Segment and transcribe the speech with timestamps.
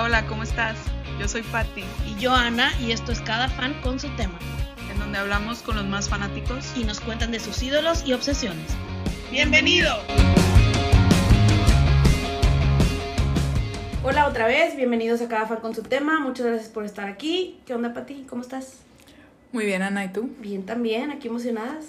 [0.00, 0.78] Hola, hola, ¿cómo estás?
[1.20, 1.84] Yo soy Patti.
[2.06, 4.38] Y yo Ana, y esto es Cada fan con su tema.
[4.90, 8.64] En donde hablamos con los más fanáticos y nos cuentan de sus ídolos y obsesiones.
[9.30, 9.92] ¡Bienvenido!
[14.02, 16.18] Hola otra vez, bienvenidos a Cada fan con su tema.
[16.18, 17.60] Muchas gracias por estar aquí.
[17.66, 18.24] ¿Qué onda, Pati?
[18.26, 18.78] ¿Cómo estás?
[19.52, 20.30] Muy bien, Ana, ¿y tú?
[20.38, 21.84] Bien también, aquí emocionadas.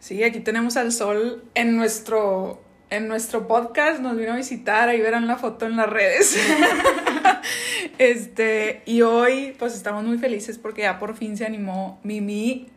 [0.00, 2.60] Sí, aquí tenemos al sol en nuestro
[2.90, 6.38] en nuestro podcast nos vino a visitar, ahí verán la foto en las redes.
[7.98, 12.68] este, y hoy pues estamos muy felices porque ya por fin se animó Mimi,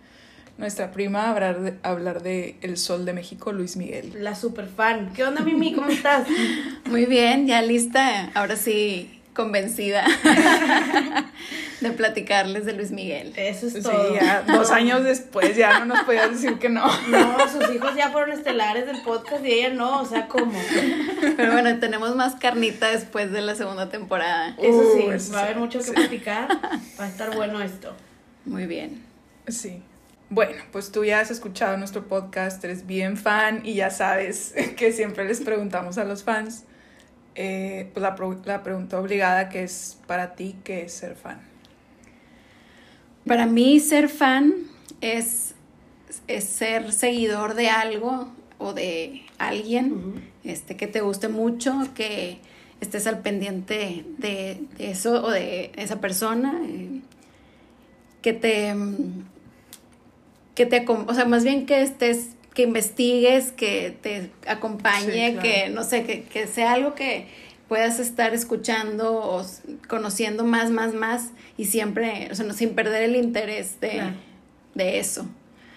[0.58, 4.14] nuestra prima, a hablar de, hablar de El Sol de México, Luis Miguel.
[4.20, 5.12] La super fan.
[5.14, 5.74] ¿Qué onda, Mimi?
[5.74, 6.28] ¿Cómo estás?
[6.86, 8.32] Muy bien, ya lista.
[8.34, 10.06] Ahora sí convencida
[11.82, 13.34] de platicarles de Luis Miguel.
[13.36, 14.14] Eso es todo.
[14.14, 16.86] Ya, dos años después ya no nos podías decir que no.
[17.08, 20.60] No, sus hijos ya fueron estelares del podcast y ella no, o sea, ¿cómo?
[21.38, 24.56] Pero bueno, tenemos más carnita después de la segunda temporada.
[24.60, 26.48] Eso sí, va a haber mucho que platicar,
[27.00, 27.94] va a estar bueno esto.
[28.46, 29.04] Muy bien.
[29.48, 29.82] Sí.
[30.30, 34.92] Bueno, pues tú ya has escuchado nuestro podcast, eres bien fan y ya sabes que
[34.94, 36.64] siempre les preguntamos a los fans
[37.36, 38.16] eh, pues la,
[38.46, 41.42] la pregunta obligada que es para ti, ¿qué es ser fan?
[43.26, 44.54] Para mí ser fan
[45.00, 45.54] es,
[46.28, 52.40] es ser seguidor de algo o de alguien este, que te guste mucho, que
[52.80, 57.02] estés al pendiente de, eso o de esa persona, eh,
[58.22, 58.74] que te,
[60.56, 65.84] que te, o sea, más bien que estés que investigues, que te acompañe, que no
[65.84, 67.28] sé, que, que, sea algo que
[67.68, 69.46] puedas estar escuchando o
[69.88, 74.02] conociendo más, más, más y siempre, o sea, no, sin perder el interés de,
[74.76, 75.26] de eso.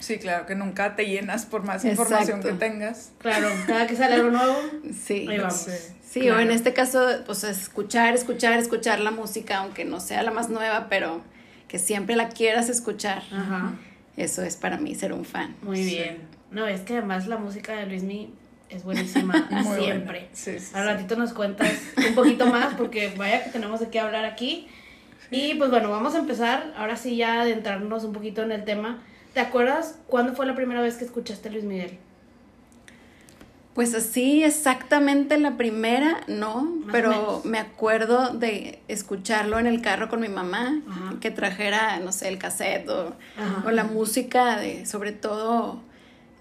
[0.01, 3.13] Sí, claro, que nunca te llenas por más información que tengas.
[3.19, 4.57] Claro, cada que sale algo nuevo,
[5.05, 5.27] sí.
[5.29, 5.67] Ahí vamos.
[6.05, 10.31] Sí, o en este caso, pues escuchar, escuchar, escuchar la música, aunque no sea la
[10.31, 11.23] más nueva, pero
[11.69, 13.23] que siempre la quieras escuchar.
[13.33, 13.73] Ajá.
[14.17, 15.57] Eso es para mí ser un fan.
[15.63, 16.34] Muy bien.
[16.55, 18.33] No, es que además la música de Luismi
[18.71, 20.31] es buenísima siempre.
[20.73, 21.73] Al ratito nos cuentas
[22.09, 24.69] un poquito más porque vaya que tenemos de qué hablar aquí.
[25.31, 29.03] Y pues bueno, vamos a empezar ahora sí ya adentrarnos un poquito en el tema.
[29.33, 31.99] ¿Te acuerdas cuándo fue la primera vez que escuchaste a Luis Miguel?
[33.75, 40.21] Pues así exactamente la primera, no, pero me acuerdo de escucharlo en el carro con
[40.21, 40.81] mi mamá,
[41.21, 43.17] que trajera, no sé, el cassette o,
[43.67, 45.83] o la música de, sobre todo,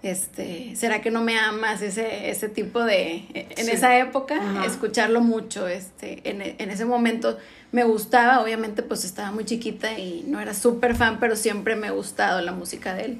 [0.04, 1.80] este, ¿será que no me amas?
[1.80, 7.38] Ese, ese tipo de, en esa época, escucharlo mucho, este, en, en, ese momento
[7.72, 11.88] me gustaba, obviamente pues estaba muy chiquita y no era súper fan, pero siempre me
[11.88, 13.18] ha gustado la música de él.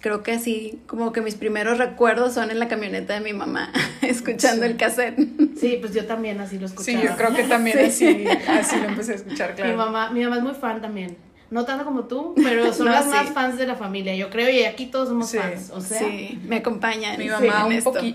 [0.00, 3.70] creo que así, como que mis primeros recuerdos son en la camioneta de mi mamá,
[4.00, 5.18] escuchando el cassette.
[5.60, 7.00] Sí, pues yo también así lo escuchaba.
[7.00, 9.72] Sí, yo creo que también así, así lo empecé a escuchar, claro.
[9.72, 13.06] Mi mamá, mi mamá es muy fan también no tanto como tú, pero son las
[13.06, 16.00] más fans de la familia, yo creo, y aquí todos somos fans, o sea.
[16.00, 17.16] Sí, me acompañan.
[17.16, 17.74] Mi mamá un,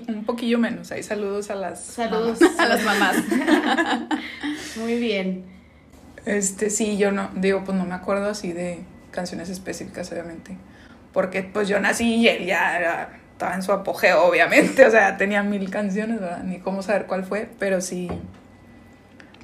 [0.09, 3.15] un, poquillo menos, ahí saludos a las Saludos a las mamás.
[4.75, 5.45] Muy bien.
[6.25, 10.57] Este, sí, yo no, digo, pues no me acuerdo así de canciones específicas, obviamente,
[11.13, 15.43] porque pues yo nací y él ya estaba en su apogeo, obviamente, o sea, tenía
[15.43, 16.43] mil canciones, ¿verdad?
[16.43, 18.09] Ni cómo saber cuál fue, pero sí,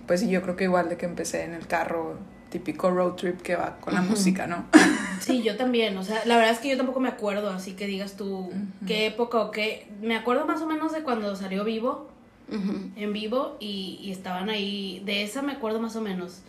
[0.06, 3.42] pues sí, yo creo que igual de que empecé en el carro típico road trip
[3.42, 4.66] que va con la música, ¿no?
[5.20, 7.88] Sí, yo también, o sea, la verdad es que yo tampoco me acuerdo, así que
[7.88, 8.52] digas tú
[8.86, 9.88] qué época o qué.
[10.02, 12.10] Me acuerdo más o menos de cuando salió vivo,
[12.48, 16.42] en vivo, y, estaban ahí, de esa me acuerdo más o menos.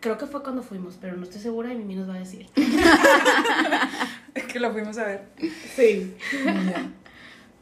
[0.00, 2.48] Creo que fue cuando fuimos, pero no estoy segura y Mimi nos va a decir.
[4.34, 5.28] es que lo fuimos a ver.
[5.76, 6.14] Sí.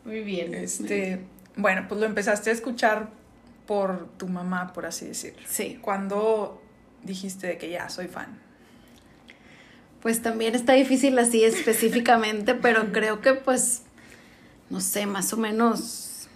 [0.05, 0.55] Muy bien.
[0.55, 1.21] Este,
[1.57, 3.11] bueno, pues lo empezaste a escuchar
[3.67, 5.43] por tu mamá, por así decirlo.
[5.47, 5.79] Sí.
[5.83, 6.63] Cuando
[7.03, 8.39] dijiste de que ya soy fan?
[10.01, 13.83] Pues también está difícil así específicamente, pero creo que pues,
[14.71, 16.29] no sé, más o menos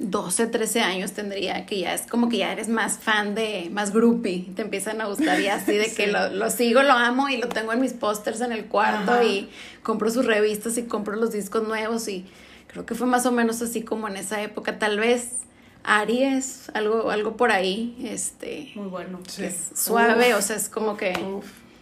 [0.00, 3.92] 12, 13 años tendría, que ya es como que ya eres más fan de, más
[3.92, 7.48] groupie, te empiezan a gustar y así de que lo, sigo, lo amo y lo
[7.48, 9.50] tengo en mis pósters en el cuarto y
[9.82, 12.24] compro sus revistas y compro los discos nuevos y
[12.66, 15.40] creo que fue más o menos así como en esa época, tal vez
[15.84, 18.70] Aries, algo, algo por ahí, este.
[18.74, 19.20] Muy bueno.
[19.38, 21.12] es suave, o sea, es como que.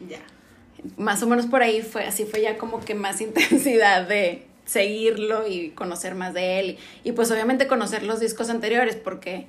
[0.08, 0.20] ya.
[0.96, 5.48] Más o menos por ahí fue, así fue ya como que más intensidad de seguirlo
[5.48, 6.78] y conocer más de él.
[7.02, 9.46] Y, pues obviamente conocer los discos anteriores, porque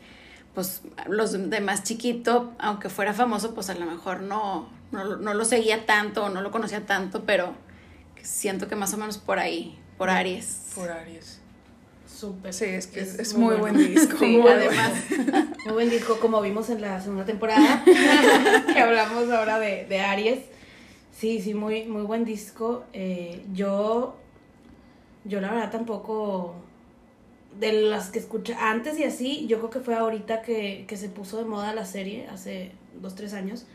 [0.56, 5.34] pues los de más chiquito, aunque fuera famoso, pues a lo mejor no, no, no
[5.34, 7.54] lo seguía tanto o no lo conocía tanto, pero
[8.24, 10.72] siento que más o menos por ahí, por Aries.
[10.76, 11.40] Por Aries.
[12.10, 12.54] Súper.
[12.54, 14.18] Sí, es que es, muy, buen disco.
[14.18, 14.92] Sí, además,
[15.66, 17.84] muy buen disco, como vimos en la segunda temporada,
[18.74, 20.40] que hablamos ahora de, de Aries.
[21.12, 22.86] Sí, sí, muy, muy buen disco.
[22.94, 24.16] Eh, yo,
[25.26, 26.56] yo la verdad tampoco,
[27.60, 31.10] de las que escuché antes y así, yo creo que fue ahorita que, que se
[31.10, 32.72] puso de moda la serie, hace
[33.02, 33.66] dos, tres años.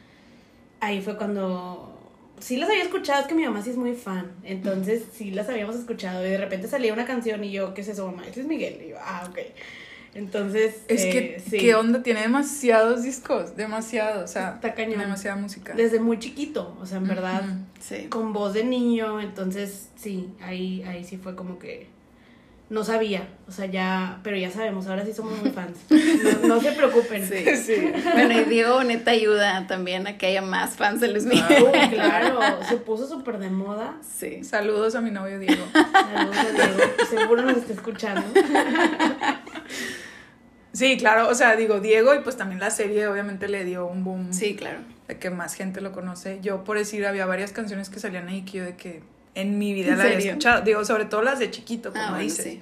[0.81, 1.94] Ahí fue cuando
[2.39, 5.49] sí las había escuchado, es que mi mamá sí es muy fan, entonces sí las
[5.49, 8.27] habíamos escuchado y de repente salía una canción y yo, ¿qué es eso, mamá?
[8.27, 8.81] Ese es Miguel.
[8.85, 9.39] Y yo, ah, ok.
[10.15, 12.03] Entonces, es que, eh, ¿qué onda?
[12.05, 15.01] Tiene demasiados discos, demasiado, o sea, Está cañón.
[15.01, 15.75] demasiada música.
[15.75, 17.43] Desde muy chiquito, o sea, en verdad,
[17.81, 18.07] sí.
[18.11, 21.89] con voz de niño, entonces, sí, ahí, ahí sí fue como que
[22.75, 25.79] no sabía, o sea, ya, pero ya sabemos, ahora sí somos muy fans.
[26.43, 27.27] No, se preocupen.
[27.27, 27.93] Sí, sí.
[28.13, 31.67] Bueno, y Diego neta ayuda también a que haya más fans de Luis Miguel.
[31.91, 33.95] claro, se puso súper de moda.
[34.03, 34.43] Sí.
[34.43, 35.65] Saludos a mi novio Diego.
[35.73, 38.27] Saludos a Diego, seguro nos está escuchando.
[40.73, 44.03] Sí, claro, o sea, digo, Diego y pues también la serie obviamente le dio un
[44.03, 44.33] boom.
[44.33, 44.81] Sí, claro.
[45.07, 46.41] De que más gente lo conoce.
[46.43, 49.75] Yo por decir, había varias canciones que salían ahí que yo de que en mi
[49.75, 50.63] vida la había escuchado.
[50.63, 52.59] Digo, sobre todo las de chiquito, como ah, dices.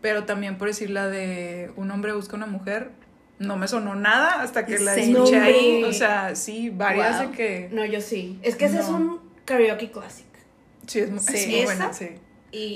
[0.00, 2.90] Pero también por decir la de Un hombre busca una mujer,
[3.38, 5.84] no me sonó nada hasta que la escuché ahí.
[5.84, 7.68] O sea, sí, varias de que.
[7.72, 8.38] No, yo sí.
[8.42, 10.26] Es que ese es un karaoke classic.
[10.86, 12.10] Sí, es, muy buena, sí.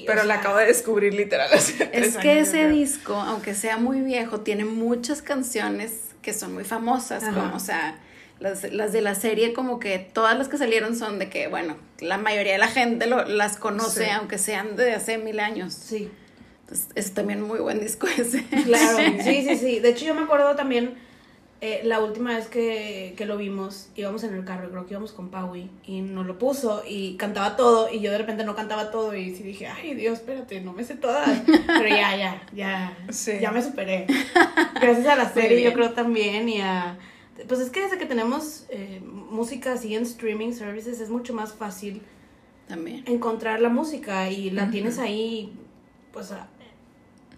[0.07, 1.51] Pero la acabo de descubrir literal
[1.93, 7.23] Es que ese disco, aunque sea muy viejo, tiene muchas canciones que son muy famosas,
[7.23, 7.99] como, o sea,
[8.39, 11.77] las, las, de la serie, como que todas las que salieron son de que, bueno,
[12.01, 15.75] la mayoría de la gente lo, las conoce, aunque sean de hace mil años.
[15.75, 16.11] Sí.
[16.63, 18.45] Entonces, es también muy buen disco ese.
[18.45, 19.79] Claro, sí, sí, sí.
[19.79, 20.97] De hecho, yo me acuerdo también
[21.63, 25.13] eh, la última vez que, que, lo vimos, íbamos en el carro, creo que íbamos
[25.13, 28.91] con Paui, y nos lo puso y cantaba todo, y yo de repente no cantaba
[28.91, 31.43] todo, y sí dije, ay Dios, espérate, no me sé todas.
[31.47, 32.97] Pero ya, ya, ya,
[33.41, 34.07] ya me superé.
[34.81, 36.99] Gracias a la serie, yo creo también, y a
[37.49, 41.53] pues es que desde que tenemos eh, música así en streaming services es mucho más
[41.53, 42.03] fácil
[42.69, 45.57] también encontrar la música y la tienes ahí
[46.13, 46.33] pues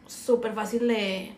[0.07, 1.35] súper fácil de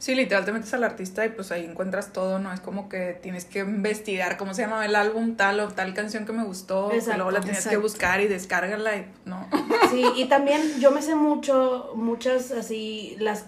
[0.00, 2.54] Sí, literal te metes al artista y pues ahí encuentras todo, ¿no?
[2.54, 6.24] Es como que tienes que investigar cómo se llama el álbum, tal o tal canción
[6.24, 9.46] que me gustó, y luego la tienes que buscar y descargarla y no.
[9.90, 13.44] Sí, y también yo me sé mucho, muchas así, las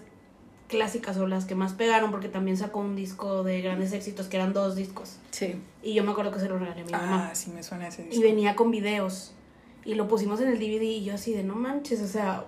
[0.72, 4.38] clásicas o las que más pegaron, porque también sacó un disco de grandes éxitos, que
[4.38, 5.18] eran dos discos.
[5.30, 5.56] Sí.
[5.82, 7.28] Y yo me acuerdo que se lo regalé a mi mamá.
[7.30, 8.18] Ah, sí me suena ese disco.
[8.18, 9.34] Y venía con videos.
[9.84, 12.46] Y lo pusimos en el DVD y yo así de, no manches, o sea,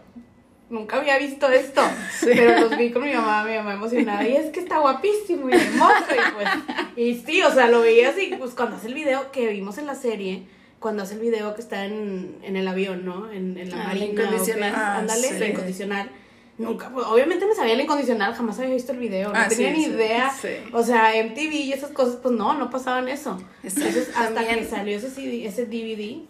[0.71, 1.83] nunca había visto esto.
[2.25, 4.27] Pero los vi con mi mamá, mi mamá emocionada.
[4.27, 6.07] Y es que está guapísimo y hermoso.
[6.11, 6.49] Y, pues,
[6.97, 9.87] y sí, o sea, lo veía así, pues cuando hace el video que vimos en
[9.87, 10.47] la serie,
[10.81, 13.31] cuando hace el video que está en, en el avión, ¿no?
[13.31, 14.23] En, en la ah, marina.
[14.23, 14.73] Incondicional.
[14.75, 16.11] Ah, ándale, incondicional
[16.57, 19.73] Nunca, pues, obviamente me sabía el incondicional, jamás había visto el video, no ah, tenía
[19.73, 20.33] ni idea.
[20.73, 23.43] O sea, MTV y esas cosas, pues no, no pasaban eso.
[23.63, 26.23] Entonces, hasta que salió ese, CD, ese DVD,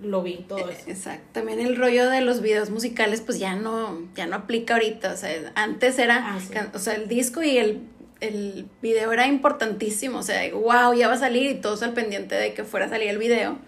[0.00, 0.88] lo vi todo eso.
[0.88, 1.26] Exacto.
[1.32, 5.12] También el rollo de los videos musicales, pues ya no, ya no aplica ahorita.
[5.12, 6.38] O sea, antes era, ah,
[6.72, 7.82] o sea, el disco y el,
[8.20, 10.18] el video era importantísimo.
[10.18, 12.88] O sea, wow, ya va a salir y todos al pendiente de que fuera a
[12.88, 13.58] salir el video.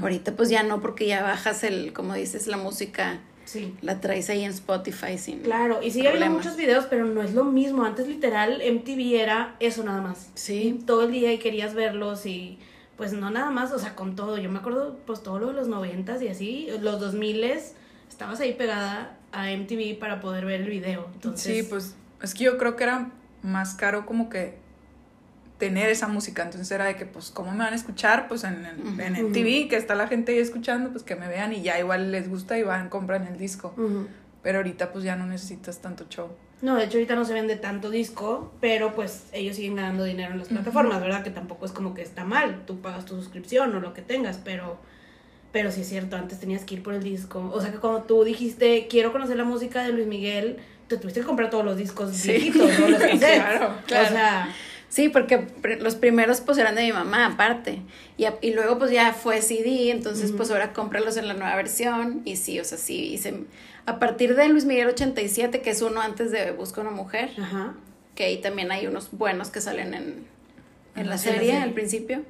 [0.00, 3.74] Ahorita pues ya no, porque ya bajas el, como dices, la música Sí.
[3.80, 5.40] La traes ahí en Spotify sin.
[5.40, 7.82] Claro, y sí hay muchos videos, pero no es lo mismo.
[7.82, 10.30] Antes, literal, MTV era eso nada más.
[10.34, 10.82] Sí.
[10.86, 12.58] todo el día y querías verlos y.
[12.98, 14.36] Pues no nada más, o sea, con todo.
[14.36, 17.74] Yo me acuerdo, pues todo lo de los noventas y así, los dos miles,
[18.10, 21.08] estabas ahí pegada a MTV para poder ver el video.
[21.14, 21.56] Entonces...
[21.56, 23.10] Sí, pues es que yo creo que era
[23.42, 24.58] más caro como que
[25.58, 26.42] tener esa música.
[26.42, 28.28] Entonces era de que, pues, ¿cómo me van a escuchar?
[28.28, 31.28] Pues en, el, en el TV, que está la gente ahí escuchando, pues que me
[31.28, 33.74] vean y ya igual les gusta y van, compran el disco.
[34.42, 36.28] Pero ahorita pues ya no necesitas tanto show.
[36.60, 40.32] No, de hecho ahorita no se vende tanto disco, pero pues ellos siguen ganando dinero
[40.32, 41.22] en las plataformas, ¿verdad?
[41.22, 44.38] Que tampoco es como que está mal, tú pagas tu suscripción o lo que tengas,
[44.38, 44.78] pero
[45.52, 47.50] pero sí es cierto, antes tenías que ir por el disco.
[47.54, 51.20] O sea que cuando tú dijiste, quiero conocer la música de Luis Miguel, te tuviste
[51.20, 52.88] que comprar todos los discos viejitos, ¿no?
[52.88, 54.06] Los claro, claro.
[54.06, 54.54] O sea,
[54.88, 55.46] Sí, porque
[55.80, 57.80] los primeros pues eran de mi mamá aparte.
[58.16, 62.22] Y, y luego pues ya fue CD, entonces pues ahora cómpralos en la nueva versión.
[62.24, 63.44] Y sí, o sea, sí, hice...
[63.86, 67.30] A partir de Luis Miguel 87, que es uno antes de Busca una mujer,
[68.14, 70.26] que ahí también hay unos buenos que salen en,
[70.94, 72.22] en la serie al principio.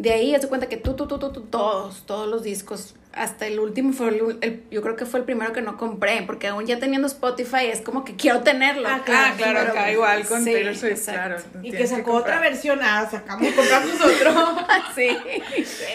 [0.00, 3.60] De ahí, haz cuenta que tú, tú, tú, tú, todos, todos los discos hasta el
[3.60, 6.78] último fue el, yo creo que fue el primero que no compré, porque aún ya
[6.78, 8.88] teniendo Spotify es como que quiero tenerlo.
[8.88, 11.36] Ah, claro, claro, acá igual con Taylor Swift, claro.
[11.62, 14.56] Y que sacó otra versión, ah, sacamos, compramos otro.
[14.94, 15.18] sí.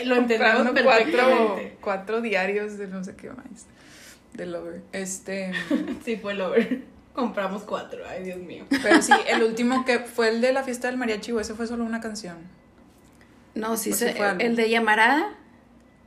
[0.05, 3.65] Lo entendemos cuatro, cuatro diarios de no sé qué más,
[4.33, 4.81] de Lover.
[4.91, 5.51] Este...
[6.05, 6.83] sí, fue Lover.
[7.15, 8.03] compramos cuatro.
[8.07, 8.65] Ay, Dios mío.
[8.69, 11.83] Pero sí, el último que fue el de la fiesta del mariachi, ese fue solo
[11.85, 12.37] una canción.
[13.55, 15.29] No, sí, se, el de Llamarada.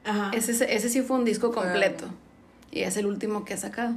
[0.05, 0.31] Ajá.
[0.35, 2.07] Ese, ese sí fue un disco completo.
[2.71, 3.95] Y es el último que ha sacado.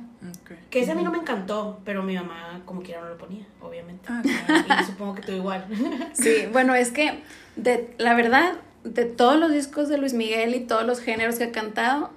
[0.69, 3.45] Que ese a mí no me encantó, pero mi mamá como quiera no lo ponía,
[3.61, 4.07] obviamente.
[4.07, 4.21] Ah,
[4.81, 5.65] y supongo que tú igual.
[6.13, 7.21] sí, bueno, es que
[7.57, 8.53] de, la verdad,
[8.85, 12.11] de todos los discos de Luis Miguel y todos los géneros que ha cantado,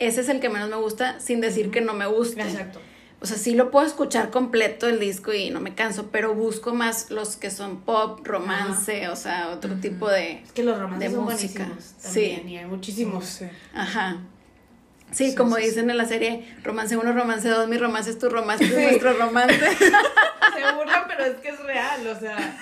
[0.00, 2.42] ese es el que menos me gusta, sin decir que no me gusta.
[2.42, 2.80] Exacto.
[3.20, 6.74] O sea, sí lo puedo escuchar completo el disco y no me canso, pero busco
[6.74, 11.12] más los que son pop, romance, o sea, otro tipo de Es que los romances
[11.12, 11.64] son música.
[11.64, 12.42] también, sí.
[12.46, 13.40] y hay muchísimos.
[13.74, 14.18] Ajá.
[15.12, 18.64] Sí, como dicen en la serie, romance 1, romance 2, mi romance es tu romance,
[18.64, 19.58] es nuestro romance.
[19.76, 22.58] Se burlan, pero es que es real, o sea.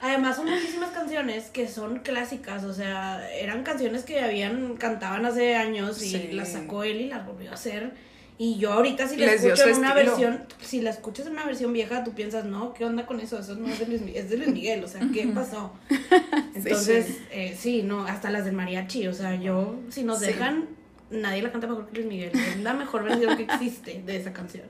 [0.00, 5.56] Además son muchísimas canciones que son clásicas, o sea, eran canciones que habían, cantaban hace
[5.56, 7.92] años y las sacó él y las volvió a hacer.
[8.40, 11.72] Y yo ahorita si la escucho en una versión, si la escuchas en una versión
[11.72, 13.36] vieja, tú piensas, no, ¿qué onda con eso?
[13.36, 15.72] Eso no es de Luis, es de Luis Miguel, o sea, ¿qué pasó?
[16.54, 20.68] Entonces, sí, eh, sí, no, hasta las del mariachi, o sea, yo, si nos dejan,
[21.10, 22.30] nadie la canta mejor que Luis Miguel.
[22.32, 24.66] Es la mejor versión que existe de esa canción.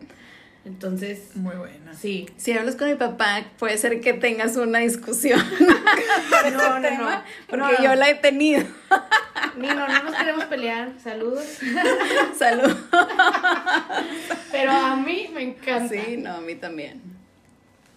[0.69, 1.35] Entonces.
[1.35, 1.95] Muy buena.
[1.95, 2.29] Sí.
[2.37, 5.41] Si hablas con mi papá, puede ser que tengas una discusión.
[6.53, 7.23] no, no, no.
[7.49, 8.63] Porque yo la he tenido.
[9.57, 10.93] Ni no, no nos queremos pelear.
[11.03, 11.45] Saludos.
[12.39, 12.77] Saludos.
[14.53, 15.89] Pero a mí me encanta.
[15.89, 17.01] Sí, no, a mí también.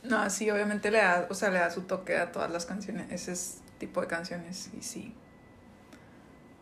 [0.04, 3.12] No, sí, obviamente le da, o sea, le da su toque a todas las canciones,
[3.12, 5.14] ese tipo de canciones, y sí.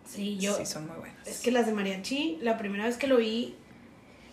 [0.05, 0.57] Sí, yo.
[0.57, 1.27] Sí, son muy buenas.
[1.27, 3.55] Es que las de mariachi, la primera vez que lo vi,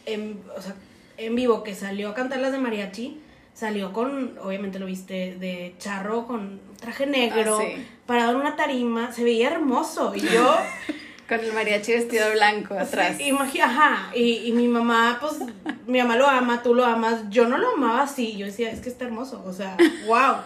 [0.06, 0.74] en, o sea,
[1.16, 3.20] en vivo, que salió a cantar las de mariachi,
[3.54, 9.12] salió con, obviamente lo viste, de charro con traje negro, ah, parado en una tarima,
[9.12, 10.14] se veía hermoso.
[10.14, 10.56] Y yo.
[11.28, 13.16] con el mariachi vestido blanco atrás.
[13.16, 15.38] Sí, ajá, y, y, mi mamá, pues,
[15.86, 17.22] mi mamá lo ama, tú lo amas.
[17.30, 20.36] Yo no lo amaba así, yo decía, es que está hermoso, o sea, wow.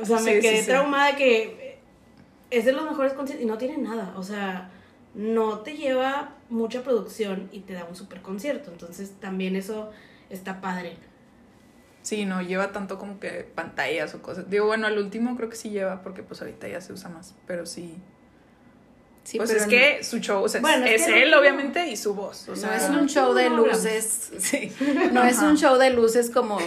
[0.00, 1.78] O sea, me quedé traumada de que
[2.50, 4.70] es de los mejores conciertos y no tiene nada, o sea,
[5.14, 8.70] no te lleva mucha producción y te da un super concierto.
[8.70, 9.90] Entonces también eso
[10.30, 10.96] está padre.
[12.02, 14.50] Sí, no lleva tanto como que pantallas o cosas.
[14.50, 17.34] Digo, bueno, al último creo que sí lleva porque pues ahorita ya se usa más,
[17.46, 17.96] pero sí.
[19.24, 22.46] Sí, pues es que su show, o sea, es, él obviamente y su voz.
[22.46, 24.70] no es un show de luces, sí.
[25.12, 26.58] No es un show de luces como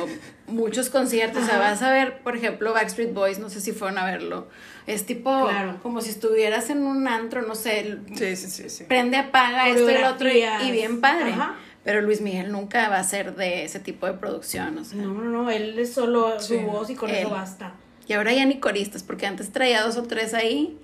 [0.48, 1.44] muchos conciertos.
[1.44, 4.48] O sea, vas a ver, por ejemplo, Backstreet Boys, no sé si fueron a verlo.
[4.88, 5.48] Es tipo
[5.84, 8.00] como si estuvieras en un antro, no sé.
[8.16, 8.84] Sí, sí.
[8.86, 11.36] Prende, apaga esto y el otro y, bien padre.
[11.84, 14.84] Pero Luis Miguel nunca va a ser de ese tipo de producción.
[14.96, 15.52] No, no, no.
[15.52, 17.76] Él es solo su voz y con eso basta.
[18.08, 20.80] Y ahora ya ni coristas, porque antes traía dos o tres ahí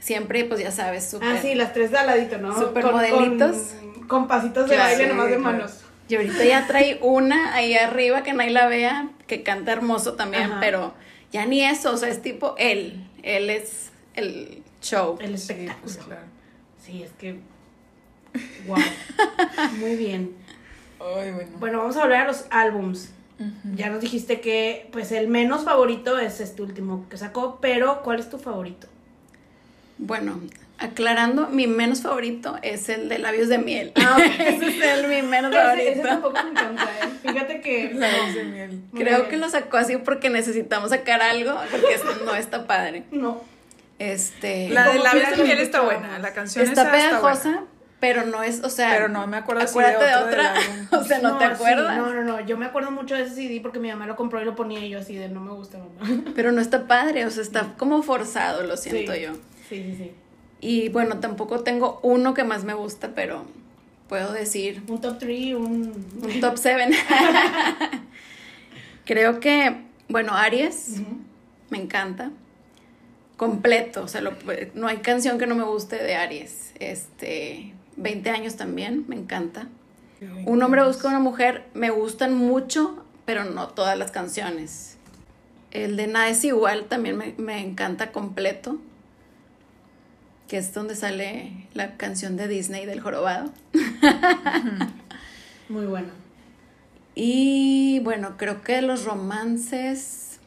[0.00, 1.28] siempre, pues ya sabes, súper.
[1.28, 2.58] Ah, sí, las tres de aladito, ¿no?
[2.58, 3.74] Súper modelitos.
[4.08, 5.84] Con, pasitos de baile nomás de manos.
[6.08, 10.50] Y ahorita ya trae una ahí arriba que nadie la vea, que canta hermoso también,
[10.58, 10.92] pero
[11.30, 13.06] ya ni eso, o sea, es tipo él.
[13.22, 15.16] Él es el show.
[15.20, 15.92] El espectáculo.
[15.92, 16.22] Sí, claro.
[16.84, 17.38] sí es que.
[18.66, 18.78] Wow.
[19.78, 20.34] Muy bien.
[20.98, 21.50] Ay, bueno.
[21.60, 23.12] bueno, vamos a hablar de los álbums.
[23.74, 28.20] Ya nos dijiste que pues el menos favorito es este último que sacó, pero ¿cuál
[28.20, 28.86] es tu favorito?
[30.02, 30.40] Bueno,
[30.78, 33.92] aclarando, mi menos favorito es el de labios de miel.
[33.96, 35.90] Ah, ese es el mi menos favorito.
[35.90, 37.08] Ese, tampoco me encanta, ¿eh?
[37.22, 37.90] Fíjate que...
[37.94, 38.80] Labios de miel.
[38.94, 43.04] Creo que lo sacó así porque necesitamos sacar algo, porque no está padre.
[43.10, 43.42] No.
[43.98, 44.70] Este...
[44.70, 47.64] La de labios de miel está buena, la canción está pegajosa.
[48.00, 48.90] pero no es, o sea.
[48.92, 50.54] Pero no me acuerdo acuérdate de, otra.
[50.92, 51.98] o sea, no, te acuerdas.
[51.98, 52.40] no, no, no.
[52.40, 54.80] Yo me acuerdo mucho de ese CD porque mi mamá lo compró y lo ponía
[54.80, 56.22] y yo así de no me gusta, mamá.
[56.34, 59.32] Pero no está padre, o sea, está como forzado, lo siento yo.
[59.70, 60.12] Sí, sí, sí.
[60.60, 63.44] Y bueno, tampoco tengo uno que más me gusta, pero
[64.08, 64.82] puedo decir...
[64.88, 65.92] Un top 3, un...
[66.22, 66.90] Un top 7.
[69.06, 69.76] Creo que,
[70.08, 70.96] bueno, Aries,
[71.70, 72.32] me encanta.
[73.36, 74.22] Completo, o sea,
[74.74, 76.72] no hay canción que no me guste de Aries.
[76.80, 79.68] Este, 20 años también, me encanta.
[80.44, 84.98] Un hombre busca una mujer, me gustan mucho, pero no todas las canciones.
[85.70, 88.78] El de Nada es igual también me, me encanta completo
[90.50, 93.52] que es donde sale la canción de Disney del jorobado.
[95.68, 96.08] Muy bueno.
[97.14, 100.40] Y bueno, creo que los romances.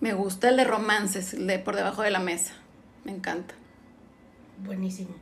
[0.00, 2.54] Me gusta el de romances, el de por debajo de la mesa.
[3.04, 3.54] Me encanta.
[4.64, 5.14] Buenísimo.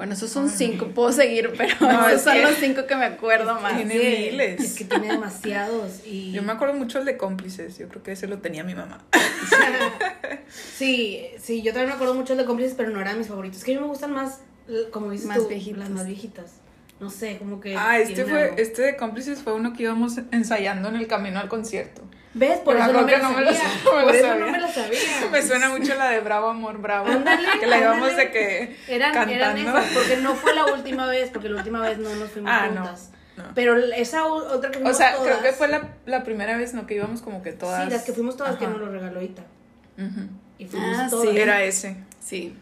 [0.00, 1.74] Bueno, esos son cinco, puedo seguir, pero
[2.08, 3.76] esos son los cinco que me acuerdo más.
[3.76, 4.58] Tiene miles.
[4.58, 6.00] Es que tiene demasiados.
[6.06, 6.32] Y...
[6.32, 9.04] Yo me acuerdo mucho el de cómplices, yo creo que ese lo tenía mi mamá.
[10.48, 13.58] Sí, sí, yo también me acuerdo mucho el de cómplices, pero no eran mis favoritos.
[13.58, 14.40] Es que a mí me gustan más,
[14.90, 15.78] como dices más viejitas.
[15.78, 16.52] las más viejitas.
[16.98, 17.76] no sé, como que...
[17.76, 21.48] Ah, este fue, este de cómplices fue uno que íbamos ensayando en el camino al
[21.48, 22.00] concierto.
[22.32, 22.58] ¿Ves?
[22.60, 23.80] Por eso no me, no me, lo sabía.
[23.84, 25.00] Por eso no me lo sabía.
[25.32, 27.08] me suena mucho la de Bravo Amor Bravo.
[27.08, 29.34] Ándale, que la íbamos de que eran, cantando.
[29.34, 32.52] Eran esas, porque no fue la última vez, porque la última vez no nos fuimos
[32.54, 33.10] ah, juntas.
[33.36, 33.54] No, no.
[33.54, 36.86] Pero esa otra que fuimos O sea, creo que fue la, la, primera vez, ¿no?
[36.86, 37.84] Que íbamos como que todas.
[37.84, 39.42] Sí, las que fuimos todas que nos lo regaló Ita.
[40.58, 41.28] Y fuimos ah, todas.
[41.28, 41.96] Sí, era ese.
[42.20, 42.56] Sí.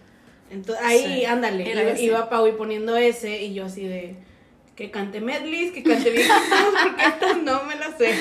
[0.51, 4.17] Entonces, ahí, ándale, iba, iba Pau y poniendo ese y yo así de
[4.79, 6.29] que cante medleys, que cante bien
[6.85, 8.15] porque estas no me las sé.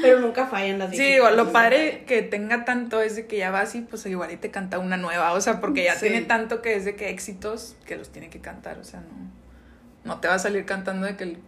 [0.00, 3.50] Pero nunca fallan las Sí, digo, lo padre que tenga tanto es de que ya
[3.50, 6.62] va así, pues igual y te canta una nueva, o sea, porque ya tiene tanto
[6.62, 10.28] que es de que éxitos que los tiene que cantar, o sea, no, no te
[10.28, 11.38] va a salir cantando de que el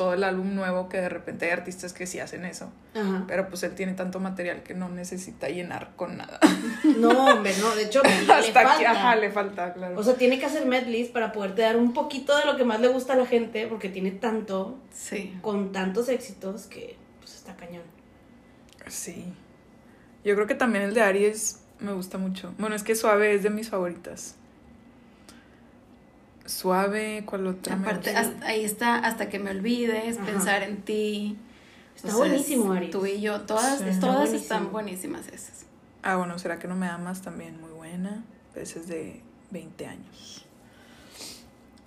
[0.00, 2.72] todo el álbum nuevo que de repente hay artistas que sí hacen eso.
[3.28, 6.40] Pero pues él tiene tanto material que no necesita llenar con nada.
[6.96, 8.90] No, hombre, no, de hecho, Hasta le falta.
[8.92, 10.00] ajá, le falta, claro.
[10.00, 12.80] O sea, tiene que hacer medleys para poderte dar un poquito de lo que más
[12.80, 15.36] le gusta a la gente, porque tiene tanto, sí.
[15.42, 17.82] con tantos éxitos que pues está cañón.
[18.86, 19.26] Sí.
[20.24, 22.54] Yo creo que también el de Aries me gusta mucho.
[22.56, 24.36] Bueno, es que Suave es de mis favoritas.
[26.50, 27.76] Suave, ¿cuál otra?
[27.76, 31.38] Aparte, ahí está Hasta que me olvides, Pensar en ti.
[31.94, 32.90] Está buenísimo, Ari.
[32.90, 35.66] Tú y yo, todas, todas están buenísimas esas.
[36.02, 37.20] Ah, bueno, ¿será que no me amas?
[37.22, 38.24] También muy buena.
[38.54, 40.46] Esa es de 20 años.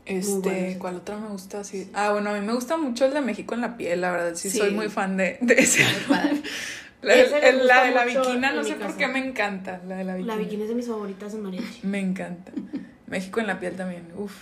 [0.05, 1.61] Este, ¿cuál otra me gusta?
[1.61, 1.89] así?
[1.93, 4.35] Ah, bueno, a mí me gusta mucho el de México en la piel, la verdad,
[4.35, 5.83] sí, soy muy fan de, de ese.
[7.01, 9.81] La, la, de la viquina, no sé por qué me encanta.
[9.85, 10.35] La de la viquina.
[10.35, 11.85] La viquina es de mis favoritas en mariachi.
[11.85, 12.53] Me encanta.
[13.07, 14.33] México en la piel también, uf.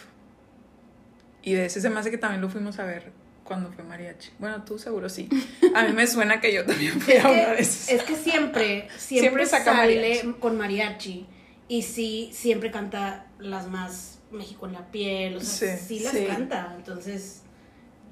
[1.43, 3.11] Y de ese se me hace que también lo fuimos a ver
[3.43, 4.31] cuando fue mariachi.
[4.39, 5.27] Bueno, tú seguro sí.
[5.75, 7.89] A mí me suena que yo también fui a una de esas.
[7.89, 11.27] Es que siempre, siempre, saca sale con mariachi.
[11.67, 15.37] Y sí, siempre canta las más México en la piel.
[15.37, 16.73] O sea, sí, las canta.
[16.75, 17.41] Entonces,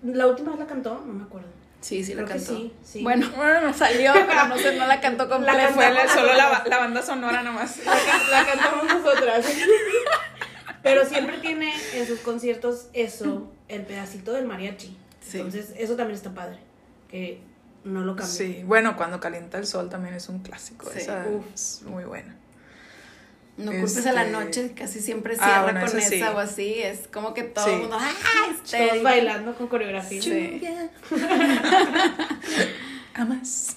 [0.04, 1.48] la última vez la cantó, no me acuerdo.
[1.82, 2.56] Sí, sí la cantó.
[2.56, 3.04] Sí, sí.
[3.04, 3.28] Bueno,
[3.74, 5.58] salió, pero no sé, no la cantó completa.
[5.58, 7.80] La fue solo la, la, banda sonora nomás.
[7.86, 7.94] La,
[8.32, 9.46] la cantamos nosotras.
[10.84, 14.98] Pero siempre tiene en sus conciertos eso, el pedacito del mariachi.
[15.34, 16.60] Entonces, eso también está padre.
[17.10, 17.42] Que
[17.84, 18.34] no lo cambia.
[18.34, 20.90] Sí, bueno, cuando calienta el sol también es un clásico.
[20.92, 22.36] Esa es muy buena.
[23.58, 26.76] No culpes a la este, noche, casi siempre ah, cierra con esa o así.
[26.76, 27.98] Es como que todo el mundo.
[28.00, 28.12] ¡Ah!
[28.70, 30.22] Todos bailando con coreografía.
[30.22, 30.62] Sí.
[33.14, 33.76] Amas.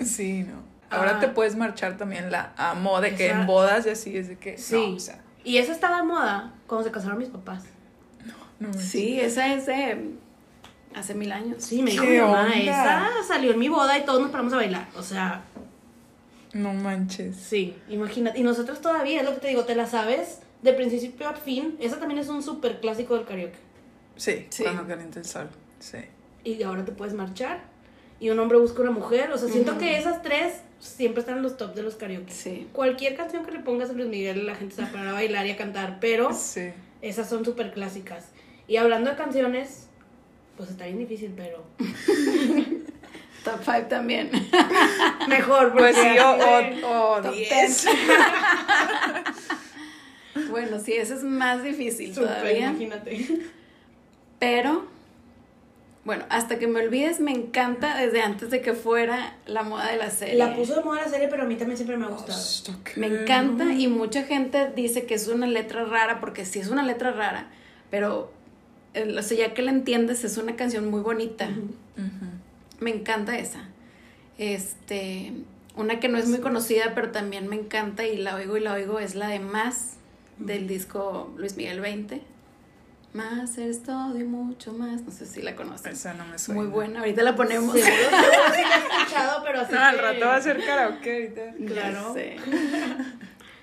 [0.00, 0.67] sí, no.
[0.90, 1.34] Ahora te ah.
[1.34, 4.56] puedes marchar también la amo de que en bodas y así es de que.
[4.58, 4.94] Sí.
[4.96, 5.20] o sea.
[5.44, 7.64] Y esa estaba de moda cuando se casaron mis papás.
[8.24, 8.74] No, no.
[8.74, 10.14] Sí, esa es de
[10.94, 11.62] hace mil años.
[11.62, 14.56] Sí, me dijo mi mamá, esa salió en mi boda y todos nos paramos a
[14.56, 14.88] bailar.
[14.96, 15.42] O sea.
[16.54, 17.36] No manches.
[17.36, 18.38] Sí, imagínate.
[18.38, 21.76] Y nosotros todavía, es lo que te digo, te la sabes de principio a fin.
[21.80, 23.58] Esa también es un súper clásico del karaoke.
[24.16, 25.48] Sí, sí, cuando calienta el sol.
[25.78, 25.98] Sí.
[26.44, 27.60] Y ahora te puedes marchar.
[28.18, 29.30] Y un hombre busca una mujer.
[29.32, 32.32] O sea, siento que esas tres siempre están en los top de los karaoke.
[32.32, 32.68] Sí.
[32.72, 35.50] Cualquier canción que le pongas a Luis Miguel, la gente se va a bailar y
[35.50, 36.30] a cantar, pero
[37.02, 38.28] esas son súper clásicas.
[38.66, 39.88] Y hablando de canciones,
[40.56, 41.64] pues está bien difícil, pero...
[43.44, 44.30] top 5 también.
[45.28, 45.94] Mejor, porque...
[45.94, 46.18] Pues sí,
[46.84, 47.86] o, top 10.
[50.50, 52.68] bueno, sí, eso es más difícil todavía.
[52.68, 53.40] imagínate.
[54.38, 54.86] Pero
[56.08, 59.98] bueno, hasta que me olvides me encanta desde antes de que fuera la moda de
[59.98, 60.36] la serie.
[60.36, 62.40] La puso de moda la serie, pero a mí también siempre me ha gustado.
[62.96, 66.82] Me encanta y mucha gente dice que es una letra rara, porque sí es una
[66.82, 67.50] letra rara,
[67.90, 68.32] pero
[69.18, 71.50] o sea, ya que la entiendes, es una canción muy bonita.
[72.80, 73.68] Me encanta esa.
[74.38, 75.34] Este,
[75.76, 78.72] una que no es muy conocida, pero también me encanta y la oigo y la
[78.72, 79.96] oigo, es la de Más,
[80.38, 82.22] del disco Luis Miguel 20.
[83.14, 85.02] Más es todo y mucho más.
[85.02, 85.94] No sé si la conoces.
[85.94, 86.60] Esa no me suena.
[86.60, 87.00] Muy buena.
[87.00, 87.72] Ahorita la ponemos.
[87.72, 87.92] Seguro,
[88.54, 89.72] sí la he escuchado, pero así.
[89.72, 91.72] No, al rato va a ser karaoke ahorita.
[91.72, 92.14] Claro.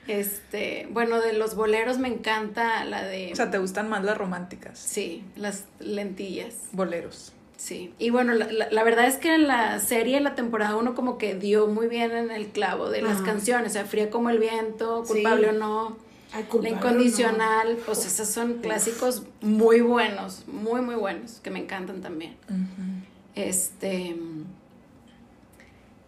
[0.08, 3.31] Este, bueno, de los boleros me encanta la de.
[3.34, 4.77] O sea, ¿te gustan más las románticas?
[4.77, 6.53] Sí, las lentillas.
[6.73, 7.34] Boleros.
[7.58, 7.91] Sí.
[7.97, 11.65] Y bueno, la, la, verdad es que la serie, la temporada uno como que dio
[11.65, 13.71] muy bien en el clavo de las canciones.
[13.71, 16.05] O sea, Fría como el viento, Culpable o no
[16.62, 22.36] la incondicional, pues esos son clásicos muy buenos, muy, muy buenos, que me encantan también.
[23.36, 24.15] Este.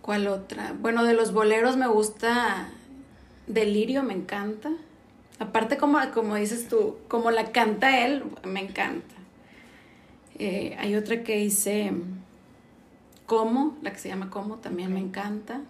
[0.02, 0.74] ¿Cuál otra?
[0.80, 2.70] Bueno, de los boleros me gusta
[3.48, 4.72] Delirio, me encanta.
[5.40, 9.16] Aparte, como, como dices tú, como la canta él, me encanta.
[10.40, 11.92] Eh, hay otra que dice
[13.26, 15.62] Como, la que se llama Como, también me encanta.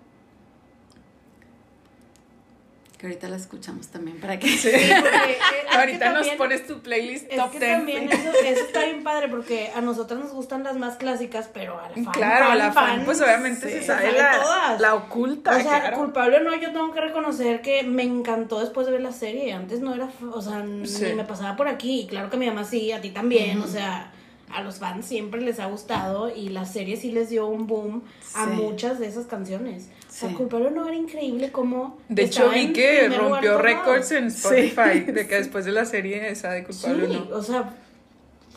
[2.97, 4.47] Que ahorita la escuchamos también para que.
[4.49, 5.37] Sí, porque,
[5.71, 7.59] ahorita nos pones tu playlist top 10.
[7.61, 11.79] También eso, eso, está bien padre porque a nosotras nos gustan las más clásicas, pero
[11.79, 12.05] a la fan.
[12.05, 14.81] Claro, fan, a la fan, pues obviamente se sabe la, todas.
[14.81, 15.55] la oculta.
[15.55, 19.01] O sea, culpable o no, yo tengo que reconocer que me encantó después de ver
[19.01, 19.53] la serie.
[19.53, 22.01] Antes no era, o sea, ni me pasaba por aquí.
[22.01, 24.11] Y claro que mi mamá sí, a ti también, o sea
[24.49, 28.03] a los fans siempre les ha gustado y la serie sí les dio un boom
[28.33, 29.89] a muchas de esas canciones.
[30.09, 31.97] O sea, Culpable no era increíble como...
[32.09, 36.51] De hecho, vi que rompió récords en Spotify, de que después de la serie esa
[36.51, 37.73] de Culpable sí, o sea,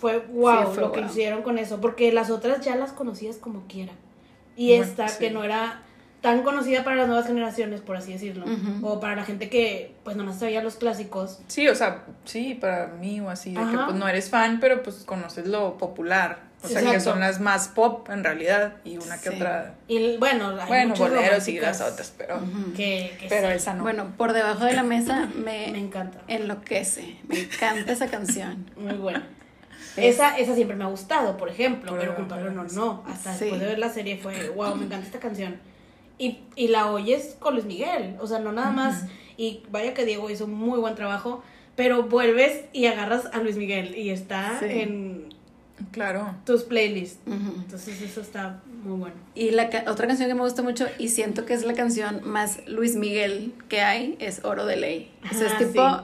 [0.00, 3.92] fue wow lo que hicieron con eso, porque las otras ya las conocías como quiera.
[4.56, 5.82] Y esta, que no era
[6.20, 8.44] tan conocida para las nuevas generaciones, por así decirlo.
[8.82, 11.40] O para la gente que, pues, nomás sabía los clásicos.
[11.48, 14.82] Sí, o sea, sí, para mí o así, de que pues no eres fan, pero
[14.82, 16.50] pues conoces lo popular.
[16.62, 19.76] O sea, que son las más pop en realidad y una que otra.
[19.88, 22.38] Y bueno, hay bueno, boleros y las otras, pero.
[22.76, 23.82] que, pero esa no.
[23.82, 26.20] Bueno, por debajo de la mesa me, me encanta.
[26.28, 27.16] Enloquece.
[27.28, 28.70] Me encanta esa canción.
[28.76, 29.26] Muy buena.
[29.96, 33.04] Esa, esa siempre me ha gustado, por ejemplo, pero, pero no, no.
[33.08, 35.69] Hasta después de ver la serie fue, wow, me encanta esta canción
[36.20, 38.16] y, y la oyes con Luis Miguel.
[38.20, 39.06] O sea, no nada más.
[39.38, 41.42] Y vaya que Diego hizo un muy buen trabajo,
[41.76, 45.34] pero vuelves y agarras a Luis Miguel y está en
[45.92, 46.34] claro.
[46.44, 47.20] tus playlists.
[47.26, 49.14] Entonces eso está muy bueno.
[49.34, 52.60] Y la otra canción que me gusta mucho y siento que es la canción más
[52.68, 55.10] Luis Miguel que hay es Oro de Ley.
[55.30, 56.02] O sea, es tipo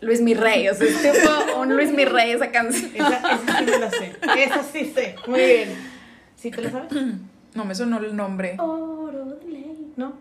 [0.00, 2.90] Luis Mi Rey, o sea, es tipo un Luis Mi Rey esa canción.
[2.94, 4.16] Esa, esa sí me la sé.
[4.38, 5.14] Esa sí sé.
[5.26, 5.68] Muy bien.
[6.36, 6.90] ¿Sí te la sabes?
[7.54, 8.56] No me sonó el nombre.
[8.58, 8.97] Oro
[9.98, 10.14] ¿no?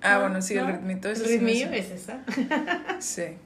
[0.00, 2.20] Ah, bueno, sí, el ritmito es El ritmillo es esa.
[2.98, 3.36] sí.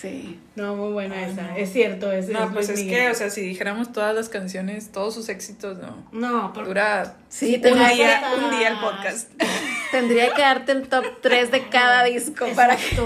[0.00, 0.38] Sí.
[0.54, 1.56] No, muy buena esa.
[1.56, 5.14] Es cierto, es No, pues es que, o sea, si dijéramos todas las canciones, todos
[5.14, 6.04] sus éxitos, no.
[6.12, 6.68] No, porque...
[6.68, 9.30] Dura sí, un, día, un día el podcast.
[9.90, 12.96] Tendría que darte el top 3 de cada disco para que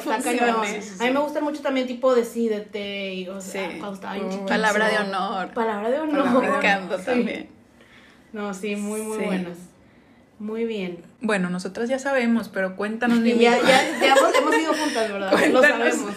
[0.00, 0.80] funcione.
[1.00, 4.88] A mí me gusta mucho también tipo Decídete y, o sea, cuando estaba bien Palabra
[4.88, 5.54] de honor.
[5.54, 6.42] Palabra de honor.
[6.42, 7.48] Me encanta también.
[8.32, 9.56] No, sí, muy, muy buenas.
[10.38, 11.02] Muy bien.
[11.20, 15.32] Bueno, nosotras ya sabemos, pero cuéntanos, mi ya, ya, ya hemos, hemos, ido juntas, ¿verdad?
[15.50, 16.14] Lo sabemos.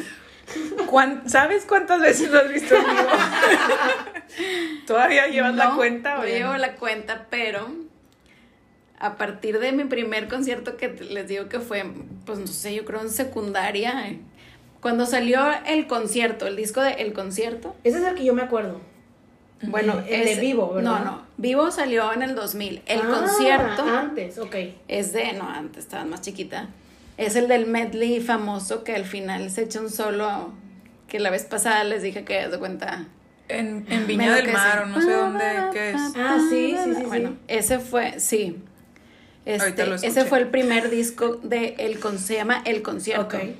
[1.26, 2.76] ¿Sabes cuántas veces lo has visto?
[4.88, 6.18] ¿Todavía llevas la cuenta?
[6.18, 7.68] No, llevo la cuenta, pero
[9.00, 11.84] a partir de mi primer concierto que les digo que fue,
[12.26, 14.18] pues no sé, yo creo en secundaria,
[14.82, 17.76] cuando salió el concierto, el disco de El Concierto.
[17.84, 18.82] Ese es el que yo me acuerdo.
[19.64, 21.00] Bueno, el de vivo, ¿verdad?
[21.00, 21.22] No, no.
[21.38, 22.82] Vivo salió en el 2000.
[22.86, 23.84] El ah, concierto.
[23.84, 24.56] Antes, ok.
[24.88, 25.34] Es de.
[25.34, 26.70] No, antes estaba más chiquita.
[27.18, 30.54] Es el del medley famoso que al final se echa un solo.
[31.08, 33.06] Que la vez pasada les dije que de cuenta.
[33.50, 35.44] En, en Viña del Mar o no sé dónde,
[35.74, 36.02] ¿qué es?
[36.16, 37.04] Ah, sí, sí, sí.
[37.04, 38.64] Bueno, ese fue, sí.
[39.46, 43.26] Este, ese fue el primer disco de el se llama El Concierto.
[43.26, 43.58] Okay.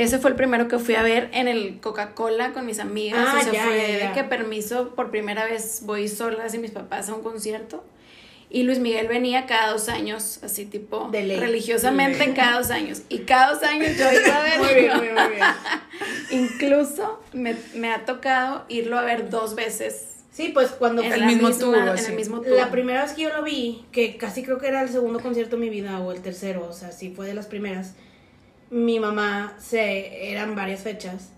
[0.00, 3.28] Ese fue el primero que fui a ver en el Coca-Cola con mis amigas.
[3.28, 7.22] Ah, fue de que permiso, por primera vez voy sola y mis papás a un
[7.22, 7.84] concierto.
[8.48, 13.02] Y Luis Miguel venía cada dos años, así tipo religiosamente en cada dos años.
[13.10, 14.58] Y cada dos años yo iba a ver.
[14.58, 15.46] muy bien, muy, bien.
[16.30, 20.06] Incluso me, me, ha tocado irlo a ver dos veces.
[20.32, 22.56] Sí, pues cuando en el mismo tour, en el mismo tour.
[22.56, 25.56] La primera vez que yo lo vi, que casi creo que era el segundo concierto
[25.56, 27.96] de mi vida o el tercero, o sea, sí fue de las primeras
[28.70, 31.32] mi mamá se eran varias fechas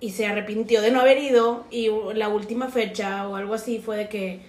[0.00, 3.96] y se arrepintió de no haber ido y la última fecha o algo así fue
[3.96, 4.40] de que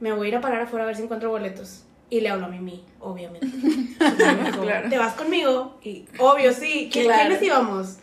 [0.00, 2.46] me voy a ir a parar afuera a ver si encuentro boletos y le hablo
[2.46, 3.46] a Mimi, obviamente.
[4.90, 7.96] Te vas conmigo y obvio sí, ¿quiénes íbamos?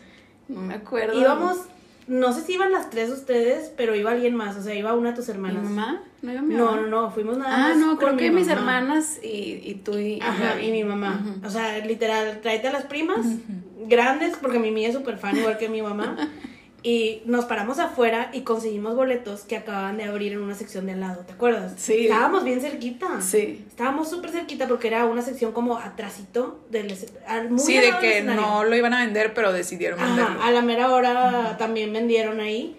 [0.48, 1.18] No me acuerdo.
[1.18, 1.58] Íbamos
[2.06, 5.10] no sé si iban las tres ustedes, pero iba alguien más, o sea, iba una
[5.10, 5.62] de tus hermanas.
[5.62, 6.02] ¿Mi mamá?
[6.22, 6.70] ¿No iba mi mamá?
[6.70, 7.72] No, no, no, fuimos nada ah, más.
[7.72, 11.24] Ah, no, creo que mis hermanas y, y tú y, Ajá, y mi mamá.
[11.44, 13.26] O sea, literal, tráete a las primas
[13.86, 16.16] grandes, porque mi mía es súper fan, igual que mi mamá.
[16.84, 20.92] Y nos paramos afuera y conseguimos boletos que acababan de abrir en una sección de
[20.92, 21.74] al lado, ¿te acuerdas?
[21.76, 22.06] Sí.
[22.06, 23.20] Estábamos bien cerquita.
[23.20, 23.64] Sí.
[23.68, 26.92] Estábamos súper cerquita porque era una sección como atrásito del
[27.50, 30.42] muy Sí, de que no lo iban a vender, pero decidieron venderlo.
[30.42, 32.76] a la mera hora también vendieron ahí.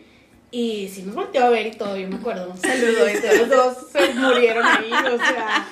[0.51, 2.55] Y sí nos volteó a ver y todo, yo me acuerdo.
[2.57, 3.09] Saludos.
[3.09, 5.67] y los dos se murieron ahí, o sea...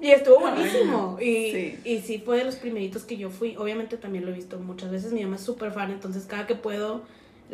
[0.00, 1.16] Y estuvo buenísimo.
[1.20, 1.78] Y, sí.
[1.84, 3.56] y sí fue de los primeritos que yo fui.
[3.56, 5.12] Obviamente también lo he visto muchas veces.
[5.12, 7.02] Mi mamá es súper fan, entonces cada que puedo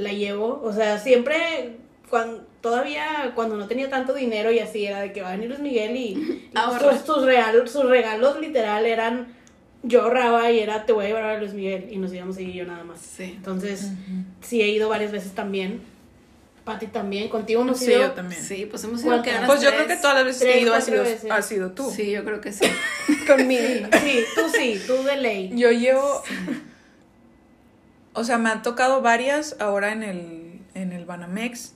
[0.00, 0.60] la llevo.
[0.64, 1.76] O sea, siempre,
[2.08, 5.48] cuando, todavía cuando no tenía tanto dinero y así, era de que va a venir
[5.48, 9.34] Luis Miguel y, sus, sus, sus regalos literal eran,
[9.82, 12.42] yo ahorraba y era, te voy a llevar a Luis Miguel y nos íbamos a
[12.42, 13.00] ir yo nada más.
[13.00, 13.34] Sí.
[13.36, 13.92] Entonces,
[14.40, 15.80] sí he ido varias veces también.
[16.64, 18.40] Pati también, contigo hemos sí, yo también.
[18.40, 20.74] Sí, pues hemos ido que Pues yo creo que todas las veces que he ido
[20.74, 21.90] ha sido, ha sido tú.
[21.90, 22.66] Sí, yo creo que sí.
[23.26, 23.88] Conmigo.
[24.02, 25.50] Sí, tú sí, tú de ley.
[25.54, 26.22] Yo llevo
[28.20, 31.72] O sea, me han tocado varias ahora en el, en el Banamex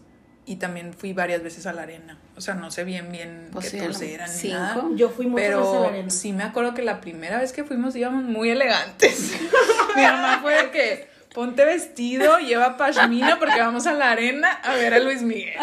[0.47, 2.19] y también fui varias veces a la arena.
[2.37, 4.57] O sea, no sé bien bien Pues qué sí, eran ni Cinco.
[4.59, 4.85] nada.
[4.95, 6.11] Yo fui muchas pero veces a la arena.
[6.11, 9.33] sí me acuerdo que la primera vez que fuimos íbamos muy elegantes.
[9.97, 14.75] Mi mamá fue de que ponte vestido, lleva pashmina porque vamos a la arena a
[14.75, 15.59] ver a Luis Miguel.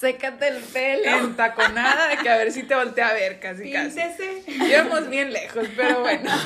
[0.00, 1.04] Sécate el pelo.
[1.04, 4.00] Entaconada de que a ver si te voltea a ver casi casi.
[4.00, 4.42] Píntese.
[4.68, 6.28] Íbamos bien lejos, pero bueno.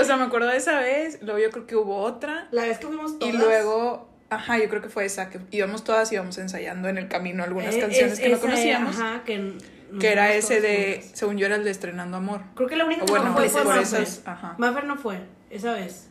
[0.00, 2.48] O sea, me acuerdo de esa vez, luego yo creo que hubo otra.
[2.50, 3.34] La vez que fuimos todas.
[3.34, 7.08] Y luego, ajá, yo creo que fue esa, que íbamos todas, íbamos ensayando en el
[7.08, 8.96] camino algunas Eh, canciones es- que no conocíamos.
[8.98, 9.54] Ajá, que,
[10.02, 11.18] era ese de, juntas.
[11.18, 12.42] según yo era el de Estrenando Amor.
[12.54, 14.02] Creo que la única que bueno, no fue fue por Maffer.
[14.02, 14.54] esas, ajá.
[14.58, 15.18] Maffer no fue,
[15.50, 16.09] esa vez.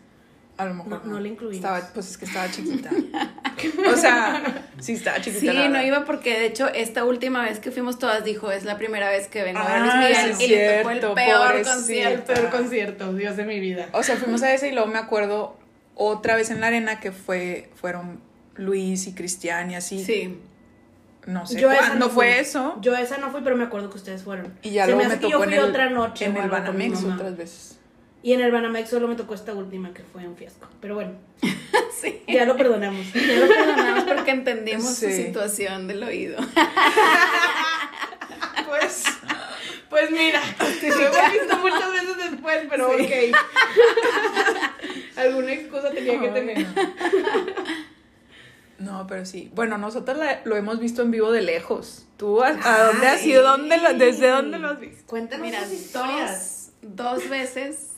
[0.59, 1.55] A lo mejor No- no la incluimos.
[1.55, 2.89] Estaba, pues es que estaba chiquita.
[3.91, 5.39] o sea, sí estaba chiquita.
[5.39, 8.65] Sí, la no iba porque de hecho esta última vez que fuimos todas dijo es
[8.65, 10.89] la primera vez que vengo a ver a Ah, Luis Miguel sí, y le tocó
[10.89, 11.73] cierto, el peor pobrecita.
[11.75, 12.33] concierto.
[12.33, 13.87] El peor concierto, Dios de mi vida.
[13.93, 15.57] O sea, fuimos a ese y luego me acuerdo
[15.95, 18.19] otra vez en la arena que fue, fueron
[18.55, 20.03] Luis y Cristian y así.
[20.03, 20.39] Sí.
[21.25, 22.41] No sé Yo esa no fue fui.
[22.41, 22.77] eso.
[22.81, 24.53] Yo esa no fui, pero me acuerdo que ustedes fueron.
[24.61, 26.25] Y ya Se luego me me, hace que tocó yo en fui el, otra noche
[26.25, 27.78] en el Banamex otras veces.
[28.21, 30.67] Y en el Banamex solo me tocó esta última que fue un fiasco.
[30.82, 31.13] Pero bueno,
[32.01, 32.21] Sí.
[32.27, 33.05] ya lo perdonamos.
[33.13, 35.13] Ya lo perdonamos porque entendimos su Sí.
[35.13, 36.38] situación del oído.
[38.67, 39.03] Pues,
[39.89, 43.36] pues mira, lo hemos visto muchas veces después, pero ok.
[45.17, 46.67] Alguna excusa tenía que tener.
[48.77, 49.49] No, pero sí.
[49.55, 52.05] Bueno, nosotros la- lo hemos visto en vivo de lejos.
[52.17, 53.41] ¿Tú a, a dónde has ido?
[53.41, 55.03] ¿Dónde lo- ¿Desde dónde lo has visto?
[55.08, 56.71] Cuéntanos Mira, historias.
[56.82, 57.88] dos, dos veces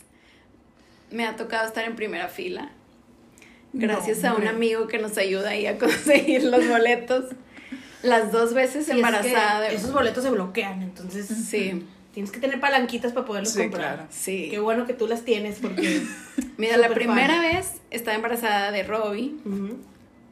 [1.11, 2.71] me ha tocado estar en primera fila.
[3.73, 7.25] Gracias No, a un amigo que nos ayuda ahí a conseguir los boletos.
[8.03, 9.75] Las dos veces Y es embarazada que.
[9.75, 13.95] Esos boletos se bloquean, entonces Sí, tienes que tener palanquitas para poderlos Sí, comprar.
[13.95, 14.07] claro.
[14.09, 14.47] sí.
[14.49, 16.01] Qué bueno que tú las tienes porque.
[16.57, 17.41] Mira, la primera fan.
[17.41, 19.35] vez estaba embarazada de Robbie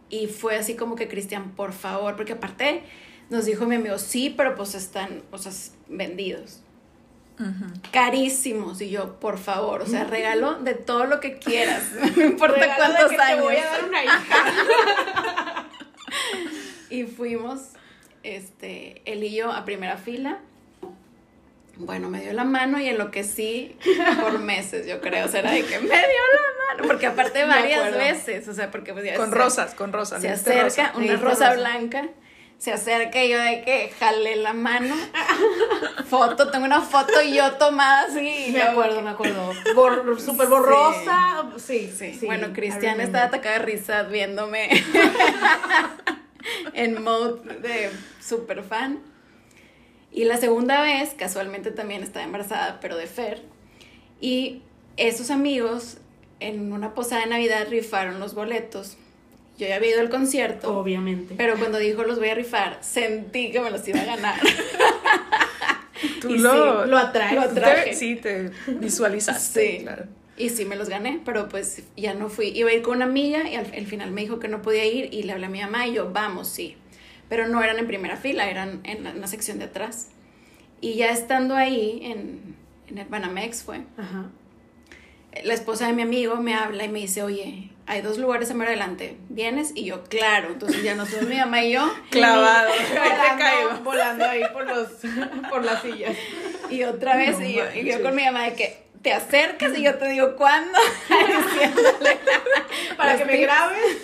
[0.10, 2.82] y fue así como que Cristian, por favor, porque aparte
[3.30, 5.52] nos dijo mi amigo, sí, pero pues están, o sea,
[5.88, 6.62] vendidos.
[7.92, 8.82] Carísimos.
[8.82, 11.84] Y yo, por favor, o sea, regalo de todo lo que quieras.
[12.18, 15.66] No importa Regalo de cuántos que te voy a dar una hija.
[16.90, 17.60] Y fuimos,
[18.24, 20.40] este, él y yo a primera fila.
[21.78, 23.78] Bueno, me dio la mano y enloquecí
[24.22, 25.26] por meses, yo creo.
[25.28, 26.88] O sea, era de que me dio la mano.
[26.88, 30.22] Porque aparte varias veces, o sea, porque pues ya Con se- rosas, con rosas.
[30.22, 30.92] Se acerca, rosa.
[30.96, 31.54] una Sí, rosa rosa.
[31.54, 32.10] blanca.
[32.60, 34.94] Se acerca y yo de que jalé la mano.
[36.10, 38.50] foto, tengo una foto yo tomada así.
[38.52, 39.54] Me acuerdo, me acuerdo.
[39.76, 41.46] Bor- Súper borrosa.
[41.58, 42.14] Sí, Sí.
[42.20, 42.26] sí.
[42.26, 44.70] bueno, Cristian estaba atacada de risa viéndome
[46.74, 47.92] en mode de
[48.22, 49.00] super fan.
[50.12, 53.42] Y la segunda vez, casualmente también estaba embarazada, pero de Fer.
[54.20, 54.64] Y
[54.98, 55.98] esos amigos
[56.40, 58.98] en una posada de Navidad rifaron los boletos.
[59.60, 61.36] Yo ya había ido al concierto, Obviamente.
[61.38, 64.40] pero cuando dijo los voy a rifar, sentí que me los iba a ganar.
[66.22, 67.36] Tú y lo, lo atraes.
[67.36, 67.94] lo tú te- traje.
[67.94, 69.78] sí, te visualizaste.
[69.80, 69.84] Sí.
[69.84, 70.06] Claro.
[70.38, 72.48] Y sí me los gané, pero pues ya no fui.
[72.48, 74.86] Iba a ir con una amiga y al, al final me dijo que no podía
[74.86, 76.78] ir y le hablé a mi mamá y yo, vamos, sí.
[77.28, 80.08] Pero no eran en primera fila, eran en la, en la sección de atrás.
[80.80, 82.56] Y ya estando ahí en,
[82.88, 84.28] en el Banamex fue, Ajá.
[85.44, 88.54] la esposa de mi amigo me habla y me dice, oye, hay dos lugares a
[88.54, 89.72] más adelante, ¿vienes?
[89.74, 90.50] Y yo, claro.
[90.50, 91.92] Entonces ya nos fuimos mi mamá y yo.
[92.12, 92.70] Clavado.
[92.70, 93.70] Y, te caigo.
[93.70, 94.90] Volando, volando ahí por, los,
[95.50, 96.16] por las sillas.
[96.70, 99.76] y otra vez, No y, yo, y yo con mi mamá de que, ¿te acercas?
[99.76, 100.78] Y yo te digo, ¿cuándo?
[102.98, 103.98] Para que me grabes.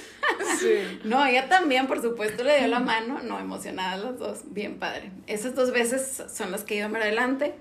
[0.60, 1.02] Sí.
[1.04, 5.12] No, ella también, por supuesto, le dio la mano, no, emocionadas las dos, bien padre.
[5.28, 7.54] Esas dos veces son las que he ido más adelante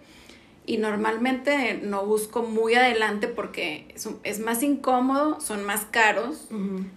[0.67, 6.49] y normalmente no busco muy adelante porque es, es más incómodo, son más caros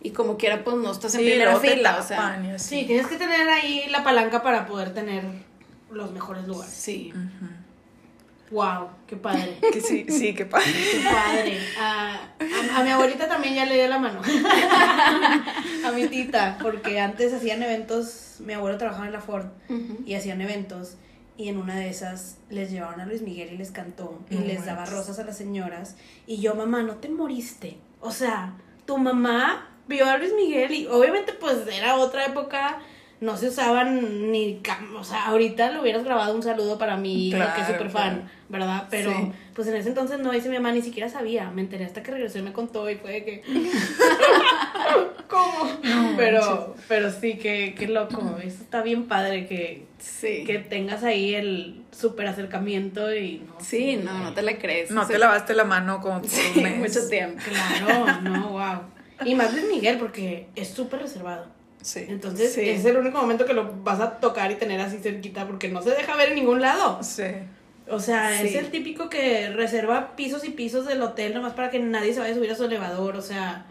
[0.01, 2.79] y como quiera pues no estás en Sí, primera fila, o sea, así.
[2.81, 5.23] Sí, tienes que tener ahí la palanca para poder tener
[5.91, 6.73] los mejores lugares.
[6.73, 7.13] sí.
[8.49, 9.57] Wow, qué padre.
[9.73, 10.71] Que sí, sí, qué padre.
[10.71, 11.59] Qué padre.
[11.81, 12.13] A,
[12.73, 14.21] a- a mi abuelita también ya le dio la mano.
[15.85, 19.47] a mi tita, porque antes hacían eventos, mi abuelo trabajaba en la Ford
[20.05, 20.95] y hacían eventos
[21.37, 24.41] y en una de esas les llevaron a Luis Miguel y les cantó y No
[24.41, 25.95] les daba rosas a las señoras
[26.25, 27.77] y yo, mamá, no te moriste.
[28.01, 32.79] O sea, tu mamá vio a Luis Miguel y obviamente pues era otra época,
[33.19, 34.61] no se usaban ni,
[34.97, 38.13] o sea, ahorita le hubieras grabado un saludo para mí, que es Claro, súper fan,
[38.15, 38.29] claro.
[38.49, 38.87] ¿verdad?
[38.91, 39.31] Pero Sí.
[39.55, 42.11] pues en ese entonces no hice mi mamá, ni siquiera sabía, me enteré hasta que
[42.11, 43.43] regresó y me contó y fue de que...
[45.27, 45.69] ¿Cómo?
[46.15, 48.37] pero, pero sí, que, qué loco.
[48.41, 49.85] Eso está bien padre que,
[50.21, 53.55] que tengas ahí el súper acercamiento y no.
[53.59, 54.91] Sí, no, no te la crees.
[54.91, 57.41] No te lavaste la mano como sí, mucho tiempo.
[57.49, 58.81] Claro, no, wow.
[59.25, 61.56] Y más de Miguel porque es súper reservado.
[61.81, 62.05] Sí.
[62.07, 65.69] Entonces es el único momento que lo vas a tocar y tener así cerquita porque
[65.69, 67.01] no se deja ver en ningún lado.
[67.03, 67.23] Sí.
[67.89, 71.79] O sea, es el típico que reserva pisos y pisos del hotel nomás para que
[71.79, 73.15] nadie se vaya a subir a su elevador.
[73.15, 73.65] O sea,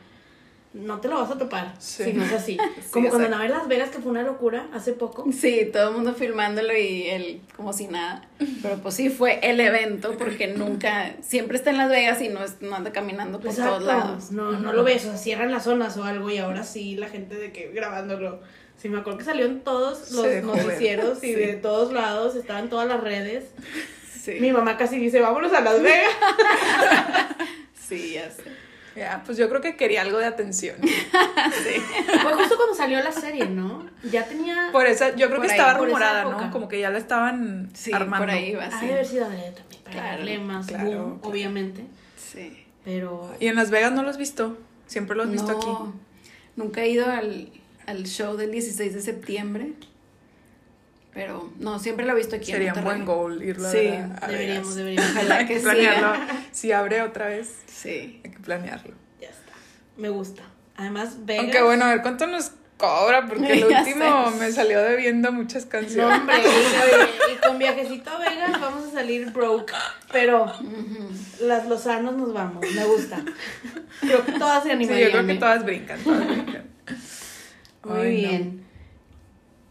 [0.72, 2.58] no te lo vas a topar si no es así.
[2.90, 5.24] como cuando andaba en Las Vegas, que fue una locura hace poco.
[5.32, 8.28] Sí, todo el mundo filmándolo y él como si nada.
[8.62, 12.40] Pero pues sí, fue el evento porque nunca, siempre está en Las Vegas y no,
[12.60, 14.30] no anda caminando por todos lados.
[14.30, 17.08] No, no lo ves, o sea, cierran las zonas o algo y ahora sí la
[17.08, 18.40] gente de que grabándolo.
[18.76, 22.86] Sí, me acuerdo que salió en todos los noticieros y de todos lados, estaban todas
[22.86, 23.44] las redes.
[24.40, 26.10] Mi mamá casi dice, vámonos a Las Vegas.
[27.88, 28.65] sí, ya sé.
[28.96, 30.76] Ya, pues yo creo que quería algo de atención.
[30.82, 31.80] sí.
[32.22, 33.86] Fue justo cuando salió la serie, ¿no?
[34.10, 34.70] Ya tenía.
[34.72, 36.50] Por eso, yo creo que estaba rumorada, ¿no?
[36.50, 38.26] Como que ya la estaban sí, armando.
[38.26, 38.86] Por ahí va, sí.
[38.86, 39.54] Haber sido también,
[39.84, 41.84] para darle más boom, obviamente.
[42.16, 42.64] Sí.
[42.84, 43.34] Pero.
[43.38, 44.56] ¿Y en Las Vegas no lo has visto?
[44.86, 45.98] Siempre lo has visto no, aquí.
[46.56, 47.50] Nunca he ido al,
[47.86, 49.72] al show del 16 de septiembre.
[51.16, 52.52] Pero no, siempre lo he visto aquí.
[52.52, 55.10] Sería un buen goal irlo sí, a, deberíamos, deberíamos.
[55.16, 56.12] Ojalá que, planearlo.
[56.52, 58.20] Si abre otra vez, sí.
[58.22, 58.94] hay que planearlo.
[59.18, 59.52] Ya está.
[59.96, 60.42] Me gusta.
[60.76, 61.44] Además, Vegas.
[61.44, 66.20] Aunque bueno, a ver cuánto nos cobra, porque el último me salió debiendo muchas canciones.
[66.20, 66.36] hombre,
[67.32, 69.72] y, con viajecito a Vegas vamos a salir broke.
[70.12, 70.52] Pero
[71.40, 73.24] las lozanos nos vamos, me gusta.
[74.02, 74.94] Creo que todas se animan.
[74.94, 76.64] Sí, yo creo que todas brincan, todas brincan.
[77.84, 78.65] Muy bien.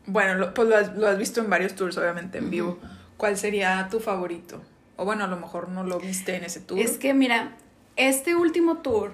[0.08, 2.80] Bueno, pues lo has, lo has, visto en varios tours, obviamente, en vivo.
[3.18, 4.62] ¿Cuál sería tu favorito?
[4.98, 6.80] O bueno, a lo mejor no lo viste en ese tour.
[6.80, 7.56] Es que mira,
[7.96, 9.12] este último tour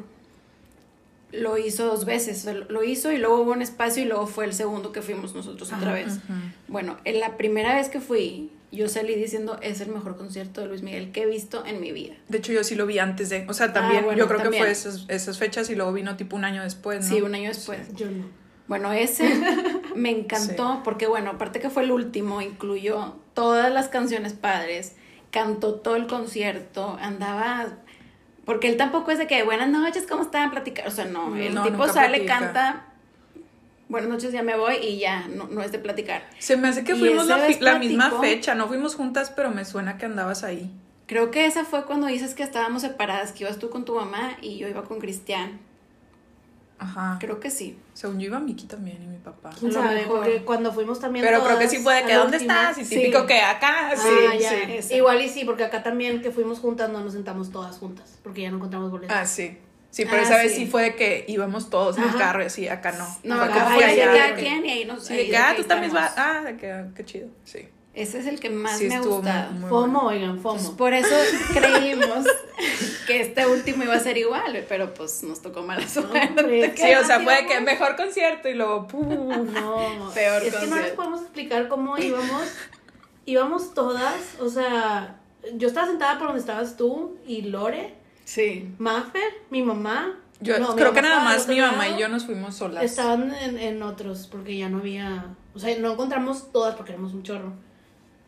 [1.32, 2.48] lo hizo dos veces.
[2.70, 5.72] Lo hizo y luego hubo un espacio y luego fue el segundo que fuimos nosotros
[5.72, 6.20] otra vez.
[6.68, 10.68] Bueno, en la primera vez que fui, yo salí diciendo es el mejor concierto de
[10.68, 12.16] Luis Miguel que he visto en mi vida.
[12.30, 13.46] De hecho, yo sí lo vi antes de.
[13.48, 16.36] O sea, también ah, yo creo que fue esas, esas, fechas y luego vino tipo
[16.36, 17.02] un año después.
[17.02, 17.16] ¿no?
[17.16, 17.94] Sí, un año después.
[17.96, 18.26] Yo no.
[18.68, 19.30] Bueno, ese
[19.96, 24.96] me encantó porque, bueno, aparte que fue el último, incluyó todas las canciones padres,
[25.32, 27.68] cantó todo el concierto, andaba...
[28.46, 30.50] Porque él tampoco es de que, buenas noches, ¿cómo están?
[30.52, 30.88] Platicar.
[30.88, 32.88] O sea, no, el tipo sale, canta,
[33.92, 36.24] buenas noches, ya me voy y ya, no, no es de platicar.
[36.40, 39.98] Se me hace que fuimos la, la, misma fecha, no fuimos juntas, pero me suena
[39.98, 40.72] que andabas ahí.
[41.06, 44.38] Creo que esa fue cuando dices que estábamos separadas, que ibas tú con tu mamá
[44.42, 45.60] y yo iba con Cristian.
[46.82, 47.17] Ajá.
[47.20, 47.78] Creo que sí.
[47.94, 49.52] Según yo iba Miki también y mi papá.
[49.72, 50.04] sabe?
[50.08, 51.24] Porque cuando fuimos también.
[51.24, 52.78] Pero creo que sí puede que ¿dónde estás?
[52.80, 53.91] Y típico que acá.
[53.91, 54.96] Ah, sí, sí.
[54.96, 58.17] Igual y sí, porque acá también que fuimos juntas no nos sentamos todas juntas.
[58.24, 59.15] Porque ya no encontramos boletos.
[59.15, 59.60] Ah, sí.
[59.91, 62.46] Sí, pero ah, esa vez sí fue de que íbamos todos en el carro y
[62.46, 63.08] así, acá no.
[63.24, 64.36] No, acá fue allá.
[64.36, 65.06] quien y ahí nos.
[65.06, 66.13] Sí, ah, tú también vas.
[66.17, 67.28] Ah, qué, qué chido.
[67.44, 67.67] Sí.
[67.94, 69.68] Ese es el que más me ha gustado.
[69.68, 70.78] FOMO, oigan, FOMO.
[70.78, 71.14] por eso
[71.54, 72.26] creímos
[73.06, 76.74] que este último iba a ser igual, pero pues nos tocó mala suerte.
[76.78, 80.92] sí, o sea, fue que mejor concierto y luego No, peor Es que no les
[80.92, 82.44] podemos explicar cómo íbamos.
[83.26, 85.20] íbamos todas, o sea,
[85.56, 87.96] yo estaba sentada por donde estabas tú y Lore.
[88.24, 88.74] Sí.
[88.78, 90.18] Maffer, mi mamá.
[90.40, 92.84] Yo creo que nada más mi mamá y yo nos fuimos solas.
[92.84, 97.14] Estaban en, en otros porque ya no había, o sea, no encontramos todas porque éramos
[97.14, 97.54] un chorro.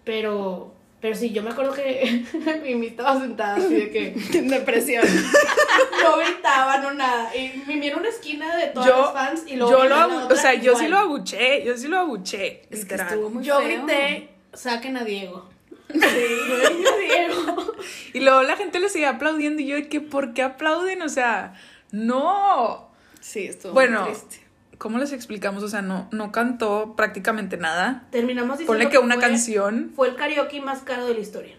[0.04, 2.26] Pero, pero sí, yo me acuerdo que
[2.64, 4.12] Mimi estaba sentada así de que...
[4.42, 5.04] Depresión.
[6.04, 7.36] no gritaba, no nada.
[7.36, 9.72] Y Mimi era una esquina de todos los fans y luego...
[9.72, 12.64] Yo lo, o sea, yo sí lo abuché, yo sí lo abuché.
[12.70, 15.50] Es que estuvo muy Yo grité, saquen a Diego.
[15.94, 17.74] Sí, a Diego.
[18.14, 21.02] Y luego la gente le seguía aplaudiendo y yo, ¿qué, ¿por qué aplauden?
[21.02, 21.54] O sea,
[21.92, 22.90] no.
[23.20, 24.43] Sí, estuvo bueno, muy triste.
[24.78, 25.64] ¿Cómo les explicamos?
[25.64, 28.08] O sea, no, no cantó prácticamente nada.
[28.12, 29.92] Terminamos diciendo Ponle que, una canción.
[29.96, 31.56] Fue el karaoke más caro de la historia.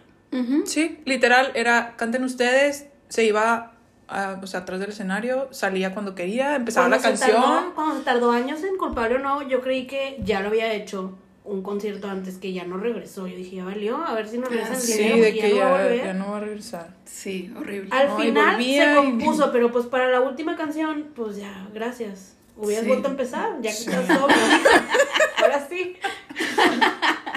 [0.64, 3.74] Sí, literal, era canten ustedes, se iba
[4.08, 7.72] a, o sea, atrás del escenario, salía cuando quería, empezaba la canción.
[7.76, 11.16] cuando se tardó años en culpable o no, yo creí que ya lo había hecho
[11.44, 13.26] un concierto antes que ya no regresó.
[13.26, 16.14] Yo dije, ya valió, a ver si nos regresa el sí, de que ya, ya,
[16.14, 16.96] no va a regresar.
[17.04, 17.90] Sí, horrible.
[17.92, 22.36] Al final se compuso, pero pues para la última canción, pues ya, gracias.
[22.56, 24.36] Hubieras vuelto a empezar, ya que estás sobrio.
[25.42, 25.96] Ahora sí.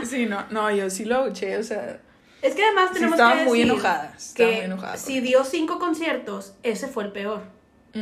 [0.05, 1.99] Sí, no, no, yo sí lo escuché, o sea.
[2.41, 6.53] Es que además tenemos que decir muy enojada, que muy enojada si dio cinco conciertos,
[6.63, 7.41] ese fue el peor.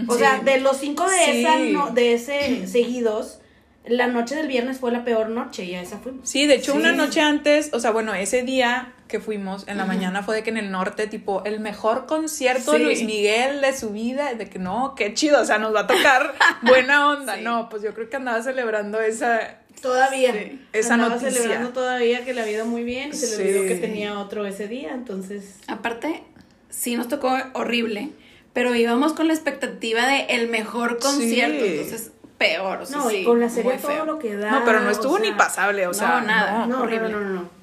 [0.07, 3.39] O sea, de los cinco de esa no, de ese seguidos,
[3.85, 6.13] la noche del viernes fue la peor noche y a esa fue.
[6.23, 9.85] Sí, de hecho una noche antes, o sea, bueno, ese día que fuimos, en la
[9.85, 13.77] mañana fue de que en el norte, tipo, el mejor concierto de Luis Miguel de
[13.77, 16.33] su vida, de que no, qué chido, o sea, nos va a tocar
[16.63, 17.37] buena onda.
[17.37, 19.59] No, pues yo creo que andaba celebrando esa.
[19.81, 20.33] Todavía.
[20.73, 23.75] Esa andaba celebrando todavía que le había ido muy bien y se le olvidó que
[23.75, 25.59] tenía otro ese día, entonces.
[25.67, 26.23] Aparte,
[26.69, 28.09] sí nos tocó horrible,
[28.53, 32.81] pero íbamos con la expectativa de el mejor concierto, entonces peor.
[32.81, 34.49] O sea, no, y con la serie todo lo que da.
[34.51, 36.21] No, pero no estuvo ni pasable, o sea.
[36.21, 36.65] No, nada.
[36.65, 37.09] No, horrible.
[37.09, 37.54] no, no, no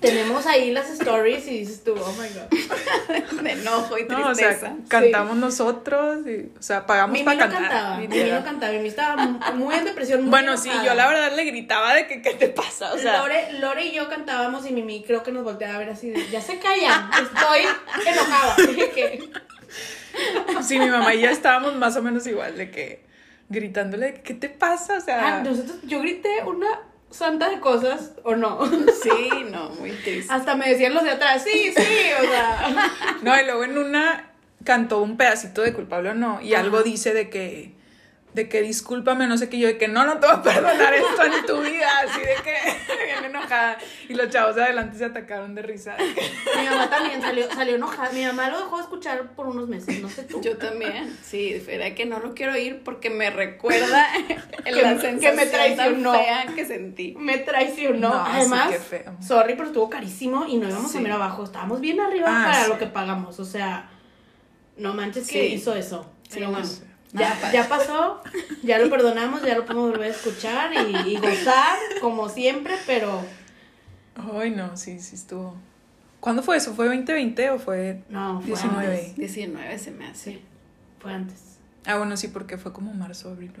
[0.00, 3.42] tenemos ahí las stories y dices tú, oh my god.
[3.42, 4.30] De enojo y tristeza.
[4.30, 7.60] o sea, cantamos nosotros y, o sea, pagamos para cantar.
[7.62, 10.22] Cantaba, Mimi no cantaba, Mimi estaba muy en depresión.
[10.22, 12.92] Muy bueno, sí, yo la verdad le gritaba de que, ¿qué te pasa?
[12.92, 15.90] O sea, Lore, Lore y yo cantábamos y Mimi creo que nos volteaba a ver
[15.90, 17.60] así de, ya se callan, estoy
[18.06, 18.56] enojada.
[20.62, 23.06] sí, mi mamá y yo estábamos más o menos igual, de que
[23.48, 24.94] gritándole, ¿qué te pasa?
[24.94, 26.68] O sea, ah, nosotros, yo grité una
[27.10, 28.60] santa de cosas o no.
[29.02, 30.32] Sí, no, muy triste.
[30.32, 32.94] Hasta me decían los de atrás, sí, sí, o sea.
[33.22, 34.30] No, y luego en una
[34.64, 37.77] cantó un pedacito de culpable o no, y algo dice de que
[38.38, 40.94] de que discúlpame, no sé qué, yo de que no, no te voy a perdonar
[40.94, 43.78] esto en tu vida, así de que bien enojada.
[44.08, 45.96] Y los chavos de adelante se atacaron de risa.
[45.98, 48.12] Mi mamá también salió, salió enojada.
[48.12, 50.40] Mi mamá lo dejó de escuchar por unos meses, no sé tú.
[50.40, 54.06] Yo también, sí, era que no lo quiero oír porque me recuerda
[54.64, 56.12] la sensación que me traicionó.
[56.12, 57.16] fea que sentí.
[57.18, 58.14] Me traicionó.
[58.24, 58.72] Además,
[59.20, 62.68] sorry, pero estuvo carísimo y no íbamos a mirar abajo, estábamos bien arriba ah, para
[62.68, 63.90] lo que pagamos, o sea,
[64.76, 66.08] no manches que hizo eso.
[66.30, 66.68] Pero bueno.
[67.12, 68.22] Ya, ya pasó,
[68.62, 70.72] ya lo perdonamos, ya lo podemos volver a escuchar
[71.06, 73.24] y, gozar, como siempre, pero.
[74.34, 75.56] Ay, no, sí, sí estuvo.
[76.20, 76.74] ¿Cuándo fue eso?
[76.74, 79.14] ¿Fue 2020 o fue, no, fue 19?
[79.16, 80.40] 19 se me hace.
[81.00, 81.58] fue antes.
[81.86, 83.52] Ah, bueno, sí, porque fue como marzo, abril,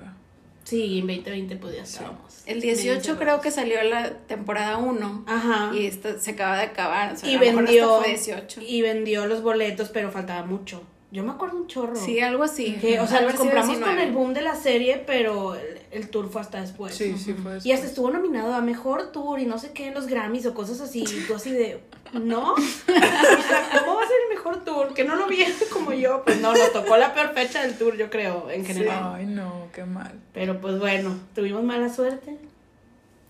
[0.64, 2.08] Sí, en 2020 podía ser.
[2.44, 5.24] El 18 creo que salió la temporada 1.
[5.26, 5.70] Ajá.
[5.74, 7.14] Y esta se acaba de acabar.
[7.22, 8.02] y vendió.
[8.02, 8.60] 18.
[8.60, 10.82] Y vendió los boletos, pero faltaba mucho.
[11.10, 11.96] Yo me acuerdo un chorro.
[11.96, 12.74] Sí, algo así.
[12.74, 15.56] Que, o sea, lo compramos con el boom de la serie, pero
[15.90, 16.94] el, tour fue hasta después.
[16.94, 17.66] Sí, sí, fue después.
[17.66, 20.52] Y hasta estuvo nominado a Mejor Tour y no sé qué en los Grammys o
[20.52, 21.04] cosas así.
[21.04, 21.80] Y tú así de,
[22.12, 22.52] ¿no?
[22.52, 24.92] o sea, ¿cómo va a ser el Mejor Tour?
[24.92, 25.38] Que no lo vi
[25.72, 26.22] como yo.
[26.24, 29.14] Pues no, lo tocó la peor fecha del tour, yo creo, en general.
[29.14, 30.12] Ay, no, qué mal.
[30.34, 32.36] Pero pues bueno, tuvimos mala suerte.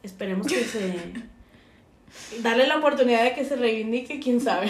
[0.02, 0.96] Esperemos que se...
[2.42, 4.68] Dale la oportunidad de que se reivindique, quién sabe.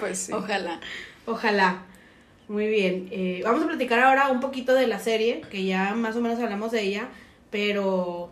[0.00, 0.32] pues sí.
[0.32, 0.80] Ojalá.
[1.26, 1.82] Ojalá.
[2.48, 3.08] Muy bien.
[3.10, 6.38] Eh, vamos a platicar ahora un poquito de la serie, que ya más o menos
[6.40, 7.08] hablamos de ella,
[7.50, 8.30] pero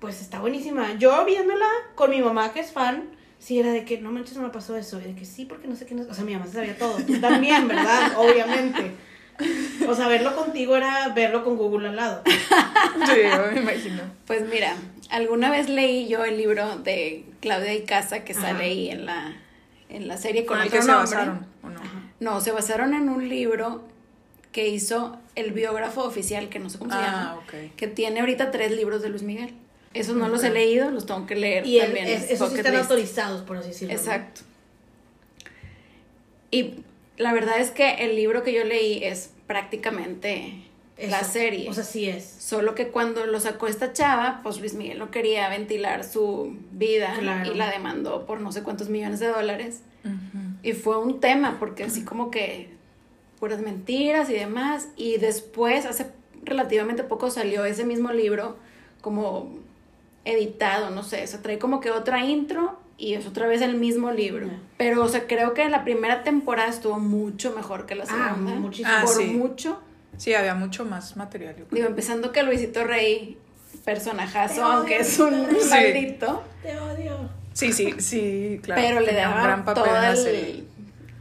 [0.00, 0.98] pues está buenísima.
[0.98, 3.04] Yo viéndola con mi mamá, que es fan,
[3.38, 5.00] sí era de que no manches, no me pasó eso.
[5.00, 5.94] Y de que sí, porque no sé qué.
[5.94, 6.02] No...
[6.10, 6.96] O sea, mi mamá se sabía todo.
[7.06, 8.12] Tú también, ¿verdad?
[8.16, 8.92] Obviamente.
[9.88, 12.22] O sea, verlo contigo era verlo con Google al lado.
[13.06, 13.20] Sí,
[13.54, 14.02] me imagino.
[14.26, 14.76] Pues mira,
[15.08, 19.34] alguna vez leí yo el libro de Claudia y Casa que sale ahí en la,
[19.88, 21.80] en la serie con, el que se basaron, ¿o no?
[22.22, 23.82] No, se basaron en un libro
[24.52, 28.52] que hizo el biógrafo oficial, que no sé cómo se ah, llama, que tiene ahorita
[28.52, 29.54] tres libros de Luis Miguel.
[29.92, 32.06] Esos no los he leído, los tengo que leer y también.
[32.06, 33.92] esos están autorizados, por así decirlo.
[33.92, 34.42] Exacto.
[36.52, 36.74] Y
[37.16, 40.62] la verdad es que el libro que yo leí es prácticamente
[40.98, 41.68] la serie.
[41.68, 42.24] O sea, sí es.
[42.24, 47.16] Solo que cuando lo sacó esta chava, pues Luis Miguel no quería ventilar su vida
[47.20, 49.80] y la demandó por no sé cuántos millones de dólares.
[50.62, 52.70] Y fue un tema, porque así como que
[53.40, 54.88] puras mentiras y demás.
[54.96, 56.06] Y después, hace
[56.44, 58.56] relativamente poco salió ese mismo libro
[59.00, 59.50] como
[60.24, 64.12] editado, no sé, se trae como que otra intro y es otra vez el mismo
[64.12, 64.48] libro.
[64.76, 68.54] Pero, o sea, creo que la primera temporada estuvo mucho mejor que la ah, segunda.
[68.54, 68.94] muchísimo.
[69.04, 69.80] por ah, mucho.
[70.16, 71.56] Sí, había mucho más material.
[71.70, 73.38] Digo, empezando que Luisito Rey,
[73.84, 76.44] personajazo, aunque es un maldito.
[76.62, 77.41] Te odio.
[77.52, 78.82] Sí, sí, sí, claro.
[78.82, 80.66] Pero le daba todo, el,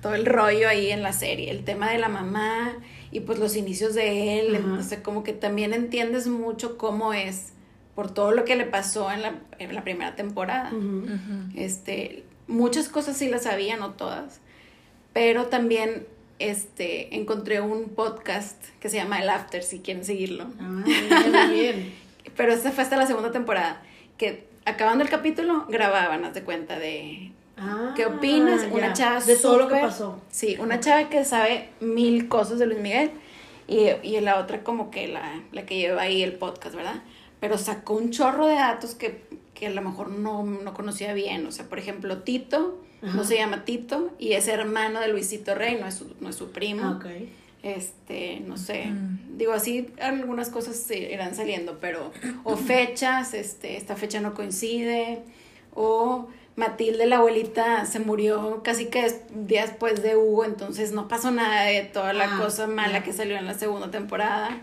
[0.01, 2.73] todo el rollo ahí en la serie, el tema de la mamá
[3.11, 7.53] y pues los inicios de él, entonces como que también entiendes mucho cómo es
[7.95, 10.71] por todo lo que le pasó en la, en la primera temporada.
[11.55, 14.39] Este, muchas cosas sí las sabía, no todas,
[15.13, 16.07] pero también
[16.39, 20.47] este, encontré un podcast que se llama El After, si quieren seguirlo.
[20.59, 21.93] Ah, bien, bien.
[22.37, 23.81] pero esta fue hasta la segunda temporada,
[24.17, 28.67] que acabando el capítulo, grababan, haz de cuenta de ah, qué opinas.
[28.71, 30.21] Una chava de todo lo que pasó.
[30.29, 33.11] Sí, una chava que sabe mil cosas de Luis Miguel
[33.67, 37.01] y, y la otra como que la, la, que lleva ahí el podcast, ¿verdad?
[37.39, 41.45] Pero sacó un chorro de datos que, que a lo mejor no, no, conocía bien.
[41.47, 45.79] O sea, por ejemplo, Tito, no se llama Tito, y es hermano de Luisito Rey,
[45.81, 46.83] no es su, no es su primo.
[46.83, 47.33] Ah, okay
[47.63, 49.37] este, no sé, mm.
[49.37, 52.11] digo así, algunas cosas irán saliendo, pero,
[52.43, 55.19] o fechas, este, esta fecha no coincide,
[55.73, 59.01] o Matilde, la abuelita, se murió casi que
[59.33, 63.13] días después de Hugo, entonces no pasó nada de toda la ah, cosa mala que
[63.13, 64.61] salió en la segunda temporada.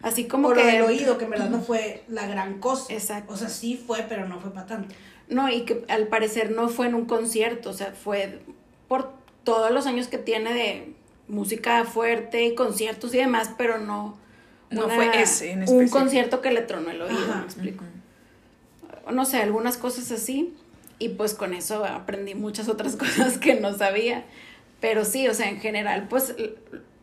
[0.00, 0.78] Así como Por que...
[0.78, 2.92] el oído, que en verdad no fue la gran cosa.
[2.92, 3.34] Exacto.
[3.34, 4.94] O sea, sí fue, pero no fue para tanto.
[5.28, 8.40] No, y que al parecer no fue en un concierto, o sea, fue
[8.88, 9.12] por
[9.44, 10.94] todos los años que tiene de
[11.32, 14.20] música fuerte y conciertos y demás, pero no...
[14.70, 17.84] No fue ese en Un concierto que le tronó el oído, me explico.
[19.10, 20.54] No sé, algunas cosas así.
[20.98, 24.24] Y pues con eso aprendí muchas otras cosas que no sabía.
[24.80, 26.34] Pero sí, o sea, en general, pues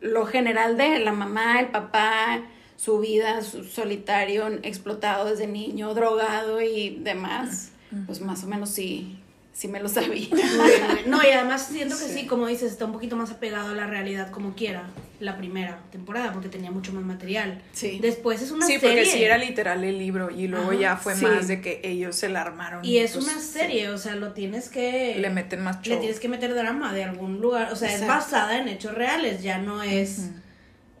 [0.00, 2.40] lo general de la mamá, el papá,
[2.76, 7.72] su vida, su solitario, explotado desde niño, drogado y demás,
[8.06, 9.18] pues más o menos sí,
[9.52, 10.28] sí me lo sabía.
[11.06, 12.26] No, y además siento que sí.
[12.26, 14.84] como dices, está un poquito más apegado a la realidad como quiera
[15.18, 17.62] la primera temporada, porque tenía mucho más material.
[17.72, 17.98] Sí.
[18.00, 18.80] Después es una serie.
[18.80, 22.16] Sí, porque sí era literal el libro y luego ya fue más de que ellos
[22.16, 22.84] se la armaron.
[22.84, 25.16] Y es pues, una serie, o sea, lo tienes que...
[25.18, 25.94] Le meten más show.
[25.94, 29.42] Le tienes que meter drama de algún lugar, o sea, es basada en hechos reales,
[29.42, 30.30] ya no es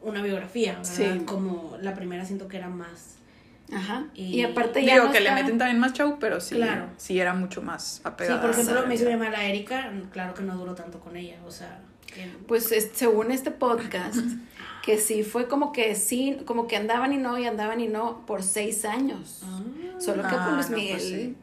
[0.02, 1.24] una biografía, ¿verdad?
[1.24, 3.19] Como la primera siento que era más
[3.72, 4.06] Ajá.
[4.14, 4.94] Y, aparte ya.
[4.94, 6.56] Digo que le meten también más show, pero sí.
[6.56, 6.88] Claro.
[6.96, 8.40] Sí era mucho más apegada.
[8.40, 11.36] Sí, por ejemplo, me hizo llamar a Erika, claro que no duró tanto con ella,
[11.46, 11.80] o sea.
[12.48, 14.18] Pues según este podcast,
[14.82, 18.26] que sí fue como que sí, como que andaban y no, y andaban y no
[18.26, 19.42] por seis años.
[19.44, 19.60] Ah.
[19.98, 21.36] Solo que pues Luis Miguel.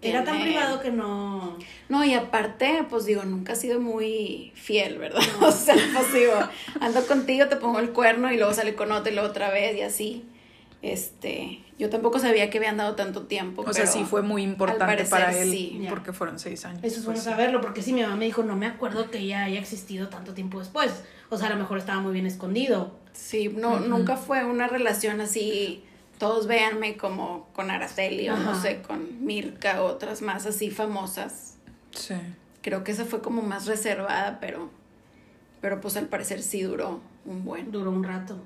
[0.00, 1.58] Era tan privado que no.
[1.88, 5.22] No, y aparte, pues digo, nunca ha sido muy fiel, ¿verdad?
[5.40, 6.34] o sea, pues digo,
[6.80, 9.76] ando contigo, te pongo el cuerno y luego sale con otro y luego otra vez
[9.76, 10.24] y así.
[10.82, 13.62] Este, yo tampoco sabía que habían dado tanto tiempo.
[13.64, 16.80] O sea, sí fue muy importante para él porque fueron seis años.
[16.82, 19.24] Eso es bueno pues saberlo, porque sí, mi mamá me dijo, no me acuerdo que
[19.24, 21.04] ya haya existido tanto tiempo después.
[21.30, 22.98] O sea, a lo mejor estaba muy bien escondido.
[23.12, 25.84] Sí, no, nunca fue una relación así,
[26.18, 31.58] todos véanme como con Araceli o no sé, con Mirka, otras más así famosas.
[31.92, 32.14] Sí.
[32.60, 34.70] Creo que esa fue como más reservada, pero,
[35.60, 37.70] pero pues al parecer sí duró un buen.
[37.70, 38.36] Duró un rato.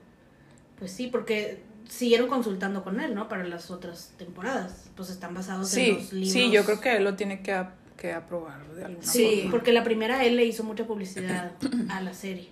[0.78, 3.28] Pues sí, porque siguieron consultando con él, ¿no?
[3.28, 4.90] Para las otras temporadas.
[4.94, 6.32] Pues están basados en los libros.
[6.32, 7.64] Sí, yo creo que él lo tiene que,
[7.96, 9.50] que aprobar de alguna sí, forma.
[9.50, 11.52] Porque la primera él le hizo mucha publicidad
[11.88, 12.48] a la serie.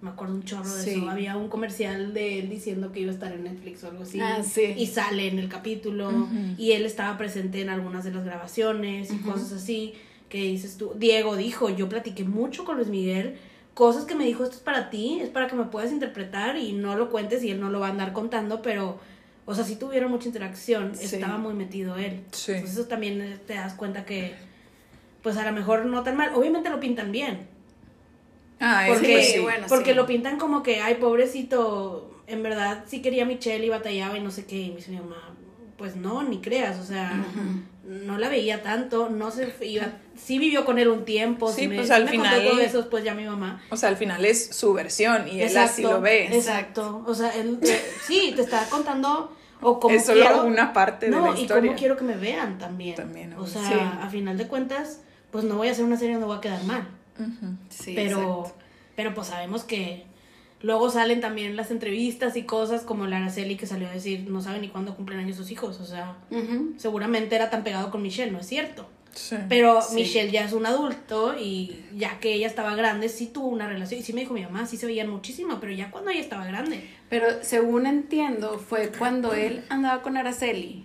[0.00, 1.10] Me acuerdo un chorro de eso.
[1.10, 4.18] Había un comercial de él diciendo que iba a estar en Netflix o algo así.
[4.18, 4.74] Ah, sí.
[4.76, 6.28] Y sale en el capítulo.
[6.56, 9.94] Y él estaba presente en algunas de las grabaciones y cosas así.
[10.30, 10.92] Que dices tú.
[10.96, 13.36] Diego dijo: Yo platiqué mucho con Luis Miguel
[13.74, 16.72] cosas que me dijo, esto es para ti, es para que me puedas interpretar y
[16.72, 18.98] no lo cuentes y él no lo va a andar contando, pero,
[19.46, 22.20] o sea, sí tuvieron mucha interacción, estaba muy metido él.
[22.32, 22.52] Sí.
[22.52, 24.34] Entonces eso también te das cuenta que,
[25.22, 27.46] pues a lo mejor no tan mal, obviamente lo pintan bien.
[28.60, 33.22] Ah, porque, sí, bueno, porque lo pintan como que, ay, pobrecito, en verdad sí quería
[33.22, 35.34] a Michelle y batallaba y no sé qué, y me dice mi mamá,
[35.78, 37.24] pues no, ni creas, o sea,
[37.90, 41.90] no la veía tanto, no se iba, sí vivió con él un tiempo, sí, pues
[41.90, 43.60] al final todo eso, pues ya mi mamá.
[43.70, 46.28] O sea, al final es su versión y él así lo ve.
[46.28, 51.10] Exacto, o sea, él eh, sí te está contando o como es solo una parte
[51.10, 51.64] de la historia.
[51.64, 52.94] y como quiero que me vean también.
[52.94, 55.00] También, o sea, a final de cuentas,
[55.32, 56.86] pues no voy a hacer una serie donde voy a quedar mal.
[57.70, 58.54] sí, pero
[58.94, 60.04] pero pues sabemos que
[60.62, 64.42] Luego salen también las entrevistas y cosas como la Araceli que salió a decir no
[64.42, 65.80] sabe ni cuándo cumplen años sus hijos.
[65.80, 66.16] O sea,
[66.76, 68.86] seguramente era tan pegado con Michelle, ¿no es cierto?
[69.14, 69.36] Sí.
[69.48, 73.66] Pero Michelle ya es un adulto y ya que ella estaba grande, sí tuvo una
[73.68, 74.00] relación.
[74.00, 76.44] Y sí me dijo mi mamá, sí se veían muchísimo, pero ya cuando ella estaba
[76.44, 76.86] grande.
[77.08, 80.84] Pero según entiendo, fue cuando él andaba con Araceli.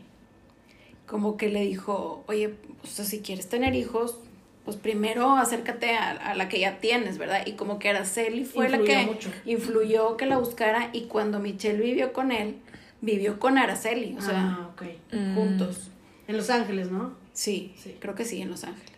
[1.05, 4.17] Como que le dijo, oye, o sea, si quieres tener hijos,
[4.65, 7.45] pues primero acércate a, la que ya tienes, ¿verdad?
[7.45, 12.11] Y como que Araceli fue la que influyó que la buscara y cuando Michelle vivió
[12.11, 12.55] con él,
[12.99, 14.71] vivió con Araceli, o sea, ah,
[15.11, 15.35] mm.
[15.35, 15.91] juntos.
[16.27, 17.15] En Los Ángeles, ¿no?
[17.33, 18.95] Sí, sí, creo que sí, en Los Ángeles.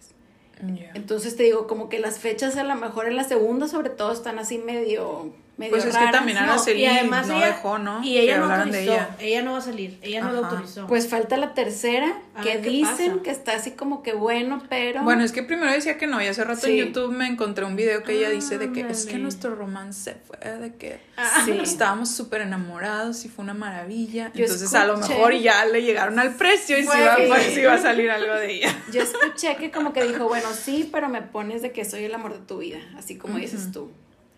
[0.95, 4.11] Entonces te digo, como que las fechas a lo mejor en la segunda sobre todo
[4.11, 8.03] están así medio pues es que también Ana no, y además no dejó, ¿no?
[8.03, 9.41] Y ella no autorizó, ella.
[9.41, 10.85] no va a salir, ella no lo autorizó.
[10.85, 15.01] Pues falta la tercera, que dicen que está así como que bueno, pero...
[15.03, 17.75] Bueno, es que primero decía que no, y hace rato en YouTube me encontré un
[17.75, 21.45] video que ella dice de que es que nuestro romance fue de que ah.
[21.61, 24.31] estábamos súper enamorados y fue una maravilla.
[24.33, 28.35] Entonces a lo mejor ya le llegaron al precio y si iba, a salir algo
[28.35, 28.83] de ella.
[28.93, 32.13] Yo escuché que como que dijo, bueno, sí, pero me pones de que soy el
[32.13, 33.89] amor de tu vida, así como dices tú.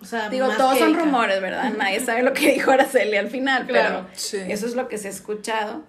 [0.01, 1.73] O sea, Digo, todos son rumores, ¿verdad?
[1.77, 5.11] Nadie sabe lo que dijo Araceli al final, pero eso es lo que se ha
[5.11, 5.83] escuchado.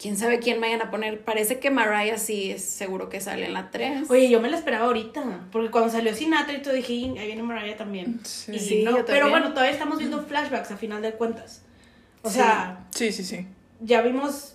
[0.00, 1.24] Quién sabe quién vayan a poner.
[1.24, 4.08] Parece que Mariah sí es seguro que sale en la 3.
[4.08, 5.48] Oye, yo me la esperaba ahorita.
[5.50, 8.20] Porque cuando salió Sinatra y todo dije, ahí viene Mariah también.
[8.24, 11.62] Sí, Pero bueno, todavía estamos viendo flashbacks a final de cuentas.
[12.22, 12.86] O sea.
[12.90, 13.48] Sí, sí, sí.
[13.80, 14.54] Ya vimos.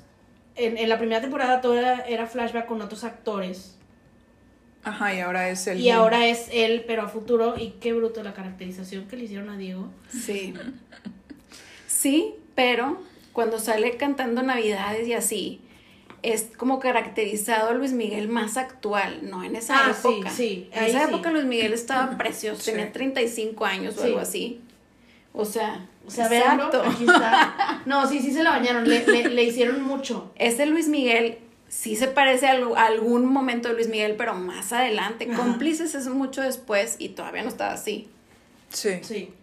[0.56, 3.76] En, en la primera temporada todo era, era flashback con otros actores
[4.84, 5.80] Ajá, y ahora es él.
[5.80, 7.56] Y ahora es él, pero a futuro.
[7.58, 9.90] Y qué bruto la caracterización que le hicieron a Diego.
[10.10, 10.54] Sí.
[11.88, 15.62] Sí, pero cuando sale cantando Navidades y así,
[16.22, 19.44] es como caracterizado Luis Miguel más actual, ¿no?
[19.44, 20.30] En esa ah, época.
[20.30, 20.70] Sí, sí.
[20.72, 24.62] En esa época Luis Miguel estaba precioso, tenía 35 años o algo así.
[25.34, 26.84] O sea, o sea, exacto.
[26.86, 27.82] aquí está.
[27.86, 30.32] No, sí, sí se la bañaron, le, le, hicieron mucho.
[30.36, 31.40] Ese Luis Miguel
[31.74, 32.54] sí se parece a,
[32.86, 35.28] algún momento de Luis Miguel, pero más adelante.
[35.28, 38.08] Cómplices es mucho después y todavía no estaba así.
[38.70, 39.00] Sí.
[39.02, 39.34] Sí.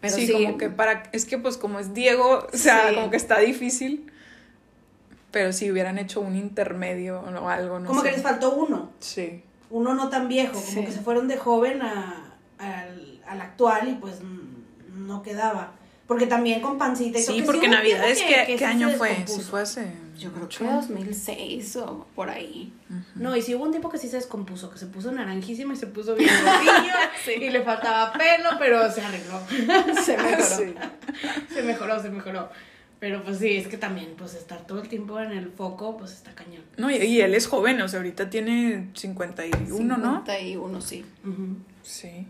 [0.00, 3.16] Pero sí, como que para, es que pues como es Diego, o sea, como que
[3.16, 4.12] está difícil.
[5.30, 8.92] Pero si hubieran hecho un intermedio o algo, no Como que les faltó uno.
[9.00, 9.42] Sí.
[9.70, 13.94] Uno no tan viejo, como que se fueron de joven a, al, al actual y
[13.94, 14.20] pues
[14.94, 15.72] no quedaba.
[16.06, 19.26] Porque también con pancita y Sí, porque Navidades, ¿qué, ¿qué año fue?
[19.26, 20.05] Si fue hace.
[20.18, 22.72] Yo creo que 2006 o por ahí.
[23.14, 25.76] No, y sí hubo un tiempo que sí se descompuso, que se puso naranjísima y
[25.76, 26.30] se puso bien
[27.24, 27.32] sí.
[27.32, 29.40] y le faltaba pelo, pero se arregló.
[30.02, 30.80] se mejoró.
[31.52, 32.48] Se mejoró, se mejoró.
[32.98, 36.12] Pero pues sí, es que también, pues estar todo el tiempo en el foco, pues
[36.12, 36.62] está cañón.
[36.78, 40.24] No, y, él es joven, o sea, ahorita tiene 51, ¿no?
[40.24, 41.04] 51, sí.
[41.82, 42.26] Sí.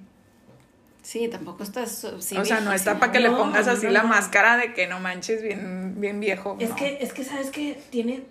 [1.06, 2.02] Sí, tampoco estás.
[2.02, 5.40] o sea, no está para que le pongas así la máscara de que no manches
[5.40, 6.56] bien, bien viejo.
[6.58, 8.24] Es que, es que sabes que tiene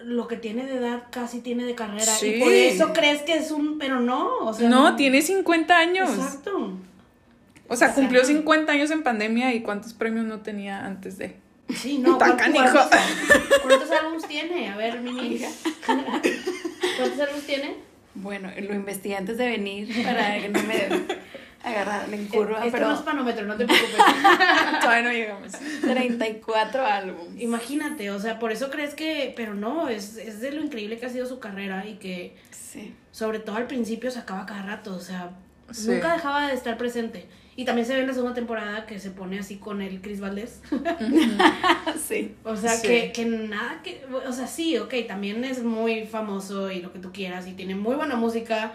[0.00, 2.12] lo que tiene de edad casi tiene de carrera.
[2.20, 3.78] Y por eso crees que es un.
[3.78, 4.36] Pero no.
[4.40, 6.10] O sea, no, tiene 50 años.
[6.10, 6.74] Exacto.
[7.68, 11.36] O sea, cumplió 50 años en pandemia y cuántos premios no tenía antes de.
[11.74, 12.18] Sí, no.
[12.18, 12.52] ¿cuántos,
[13.62, 14.68] ¿cuántos, álbumes tiene?
[14.68, 15.48] A ver, mi hija.
[15.86, 17.76] ¿Cuántos álbumes tiene?
[18.14, 21.30] Bueno, lo investigué antes de venir para que no me
[21.62, 22.58] agarrar en curva.
[22.58, 22.88] Esto pero...
[22.88, 23.96] no es panómetro, no te preocupes.
[24.80, 25.52] Todavía no llegamos.
[25.82, 27.42] 34 álbumes.
[27.42, 29.32] Imagínate, o sea, por eso crees que.
[29.36, 32.36] Pero no, es, es de lo increíble que ha sido su carrera y que.
[32.50, 32.94] Sí.
[33.10, 35.32] Sobre todo al principio sacaba cada rato, o sea,
[35.86, 37.26] nunca dejaba de estar presente.
[37.56, 40.20] Y también se ve en la segunda temporada que se pone así con el Chris
[40.20, 40.62] Valdés.
[42.08, 42.34] sí.
[42.44, 44.02] O sea, Que, que nada que.
[44.26, 47.74] O sea, sí, ok, también es muy famoso y lo que tú quieras y tiene
[47.74, 48.72] muy buena música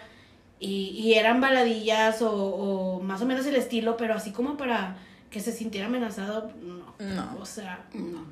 [0.60, 4.98] y, y eran baladillas o, o, más o menos el estilo, pero así como para
[5.30, 6.96] que se sintiera amenazado, no.
[6.98, 7.38] No.
[7.40, 8.26] O sea, no.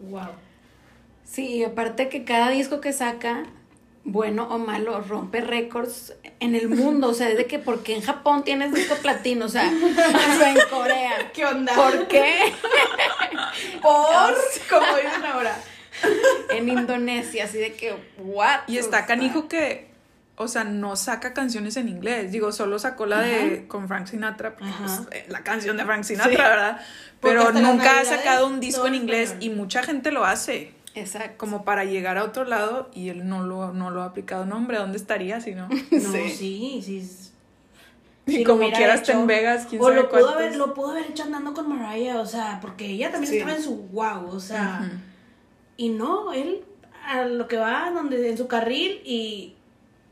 [0.00, 0.30] Wow.
[1.24, 3.44] Sí, aparte que cada disco que saca,
[4.04, 7.08] bueno o malo, rompe récords en el mundo.
[7.08, 11.30] O sea, es de que porque en Japón tienes disco platino, o sea, en Corea.
[11.34, 11.74] ¿Qué onda?
[11.74, 12.54] ¿Por qué?
[13.82, 14.34] Por,
[14.70, 15.60] como dicen ahora.
[16.50, 18.60] en Indonesia, así de que, what?
[18.66, 19.95] Y está canijo que
[20.36, 22.30] o sea, no saca canciones en inglés.
[22.30, 24.70] Digo, solo sacó la de con Frank Sinatra, pues,
[25.10, 26.80] eh, la canción de Frank Sinatra, ¿verdad?
[27.20, 30.74] Pero nunca ha sacado un disco en inglés y mucha gente lo hace.
[30.94, 31.36] Exacto.
[31.36, 34.46] Como para llegar a otro lado y él no lo, no lo ha aplicado.
[34.46, 35.68] No, hombre, ¿dónde estaría si no?
[35.90, 37.32] no, sí, sí.
[38.26, 41.54] Y como quieras en Vegas, quién o lo pudo haber lo pudo haber hecho andando
[41.54, 44.90] con Mariah, o sea, porque ella también estaba en su wow, o sea,
[45.76, 46.64] y no, él
[47.06, 49.55] a lo que va donde en su carril y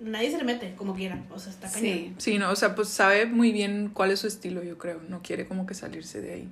[0.05, 1.83] nadie se le mete como quiera, o sea, está cañón.
[1.83, 5.01] Sí, sí, no, o sea, pues sabe muy bien cuál es su estilo, yo creo,
[5.09, 6.49] no quiere como que salirse de ahí.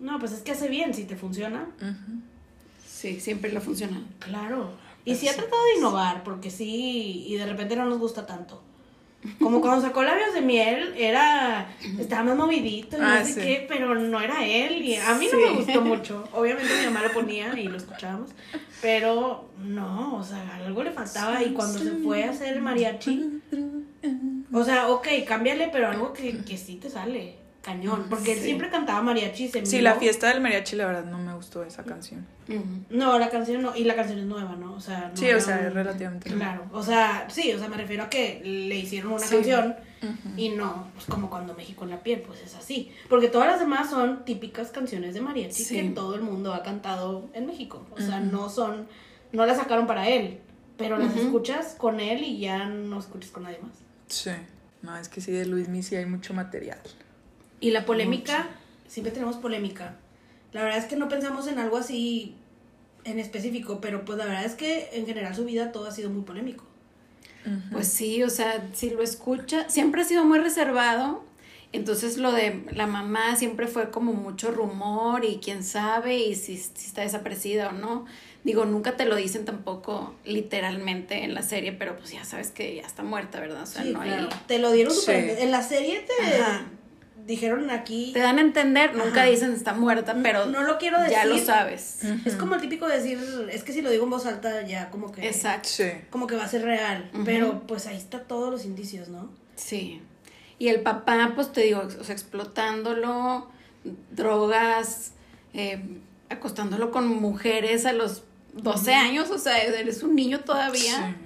[0.00, 1.68] No, pues es que hace bien, si te funciona.
[2.86, 4.02] Sí, siempre le funciona.
[4.18, 4.72] Claro.
[5.04, 8.62] Y sí ha tratado de innovar, porque sí, y de repente no nos gusta tanto.
[9.40, 11.68] Como cuando sacó labios de miel, era.
[11.98, 14.82] Estaba más movidito y no ah, sé qué, pero no era él.
[14.82, 16.28] Y a mí no me gustó mucho.
[16.32, 18.30] Obviamente mi mamá lo ponía y lo escuchábamos.
[18.80, 21.42] Pero no, o sea, algo le faltaba.
[21.42, 23.40] Y cuando se fue a hacer mariachi.
[24.52, 28.68] O sea, ok, cámbiale, pero algo que, que sí te sale cañón, porque él siempre
[28.68, 29.50] cantaba mariachi.
[29.64, 32.26] Sí, la fiesta del mariachi, la verdad, no me gustó esa canción.
[32.90, 34.74] No, la canción no, y la canción es nueva, ¿no?
[34.74, 37.76] O sea, no Sí, o sea, es relativamente Claro, o sea, sí, o sea, me
[37.76, 39.76] refiero a que le hicieron una canción
[40.36, 42.92] y no, pues como cuando México en la piel, pues es así.
[43.08, 47.30] Porque todas las demás son típicas canciones de mariachi que todo el mundo ha cantado
[47.32, 47.86] en México.
[47.92, 48.88] O sea, no son,
[49.30, 50.40] no las sacaron para él,
[50.76, 53.78] pero las escuchas con él y ya no escuchas con nadie más.
[54.08, 54.32] Sí,
[54.82, 56.78] no, es que sí, de Luis Missy hay mucho material.
[57.62, 58.48] Y la polémica,
[58.88, 59.96] siempre tenemos polémica.
[60.52, 62.34] La verdad es que no pensamos en algo así
[63.04, 66.10] en específico, pero pues la verdad es que en general su vida todo ha sido
[66.10, 66.64] muy polémico.
[67.72, 71.24] Pues sí, o sea, si lo escucha, siempre ha sido muy reservado.
[71.72, 76.56] Entonces lo de la mamá siempre fue como mucho rumor y quién sabe y si,
[76.58, 78.06] si está desaparecida o no.
[78.44, 82.74] Digo, nunca te lo dicen tampoco literalmente en la serie, pero pues ya sabes que
[82.74, 83.62] ya está muerta, ¿verdad?
[83.62, 84.00] O sea, no
[84.46, 86.24] Te lo dieron En la serie te
[87.26, 88.10] dijeron aquí.
[88.12, 90.46] Te dan a entender, nunca dicen está muerta, pero.
[90.46, 91.16] No, lo quiero decir.
[91.16, 92.00] Ya lo sabes.
[92.24, 93.18] Es como el típico decir,
[93.50, 95.26] es que si lo digo en voz alta, ya como que.
[95.26, 95.84] Exacto.
[96.10, 97.10] Como que va a ser real.
[97.24, 99.30] Pero pues ahí está todos los indicios, ¿no?
[99.56, 100.00] Sí.
[100.58, 103.50] Y el papá, pues te digo, o sea, explotándolo,
[104.10, 105.12] drogas,
[105.54, 105.82] eh,
[106.28, 108.22] acostándolo con mujeres a los
[108.54, 111.16] 12 años, o sea, eres un niño todavía.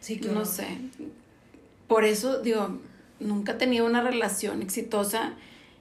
[0.00, 0.40] Sí, claro.
[0.40, 0.66] No sé.
[1.86, 2.80] Por eso, digo,
[3.20, 5.34] nunca he tenido una relación exitosa,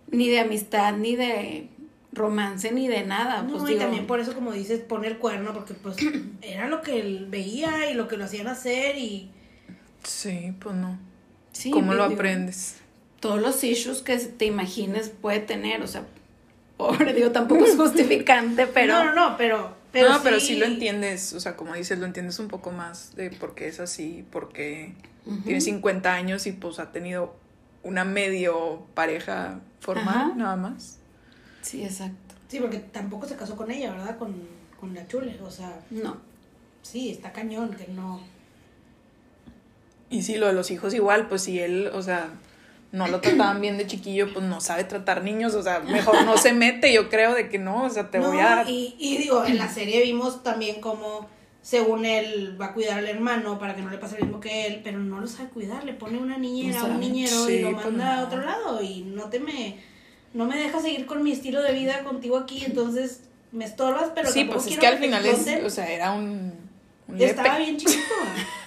[0.09, 1.69] ni de amistad, ni de
[2.13, 3.41] romance, ni de nada.
[3.41, 5.97] No, pues, y también por eso, como dices, poner cuerno, porque pues
[6.41, 9.29] era lo que él veía y lo que lo hacían hacer y...
[10.03, 10.99] Sí, pues no.
[11.51, 12.77] Sí, ¿Cómo lo aprendes?
[13.19, 16.05] Todos los issues que te imagines puede tener, o sea,
[16.77, 18.93] pobre, digo, tampoco es justificante, pero...
[18.93, 19.75] No, no, no, pero...
[19.91, 23.15] pero no, pero sí lo entiendes, o sea, como dices, lo entiendes un poco más
[23.15, 24.25] de por qué es así,
[25.43, 27.35] tiene 50 años y pues ha tenido
[27.83, 30.99] una medio pareja formal, nada más.
[31.61, 32.35] Sí, exacto.
[32.47, 34.17] Sí, porque tampoco se casó con ella, ¿verdad?
[34.17, 34.35] Con,
[34.79, 35.79] con la chule, o sea...
[35.89, 36.17] No.
[36.81, 38.21] Sí, está cañón, que no...
[40.09, 42.29] Y sí, lo de los hijos igual, pues si él, o sea,
[42.91, 46.37] no lo trataban bien de chiquillo, pues no sabe tratar niños, o sea, mejor no
[46.37, 48.63] se mete, yo creo, de que no, o sea, te voy a...
[48.69, 51.27] Y, y digo, en la serie vimos también como,
[51.63, 54.67] según él, va a cuidar al hermano para que no le pase lo mismo que
[54.67, 57.85] él, pero no lo sabe cuidar, le pone una niñera, un niñero y lo pues
[57.85, 59.77] manda a otro lado y no te me...
[60.33, 64.31] No me deja seguir con mi estilo de vida contigo aquí, entonces me estorbas, pero
[64.31, 66.53] sí, pues es que al final es, o sea, era un
[67.19, 68.13] estaba bien chiquito.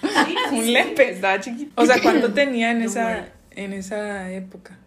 [0.51, 1.81] un lepe, estaba chiquito.
[1.81, 4.77] O sea, ¿cuánto tenía en esa, en esa época?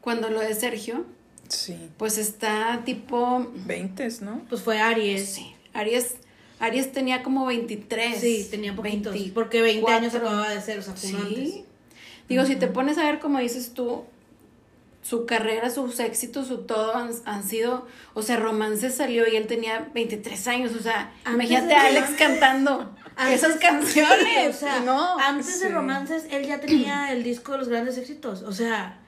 [0.00, 1.06] Cuando lo de Sergio.
[1.48, 1.76] Sí.
[1.96, 3.50] Pues está tipo.
[3.66, 4.42] 20, ¿no?
[4.48, 5.28] Pues fue Aries.
[5.28, 5.54] Sí.
[5.72, 6.16] Aries.
[6.62, 8.20] Aries tenía como 23.
[8.20, 9.16] Sí, tenía poquitos.
[9.34, 11.64] porque 20 años acababa de ser, o sea, sí.
[12.28, 14.04] Digo, si te pones a ver, como dices tú,
[15.02, 19.90] su carrera, sus éxitos, su todo han, sido, o sea, Romance salió y él tenía
[19.92, 22.94] 23 años, o sea, imagínate a Alex cantando
[23.28, 25.18] esas canciones, o sea, no.
[25.18, 29.00] Antes de Romances él ya tenía el disco de los grandes éxitos, o sea,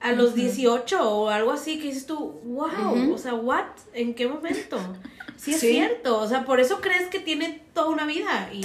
[0.00, 4.26] a los 18 o algo así que dices tú, wow, o sea, what, ¿en qué
[4.26, 4.78] momento?
[5.36, 8.62] Sí es cierto, o sea, por eso crees que tiene toda una vida y,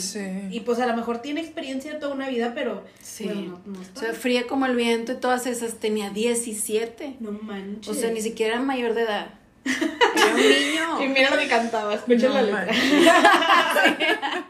[0.50, 3.52] y pues a lo mejor tiene experiencia toda una vida, pero sí.
[3.96, 7.18] o sea, fría como el viento y todas esas tenía 17.
[7.20, 7.88] No manches.
[7.88, 9.28] O sea, ni siquiera mayor de edad.
[9.66, 11.04] Era un niño.
[11.04, 12.68] Y mira lo que cantaba, escucha la letra.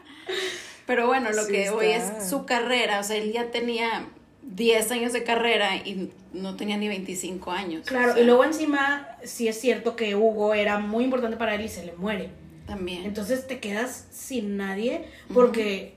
[0.86, 4.08] Pero bueno, lo que hoy es su carrera, o sea, él ya tenía
[4.46, 7.86] 10 años de carrera y no tenía ni 25 años.
[7.86, 11.68] Claro, y luego encima sí es cierto que Hugo era muy importante para él y
[11.68, 12.30] se le muere.
[12.66, 13.04] También.
[13.04, 15.94] Entonces te quedas sin nadie porque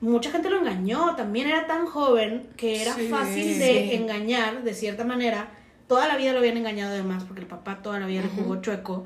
[0.00, 5.04] mucha gente lo engañó, también era tan joven que era fácil de engañar de cierta
[5.04, 5.48] manera.
[5.86, 8.60] Toda la vida lo habían engañado además porque el papá toda la vida le jugó
[8.60, 9.04] chueco.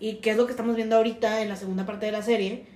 [0.00, 2.66] Y qué es lo que estamos viendo ahorita en la segunda parte de la serie,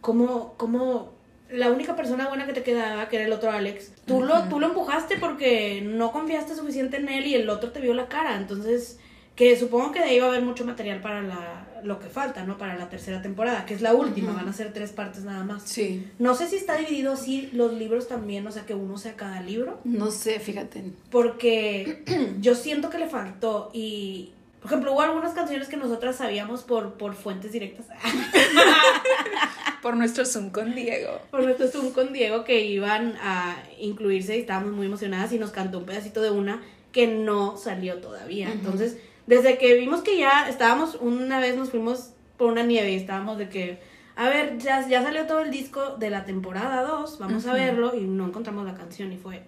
[0.00, 1.12] cómo, cómo
[1.50, 4.60] la única persona buena que te quedaba, que era el otro Alex, tú, lo, tú
[4.60, 8.36] lo empujaste porque no confiaste suficiente en él y el otro te vio la cara.
[8.36, 8.98] Entonces,
[9.36, 12.44] que supongo que de ahí va a haber mucho material para la, lo que falta,
[12.44, 12.56] ¿no?
[12.56, 15.64] Para la tercera temporada, que es la última, van a ser tres partes nada más.
[15.64, 16.06] Sí.
[16.18, 19.40] No sé si está dividido así los libros también, o sea, que uno sea cada
[19.40, 19.80] libro.
[19.84, 20.84] No sé, fíjate.
[21.10, 22.04] Porque
[22.40, 24.32] yo siento que le faltó y
[24.64, 27.84] por ejemplo, hubo algunas canciones que nosotras sabíamos por, por fuentes directas.
[29.82, 31.20] por nuestro Zoom con Diego.
[31.30, 35.50] Por nuestro Zoom con Diego que iban a incluirse y estábamos muy emocionadas y nos
[35.50, 36.62] cantó un pedacito de una
[36.92, 38.50] que no salió todavía.
[38.50, 38.96] Entonces,
[39.26, 43.36] desde que vimos que ya estábamos, una vez nos fuimos por una nieve y estábamos
[43.36, 43.80] de que,
[44.16, 47.94] a ver, ya, ya salió todo el disco de la temporada 2, vamos a verlo
[47.94, 49.42] y no encontramos la canción y fue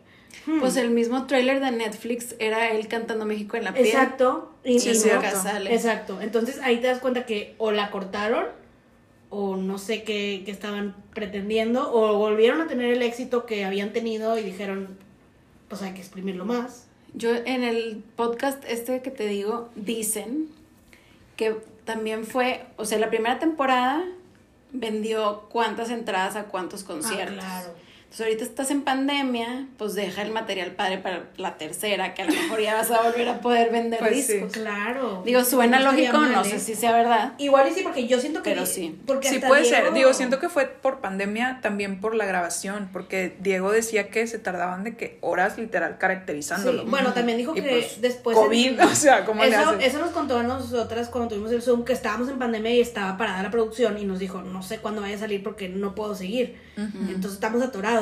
[0.47, 0.61] Hmm.
[0.61, 3.87] Pues el mismo trailer de Netflix era él cantando México en la piel.
[3.87, 4.53] Exacto.
[4.65, 6.21] Y, sí, Exacto.
[6.21, 8.47] Entonces ahí te das cuenta que o la cortaron
[9.29, 13.93] o no sé qué, qué, estaban pretendiendo o volvieron a tener el éxito que habían
[13.93, 14.97] tenido y dijeron,
[15.69, 16.87] pues hay que exprimirlo más.
[17.13, 20.49] Yo en el podcast este que te digo, dicen
[21.35, 24.05] que también fue, o sea, la primera temporada
[24.71, 27.45] vendió cuántas entradas a cuántos ah, conciertos.
[27.45, 27.86] Ah, claro
[28.19, 32.33] ahorita estás en pandemia, pues deja el material padre para la tercera, que a lo
[32.33, 34.53] mejor ya vas a volver a poder vender pues discos.
[34.53, 35.23] claro.
[35.25, 37.35] Digo, suena lógico, no sé si sea verdad.
[37.39, 38.51] Igual y sí, porque yo siento que...
[38.51, 38.99] Pero sí.
[39.07, 39.93] Porque sí puede ser.
[39.93, 44.39] Digo, siento que fue por pandemia, también por la grabación, porque Diego decía que se
[44.39, 46.87] tardaban de que horas literal caracterizándolo.
[46.87, 48.37] Bueno, también dijo que pues, después...
[48.37, 51.85] COVID, o sea, ¿cómo eso, le Eso nos contó a nosotras cuando tuvimos el Zoom,
[51.85, 55.03] que estábamos en pandemia y estaba parada la producción y nos dijo, no sé cuándo
[55.03, 56.65] vaya a salir porque no puedo seguir.
[56.77, 57.96] Entonces estamos atoradas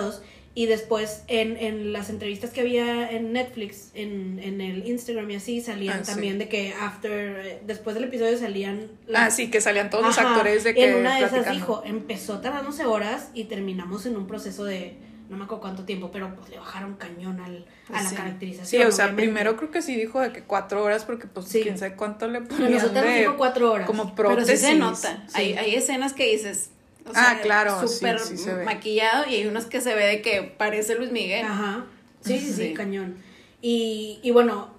[0.56, 5.34] Y después en, en las entrevistas que había en Netflix, en, en el Instagram y
[5.34, 6.12] así, salían Ah, sí.
[6.12, 8.88] también de que after, eh, después del episodio salían...
[9.12, 12.38] Ah, sí, que salían todos los actores de que En una de esas dijo, empezó
[12.40, 14.96] tardándose horas y terminamos en un proceso de,
[15.28, 18.14] no me acuerdo cuánto tiempo, pero pues le bajaron cañón al, Pues a la sí.
[18.14, 18.66] caracterización.
[18.82, 19.22] Sí, o sea, obviamente.
[19.32, 21.62] primero creo que sí dijo de que cuatro horas, porque pues Sí.
[21.62, 23.18] quién sabe cuánto le ponían nosotros nos de...
[23.22, 23.88] dijo cuatro horas.
[23.88, 24.60] Como Pero sí prótesis.
[24.60, 25.24] se nota.
[25.34, 26.70] Hay escenas que dices.
[27.06, 28.64] O Ah, claro, sí, Súper sí ve.
[28.64, 31.44] maquillado y hay unas que se ve de que parece Luis Miguel.
[31.44, 31.86] Ajá.
[32.22, 32.74] Sí, sí, sí, Sí.
[32.74, 33.16] cañón.
[33.60, 34.72] Y, y bueno,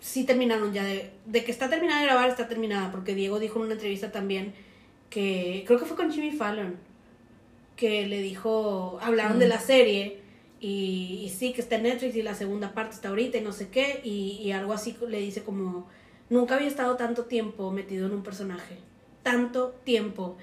[0.00, 3.58] sí terminaron ya de, de que está terminada de grabar, está terminada, porque Diego dijo
[3.58, 4.52] en una entrevista también
[5.10, 6.76] que, creo que fue con Jimmy Fallon,
[7.76, 9.40] que le dijo, hablaron Mm.
[9.40, 10.18] de la serie
[10.60, 13.52] y, y sí, que está en Netflix y la segunda parte está ahorita y no
[13.52, 15.88] sé qué, y, y algo así le dice como,
[16.30, 18.78] nunca había estado tanto tiempo metido en un personaje,
[19.24, 20.36] tanto tiempo,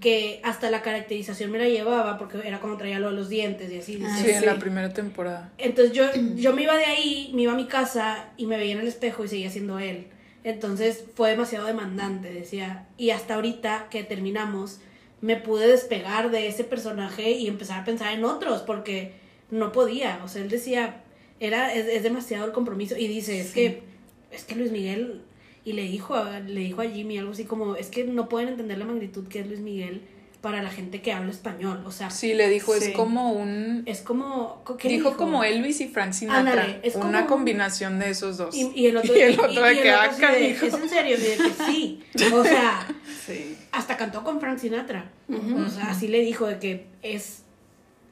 [0.00, 3.72] que hasta la caracterización me la llevaba, porque era como traía lo de los dientes
[3.72, 4.00] y así.
[4.06, 5.50] Ah, Sí, en la primera temporada.
[5.58, 6.04] entonces yo,
[6.36, 8.86] yo me iba de ahí, me iba a mi casa y me veía en el
[8.86, 10.06] espejo y seguía siendo él.
[10.44, 12.86] Entonces fue demasiado demandante, decía.
[12.96, 14.78] Y hasta ahorita que terminamos,
[15.20, 19.14] me pude despegar de ese personaje y empezar a pensar en otros, porque
[19.50, 20.20] no podía.
[20.24, 21.02] O sea, él decía,
[21.40, 22.96] era, es, es demasiado el compromiso.
[22.96, 23.82] Y dice, es que,
[24.30, 25.22] es que Luis Miguel,
[25.66, 28.48] y le dijo, a- le dijo a Jimmy algo así como, es que no pueden
[28.48, 30.00] entender la magnitud que es Luis Miguel
[30.40, 31.82] para la gente que habla español.
[31.86, 32.84] O sea, Sí, le dijo, Sí.
[32.84, 33.82] es como un...
[33.84, 34.62] es como...
[34.78, 36.38] ¿qué Dijo, como Elvis y Frank Sinatra.
[36.52, 38.54] Ándale, es una como- combinación de esos dos.
[38.54, 40.50] Y, y el otro, Y el otro de y el que, otro ah, así de,
[40.52, 42.02] es en serio, y de que sí.
[42.32, 42.86] O sea,
[43.26, 43.56] Sí.
[43.72, 45.10] hasta cantó con Frank Sinatra.
[45.28, 45.62] Ujú.
[45.62, 47.42] O sea, así le dijo de que es,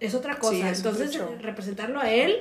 [0.00, 0.54] es otra cosa.
[0.56, 2.34] Sí, es Entonces, representarlo a él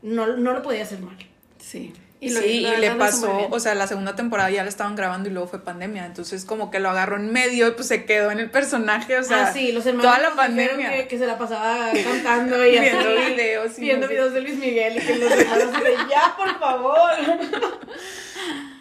[0.00, 1.16] no, no lo podía hacer mal.
[1.58, 1.92] Sí.
[2.18, 4.70] Y, lo- sí, la y verdad le pasó, o sea, la segunda temporada ya la
[4.70, 7.88] estaban grabando y luego fue pandemia, entonces como que lo agarró en medio y pues
[7.88, 10.90] se quedó en el personaje, o sea, ah, sí, los hermanos toda la pandemia.
[10.90, 14.14] Que, que se la pasaba cantando y Viendo así, videos y viendo no sé.
[14.14, 17.10] videos de Luis Miguel y que los hermanos de, ya, por favor.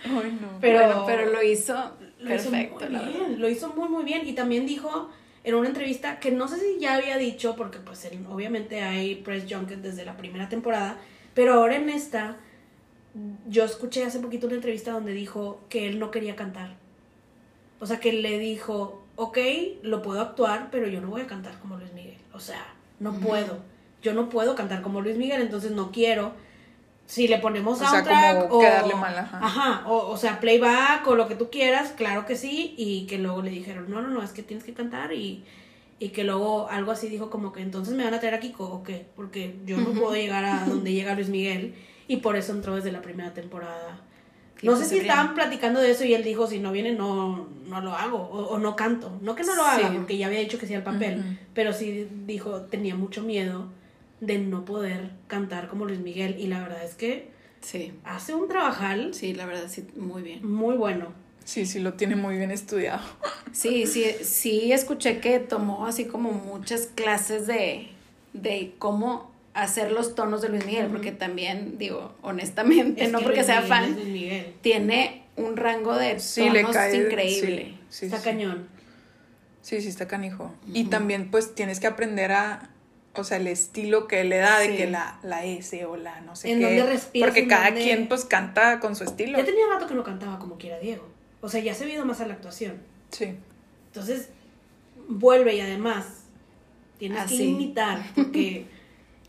[0.05, 0.59] Ay, no.
[0.61, 1.73] Pero, Bueno, pero lo hizo
[2.19, 3.13] Lo hizo perfecto, muy la verdad.
[3.19, 5.09] bien, lo hizo muy muy bien y también dijo
[5.43, 9.15] en una entrevista que no sé si ya había dicho porque pues él- obviamente hay
[9.15, 10.97] press junket desde la primera temporada,
[11.33, 12.37] pero ahora en esta
[13.47, 16.75] yo escuché hace poquito una entrevista donde dijo que él no quería cantar.
[17.79, 19.37] O sea, que le dijo, ok,
[19.83, 22.17] lo puedo actuar, pero yo no voy a cantar como Luis Miguel.
[22.33, 22.65] O sea,
[22.99, 23.59] no puedo.
[24.01, 26.33] Yo no puedo cantar como Luis Miguel, entonces no quiero.
[27.05, 29.39] Si le ponemos O sea, soundtrack quedarle mal, ajá.
[29.41, 32.73] Ajá, o, o sea, playback o lo que tú quieras, claro que sí.
[32.77, 35.13] Y que luego le dijeron, no, no, no, es que tienes que cantar.
[35.13, 35.43] Y,
[35.99, 38.65] y que luego algo así dijo como que entonces me van a traer a Kiko
[38.65, 41.75] o qué, porque yo no puedo llegar a donde llega Luis Miguel.
[42.07, 43.99] Y por eso entró desde la primera temporada.
[44.63, 47.81] No sé si estaban platicando de eso y él dijo, si no viene, no, no
[47.81, 49.17] lo hago, o, o no canto.
[49.21, 49.95] No que no lo haga, Sí.
[49.97, 53.67] porque ya había dicho que sí al papel, pero sí dijo, tenía mucho miedo
[54.21, 56.37] de no poder cantar como Luis Miguel.
[56.39, 57.29] Y la verdad es que
[57.61, 57.93] Sí.
[58.05, 60.47] hace un trabajal Sí, la verdad, sí, muy bien.
[60.49, 61.07] muy bueno.
[61.43, 63.03] Sí, sí, lo tiene muy bien estudiado.
[63.51, 67.89] Sí, sí, sí, escuché que tomó así como muchas clases de,
[68.33, 73.23] de cómo hacer los tonos de Luis Miguel, porque también, digo, honestamente, Es no que
[73.23, 77.63] porque Luis sea Miguel fan, tiene un rango de Sí, tonos le cae increíble.
[77.65, 78.23] Sí, sí, Está sí.
[78.23, 78.67] cañón.
[79.61, 80.53] Sí, sí, está canijo.
[80.71, 82.69] Y también, pues, tienes que aprender a.
[83.17, 84.75] O sea, el estilo que le da de Sí.
[84.77, 86.65] que la, la S o la no sé En qué.
[86.65, 89.37] dónde respiras, Porque en cada dónde- quien, pues, canta con su estilo.
[89.37, 91.07] Ya tenía rato que no cantaba como quiera Diego.
[91.41, 92.73] O sea, ya se ha ido más a la actuación.
[93.11, 93.33] Sí.
[93.87, 94.29] Entonces,
[95.07, 96.05] vuelve y además
[96.99, 97.37] tienes Así.
[97.37, 98.65] que imitar porque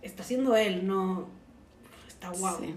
[0.06, 1.28] está haciendo él, no
[2.08, 2.58] está guau.
[2.60, 2.74] Sí.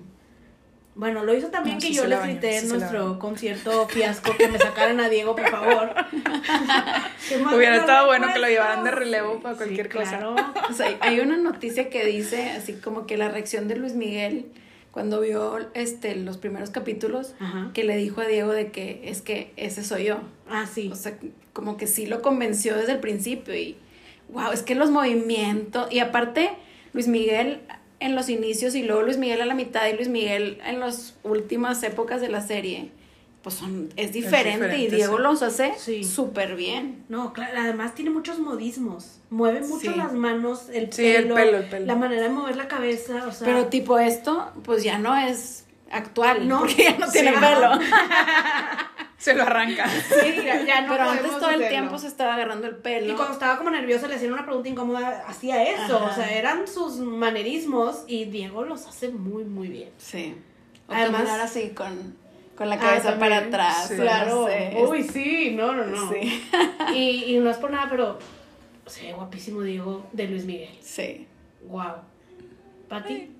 [0.95, 3.19] Bueno, lo hizo también No, que sí yo se le la bañó, grité en nuestro
[3.19, 5.95] concierto fiasco que me sacaran a Diego, por favor.
[7.55, 10.17] Hubiera estado bueno que lo llevaran de relevo para cualquier cosa.
[10.17, 10.35] claro.
[10.69, 14.47] O sea, hay una noticia que dice así como que la reacción de Luis Miguel
[14.91, 17.71] cuando vio este los primeros capítulos Ajá.
[17.73, 20.17] que le dijo a Diego de que es que ese soy yo.
[20.49, 20.89] Ah, sí.
[20.91, 21.17] O sea,
[21.53, 23.77] como que sí lo convenció desde el principio y
[24.29, 26.49] wow, es que los movimientos y aparte
[26.93, 27.61] Luis Miguel
[27.99, 31.15] en los inicios y luego Luis Miguel a la mitad y Luis Miguel en las
[31.23, 32.91] últimas épocas de la serie,
[33.43, 35.23] pues son es diferente, y diferente, Diego sí.
[35.23, 36.03] los hace Sí.
[36.03, 37.03] súper bien.
[37.09, 39.19] No, claro, además tiene muchos modismos.
[39.29, 39.97] Mueve mucho Sí.
[39.97, 41.85] las manos, el Sí, el pelo, pelo, el pelo.
[41.85, 43.45] la manera de mover la cabeza, o sea.
[43.45, 47.71] Pero tipo esto, pues ya no es actual, No, porque ya no tiene pelo.
[49.19, 49.87] Se lo arranca.
[49.89, 53.11] sí, ya, ya no Pero antes todo el tiempo se estaba agarrando el pelo.
[53.13, 55.97] Y cuando estaba como nerviosa le hacían una pregunta incómoda, hacía eso.
[55.97, 56.05] Ajá.
[56.11, 59.89] O sea, eran sus manerismos y Diego los hace muy, muy bien.
[59.97, 60.35] Sí.
[60.87, 62.15] O Además- caminar así con,
[62.55, 63.87] con la Ah, cabeza para atrás.
[63.89, 63.93] Sí.
[63.93, 64.47] o no Claro.
[64.47, 66.11] sé, Uy, sí, no, no, no.
[66.11, 66.49] Sí.
[66.95, 68.17] Y, y no es por nada, pero
[68.87, 70.75] se ve guapísimo Diego de Luis Miguel.
[70.81, 71.27] Sí.
[71.67, 71.95] Wow.
[72.87, 73.35] ¿Pati?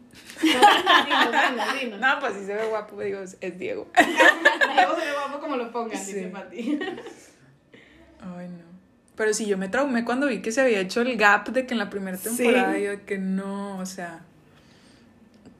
[2.00, 3.88] No, pues si se ve guapo, digo, es Diego.
[3.98, 6.80] Diego se ve guapo como lo pongan, dice Pati.
[8.22, 8.70] Ay, no.
[9.16, 11.74] Pero sí, yo me traumé cuando vi que se había hecho el gap de que
[11.74, 14.22] en la primera temporada yo que no, o sea,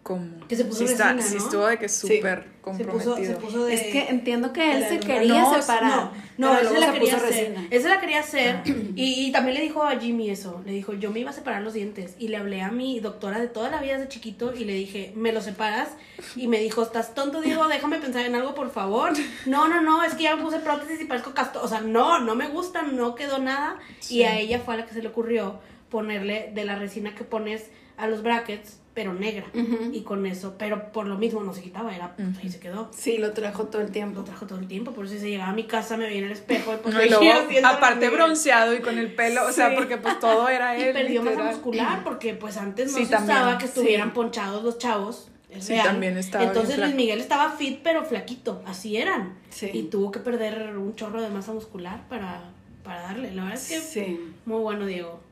[0.04, 3.16] como que se puso sí, está, sí estuvo de que súper comprometido.
[3.18, 6.12] Se puso, de, es que entiendo que él se quería separar.
[6.38, 7.56] No, no él se la quería hacer.
[7.70, 8.62] Él se la quería hacer
[8.96, 10.62] y, y, también le dijo a Jimmy eso.
[10.66, 12.16] Le dijo, yo me iba a separar los dientes.
[12.18, 15.12] Y le hablé a mi doctora de toda la vida desde chiquito y le dije,
[15.16, 15.90] ¿me lo separas?
[16.36, 17.68] Y me dijo, ¿estás tonto, Diego?
[17.68, 19.12] Déjame pensar en algo, por favor.
[19.46, 21.62] No, no, no, es que ya me puse prótesis y parezco casto.
[21.62, 23.78] O sea, no, no me gusta, no quedó nada.
[24.10, 27.24] Y a ella fue a la que se le ocurrió ponerle de la resina que
[27.24, 29.46] pones a los brackets pero negra.
[29.92, 32.90] Y con eso, pero por lo mismo no se quitaba, era ahí se quedó.
[32.96, 34.20] Sí, lo trajo todo el tiempo.
[34.20, 36.26] Lo trajo todo el tiempo, por eso se llegaba a mi casa, me veía en
[36.26, 36.74] el espejo.
[36.90, 40.90] Pues, aparte bronceado y con el pelo, o sea, porque pues todo era él.
[40.90, 45.30] Y perdió masa muscular, porque pues antes no se usaba que estuvieran ponchados los chavos.
[45.60, 46.46] sí, también estaba.
[46.46, 49.38] Entonces Luis Miguel estaba fit, pero flaquito, así eran.
[49.74, 52.52] Y tuvo que perder un chorro de masa muscular para,
[52.84, 53.34] para darle.
[53.34, 55.29] La verdad es que muy bueno, Diego.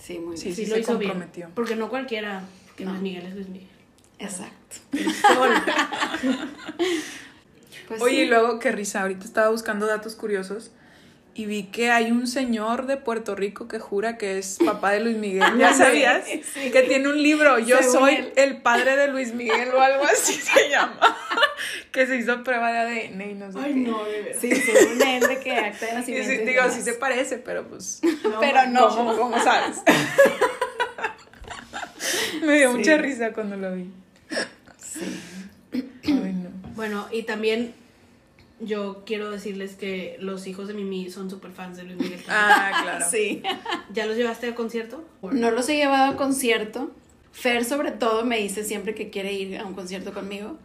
[0.00, 0.54] Sí, muy bien.
[0.54, 1.24] Sí, lo hizo bien.
[1.54, 2.44] Porque no cualquiera
[2.76, 3.68] que Luis Miguel es Luis Miguel.
[4.18, 4.76] Exacto.
[7.88, 10.72] pues Oye, y luego, qué risa, ahorita estaba buscando datos curiosos
[11.36, 15.00] y vi que hay un señor de Puerto Rico que jura que es papá de
[15.00, 15.44] Luis Miguel.
[15.58, 16.24] ¿Ya sabías?
[16.24, 20.70] Que tiene un libro, Yo soy el padre de Luis Miguel o algo así se
[20.70, 21.14] llama.
[21.92, 24.40] que se hizo prueba de ADN y no sé Ay, no, de verdad.
[24.40, 26.30] Sí, según él de que acta de nacimiento.
[26.30, 28.00] Sí, digo, sí se parece, pero pues...
[28.40, 28.88] pero no.
[28.88, 29.76] ¿Cómo, cómo sabes?
[32.42, 33.90] Me dio mucha risa cuando lo vi.
[34.78, 35.20] Sí.
[36.04, 36.48] Ay, no.
[36.74, 37.74] Bueno, y también
[38.60, 42.20] yo quiero decirles que los hijos de Mimi son súper fans de Luis Miguel.
[42.28, 43.04] Ah, claro.
[43.10, 43.42] sí.
[43.92, 45.04] ¿Ya los llevaste al concierto?
[45.22, 46.90] No los he llevado al concierto.
[47.32, 50.56] Fer, sobre todo, me dice siempre que quiere ir a un concierto conmigo.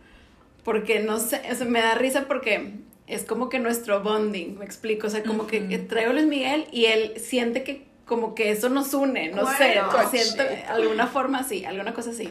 [0.63, 2.75] Porque no sé, o sea, me da risa porque
[3.07, 5.07] es como que nuestro bonding, me explico.
[5.07, 8.67] O sea, como que traigo a Luis Miguel y él siente que como que eso
[8.67, 9.79] nos une, no sé,
[10.11, 12.29] siento, alguna forma así, alguna cosa así.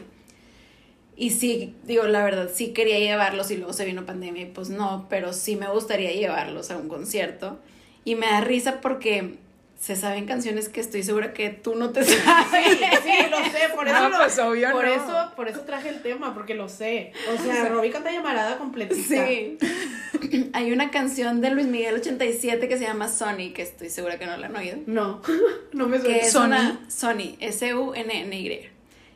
[1.15, 4.69] Y sí, digo, la verdad, sí quería llevarlos y luego se vino pandemia y pues
[4.69, 7.59] no, pero sí me gustaría llevarlos a un concierto.
[8.03, 9.37] Y me da risa porque
[9.81, 12.77] se saben canciones que estoy segura que tú no te sabes.
[12.77, 16.35] Sí, sí, lo sé, por eso, pues, obvio por eso, por eso traje el tema,
[16.35, 17.13] porque lo sé.
[17.33, 19.25] O sea, Robbie canta llamarada completita.
[19.25, 19.57] Sí.
[20.53, 24.27] Hay una canción de Luis Miguel 87 que se llama Sony, que estoy segura que
[24.27, 24.77] no la han oído.
[24.85, 25.21] No,
[25.73, 26.13] no me suena.
[26.13, 26.79] Que es Sony.
[26.87, 28.70] Sony, S-U-N-N-Y.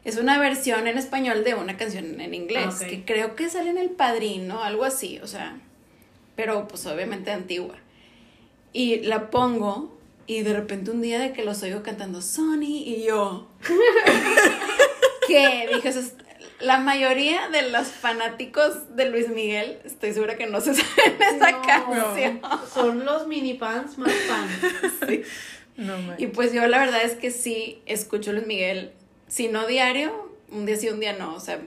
[0.06, 3.78] Es una versión en español de una canción en inglés, que creo que sale en
[3.78, 5.58] El Padrino, algo así, o sea,
[6.36, 7.76] pero pues obviamente antigua.
[8.72, 9.98] Y la pongo
[10.28, 13.48] y de repente un día de que los oigo cantando Sony y yo.
[15.28, 15.92] que dije,
[16.60, 21.62] la mayoría de los fanáticos de Luis Miguel, estoy segura que no se saben esa
[21.62, 22.42] canción.
[22.74, 25.24] Son los mini fans más fans.
[26.18, 28.92] y pues yo la verdad es que sí escucho Luis Miguel,
[29.36, 31.36] si no diario, un día sí, un día no.
[31.36, 31.60] O sea,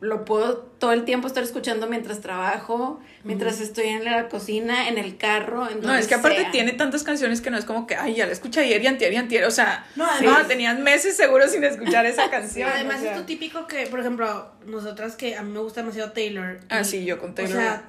[0.00, 4.98] lo puedo todo el tiempo estar escuchando mientras trabajo, mientras estoy en la cocina, en
[4.98, 5.66] el carro.
[5.66, 8.26] En no, es que aparte tiene tantas canciones que no es como que, ay, ya
[8.26, 9.44] la escuché ayer y antier y antier.
[9.44, 10.06] O sea, no,
[10.46, 12.68] tenías meses seguro sin escuchar esa canción.
[12.70, 16.60] además, es tu típico que, por ejemplo, nosotras que a mí me gusta demasiado Taylor.
[16.68, 17.56] Ah, sí, yo con Taylor.
[17.56, 17.82] O sea,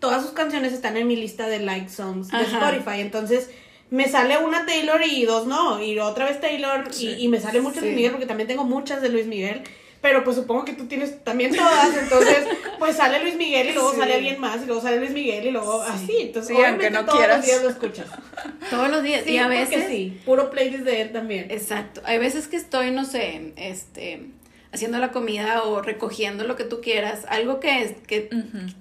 [0.00, 3.00] todas sus canciones están en mi lista de like songs de Spotify.
[3.00, 3.48] Entonces
[3.94, 7.76] me sale una Taylor y dos no, y otra vez Taylor, y, me sale mucho
[7.76, 9.62] de Luis Miguel, porque también tengo muchas de Luis Miguel
[10.00, 12.46] pero pues supongo que tú tienes también todas, entonces
[12.78, 15.50] pues sale Luis Miguel y luego sale alguien más y luego sale Luis Miguel y
[15.50, 18.06] luego así, entonces obviamente no todos los días lo escuchas.
[18.70, 21.50] Todos los días y a veces sí, puro playlist de él también.
[21.50, 22.02] Exacto.
[22.04, 24.26] Hay veces que estoy no sé, este
[24.72, 28.28] haciendo la comida o recogiendo lo que tú quieras, algo que es que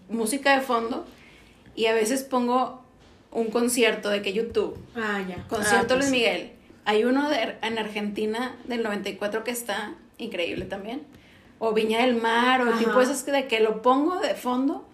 [0.10, 1.06] música de fondo
[1.74, 2.83] y a veces pongo
[3.34, 4.78] un concierto de que YouTube.
[4.96, 5.48] Ah, ya.
[5.48, 6.52] Concierto ah, Luis pues Miguel.
[6.86, 11.04] Hay uno de, en Argentina del 94 que está increíble también.
[11.60, 14.86] O Viña del Mar, o tipo esas de que lo pongo de fondo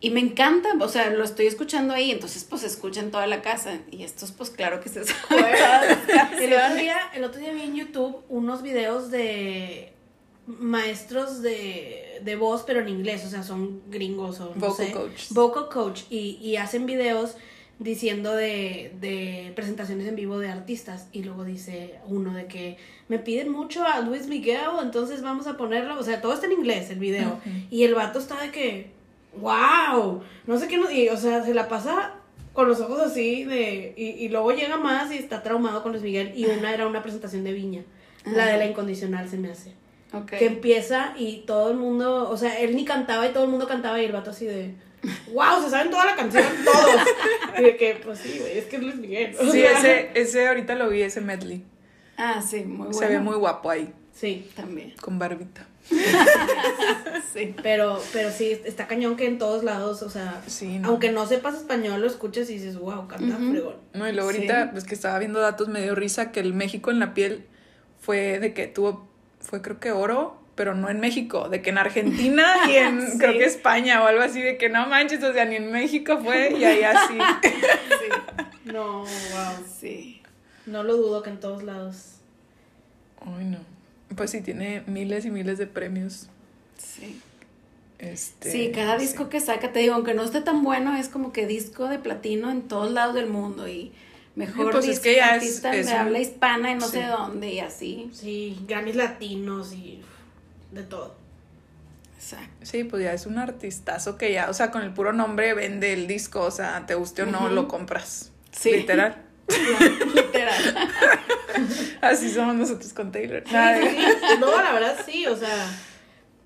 [0.00, 3.42] y me encanta, o sea, lo estoy escuchando ahí, entonces pues escucha en toda la
[3.42, 3.78] casa.
[3.90, 5.44] Y estos pues claro que se saben.
[6.40, 9.92] el, otro día, el otro día vi en YouTube unos videos de
[10.46, 15.28] maestros de, de voz, pero en inglés, o sea, son gringos o no vocal coach.
[15.30, 16.02] Vocal coach.
[16.10, 17.34] Y, y hacen videos
[17.78, 22.76] diciendo de, de, presentaciones en vivo de artistas y luego dice uno de que
[23.08, 26.52] me piden mucho a Luis Miguel, entonces vamos a ponerlo, o sea, todo está en
[26.52, 27.38] inglés el video.
[27.70, 28.90] Y el vato está de que,
[29.40, 32.14] wow, no sé qué, no, y, o sea, se la pasa
[32.52, 36.02] con los ojos así de, y, y luego llega más y está traumado con Luis
[36.02, 37.82] Miguel y una era una presentación de Viña.
[38.24, 39.72] La de la incondicional se me hace.
[40.26, 43.68] Que empieza y todo el mundo, o sea, él ni cantaba y todo el mundo
[43.68, 44.74] cantaba y el vato así de,
[45.32, 47.00] wow, se saben toda la canción todos.
[47.58, 49.36] y de que, pues sí, güey, es que es Luis Miguel.
[49.50, 51.64] Sí, ese, ese ahorita lo vi, ese medley.
[52.16, 52.92] Ah, sí, muy bueno.
[52.92, 53.92] Se ve muy guapo ahí.
[54.12, 54.94] Sí, también.
[55.00, 55.66] Con barbita.
[57.32, 57.54] sí.
[57.62, 60.42] Pero, pero sí, está cañón que en todos lados, o sea,
[60.82, 63.76] aunque no sepas español, lo escuchas y dices, wow, canta fregón.
[63.94, 66.90] No, y luego ahorita, pues que estaba viendo datos, me dio risa que el México
[66.90, 67.46] en la piel
[68.00, 69.08] fue de que tuvo,
[69.40, 73.32] fue creo que oro, pero no en México, de que en Argentina y en creo
[73.34, 76.52] que España o algo así, de que no manches, o sea, ni en México fue
[76.58, 77.16] y ahí así.
[77.44, 78.40] sí.
[78.64, 79.64] No, wow.
[79.80, 80.20] Sí.
[80.66, 82.16] No lo dudo que en todos lados.
[83.20, 83.58] Ay, no.
[84.16, 86.28] Pues sí, tiene miles y miles de premios.
[86.76, 87.20] Sí.
[88.00, 91.32] Este, sí, cada disco que saca, te digo, aunque no esté tan bueno, es como
[91.32, 93.92] que disco de platino en todos lados del mundo y
[94.34, 98.10] mejor pues disco, es artista de habla hispana y no sé dónde y así.
[98.12, 100.00] Sí, Grammys latinos y
[100.72, 101.16] de todo.
[102.16, 102.66] Exacto.
[102.66, 105.92] Sí, pues ya es un artistazo que ya, o sea, con el puro nombre vende
[105.92, 108.32] el disco, o sea, te guste o no, lo compras.
[108.50, 108.72] Sí.
[108.72, 109.24] Literal.
[110.14, 110.88] Literal.
[112.00, 113.44] Así somos nosotros con Taylor.
[114.40, 115.70] No, la verdad sí, o sea,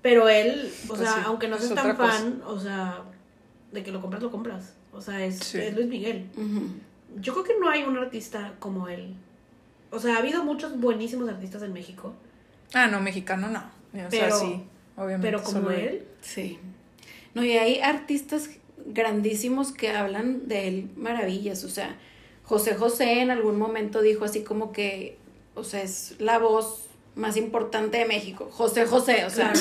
[0.01, 3.01] pero él, o pues sea, aunque no seas tan fan, o sea,
[3.71, 4.73] de que lo compras, lo compras.
[4.91, 6.27] O sea, es, Luis Miguel.
[7.19, 9.15] Yo creo que no hay un artista como él.
[9.91, 12.13] O sea, ha habido muchos buenísimos artistas en México.
[12.73, 13.63] Ah, no, mexicano no.
[13.93, 14.63] O pero, sea, sí,
[14.95, 15.27] obviamente.
[15.27, 16.05] Pero como él.
[16.21, 16.59] Sí.
[17.33, 18.49] No, y hay artistas
[18.85, 21.63] grandísimos que hablan de él maravillas.
[21.63, 21.97] O sea,
[22.43, 25.17] José José en algún momento dijo así como que,
[25.55, 28.49] o sea, es la voz más importante de México.
[28.51, 29.53] José José, o sea,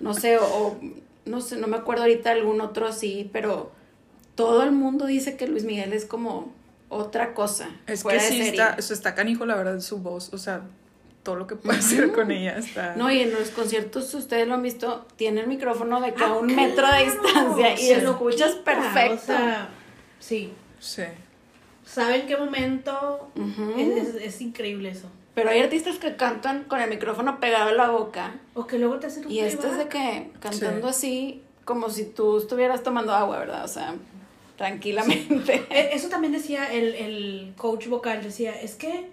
[0.00, 0.76] no sé, o,
[1.24, 3.72] no sé, no me acuerdo ahorita algún otro así, pero
[4.34, 6.52] todo el mundo dice que Luis Miguel es como
[6.88, 7.70] otra cosa.
[7.86, 10.62] Es que sí está, eso está canijo, la verdad, su voz, o sea,
[11.22, 12.96] todo lo que puede hacer con ella está.
[12.96, 16.28] No, y en los conciertos, ustedes lo han visto, tiene el micrófono de que a
[16.28, 19.14] ah, un metro de distancia y lo escuchas perfecto.
[19.14, 19.68] O sea,
[20.18, 20.52] sí.
[20.80, 21.02] Sí
[21.92, 23.30] saben qué momento.
[24.22, 25.08] es, increíble eso.
[25.34, 28.34] Pero hay artistas que cantan con el micrófono pegado a la boca.
[28.54, 32.04] O que luego te hacen un Y esto es de que cantando así, como si
[32.04, 33.64] tú estuvieras tomando agua, ¿verdad?
[33.64, 33.94] O sea,
[34.56, 35.66] tranquilamente.
[35.70, 39.08] E, eso también decía el, el coach vocal, decía, es que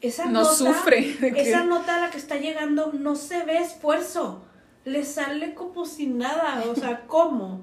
[0.00, 0.54] esa no nota.
[0.54, 1.16] sufre.
[1.36, 4.44] Esa nota a la que está llegando no se ve esfuerzo.
[4.84, 6.62] Le sale como si nada.
[6.68, 7.62] O sea, ¿cómo?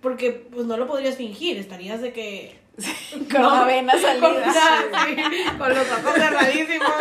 [0.00, 2.60] Porque pues no lo podrías fingir, estarías de que
[3.32, 4.20] con la vena salida.
[5.58, 6.92] Con, los ojos cerradísimos.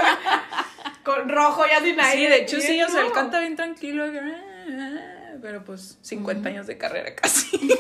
[1.04, 2.24] con rojo ya sin aire.
[2.24, 4.06] Sí, de hecho sí, o sea, él canta bien tranquilo.
[5.42, 7.60] Pero pues 50 años de carrera casi.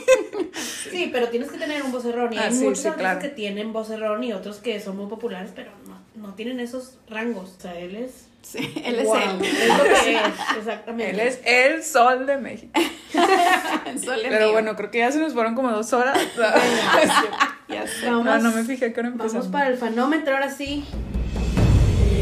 [0.91, 2.31] Sí, pero tienes que tener un vocerrón.
[2.33, 5.71] Y ah, hay muchos artistas que tienen vocerrón y otros que son muy populares, pero
[5.87, 7.55] no, no tienen esos rangos.
[7.57, 9.41] O sea, él es Sí, él es él.
[9.41, 11.11] Es lo que es, exactamente.
[11.11, 12.71] Él es el sol de México.
[13.85, 16.19] el sol de Pero bueno, creo que ya se nos fueron como dos horas.
[17.69, 18.11] ya sé.
[18.11, 19.33] no, no me fijé que ahora empezamos.
[19.33, 20.83] Vamos para el fanómetro, ahora sí.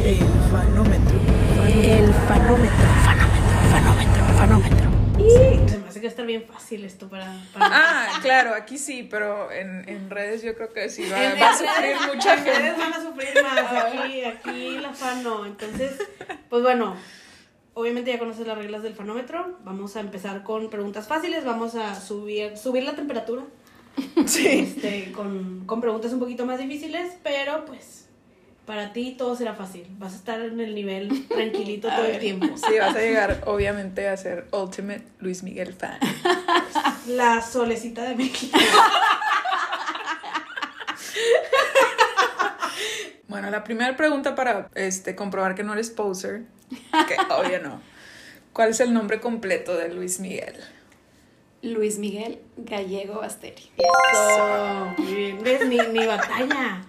[0.05, 0.17] El
[0.51, 1.17] fanómetro.
[1.67, 2.87] El fanómetro.
[3.71, 4.91] Fanómetro, fanómetro, fanómetro.
[5.17, 10.41] Y que estar bien fácil esto para, Ah, claro, aquí sí, pero en, en redes
[10.41, 12.55] yo creo que sí va, a sufrir mucha gente.
[12.55, 15.45] En redes van a sufrir más, aquí, aquí la fan no.
[15.45, 15.97] Entonces,
[16.49, 16.95] pues bueno,
[17.73, 19.57] obviamente ya conoces las reglas del fanómetro.
[19.63, 23.43] Vamos a empezar con preguntas fáciles, vamos a subir, subir la temperatura.
[24.25, 24.47] Sí.
[24.47, 28.00] Este, con, con preguntas un poquito más difíciles, pero pues
[28.72, 29.86] para ti todo será fácil.
[29.99, 32.45] Vas a estar en el nivel tranquilito todo el tiempo.
[32.55, 35.99] Sí, vas a llegar obviamente a ser Ultimate Luis Miguel fan.
[37.07, 38.57] La solecita de México.
[43.28, 46.43] Bueno, la primera pregunta para este, comprobar que no eres poser,
[47.07, 47.82] que obvio no.
[48.51, 50.55] ¿Cuál es el nombre completo de Luis Miguel?
[51.62, 53.71] Luis Miguel Gallego Asteri.
[53.78, 54.93] Eso.
[54.97, 55.41] Bien.
[55.41, 55.66] ¿Ves?
[55.66, 56.83] Ni, ni batalla.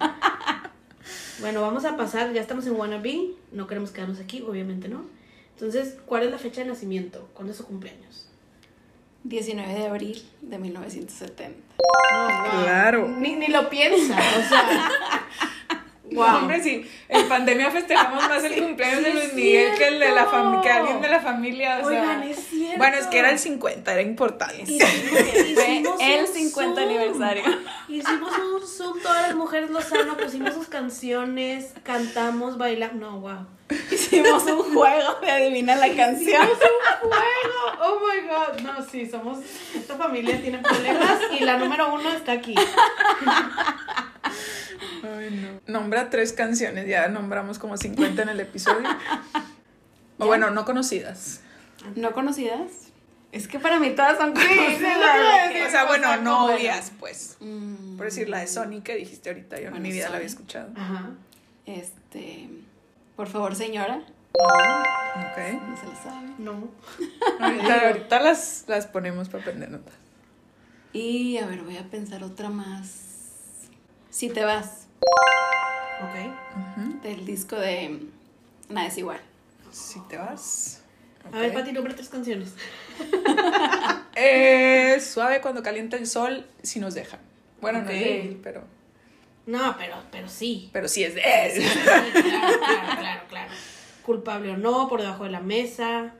[1.43, 5.02] Bueno, vamos a pasar, ya estamos en Wannabe, no queremos quedarnos aquí, obviamente no.
[5.55, 7.28] Entonces, ¿cuál es la fecha de nacimiento?
[7.35, 8.28] ¿Cuándo es su cumpleaños?
[9.24, 11.59] 19 de abril de 1970.
[12.62, 13.09] Claro.
[13.09, 14.90] Ni, ni lo piensa, o sea.
[16.14, 16.36] Wow.
[16.36, 20.27] Hombre, sí, en pandemia festejamos más el cumpleaños de Luis Miguel que el de la
[20.27, 22.23] familia, que alguien de la familia, o sea.
[22.27, 22.78] es cierto.
[22.78, 24.62] Bueno, es que era el 50, era importante.
[24.66, 27.44] Hicimos el 50 aniversario.
[27.89, 33.47] Hicimos un Zoom, todas las mujeres Lozano, pusimos sus canciones, cantamos, bailamos, no, wow.
[33.90, 36.43] Hicimos un juego de adivinar la canción.
[36.43, 36.59] Hicimos
[37.03, 38.61] un juego, oh my god.
[38.62, 39.39] No, sí, somos,
[39.74, 42.55] esta familia tiene problemas y la número uno está aquí.
[45.03, 45.61] Ay, no.
[45.66, 48.89] Nombra tres canciones, ya nombramos como 50 en el episodio.
[50.19, 51.40] O bueno, no conocidas.
[51.96, 52.70] ¿No conocidas?
[53.32, 55.66] Es que para mí todas son conocidas.
[55.66, 57.36] o sea, bueno, no obvias, pues.
[57.40, 57.96] Mm.
[57.96, 60.70] Por decir la de Sony que dijiste ahorita, yo en mi vida la había escuchado.
[60.76, 61.10] Ajá.
[61.66, 62.48] Este.
[63.16, 64.02] Por favor, señora.
[64.34, 65.60] Ok.
[65.68, 66.28] No se la sabe.
[66.38, 66.68] No.
[67.84, 69.94] ahorita, las, las ponemos para aprender notas.
[70.92, 73.68] Y a ver, voy a pensar otra más.
[74.10, 74.86] Si te vas.
[76.02, 77.02] Ok.
[77.02, 78.09] Del disco de
[78.68, 79.20] Nada es igual.
[79.70, 80.81] Si te vas.
[81.32, 82.55] A ver, Pati, nombre tres canciones.
[84.15, 87.20] eh, suave cuando calienta el sol, si nos dejan.
[87.61, 88.65] Bueno, no es de él, pero.
[89.47, 90.70] No, pero, pero sí.
[90.73, 91.62] Pero sí es de él.
[91.62, 93.53] Sí, claro, claro, claro, claro.
[94.05, 96.15] Culpable o no, por debajo de la mesa.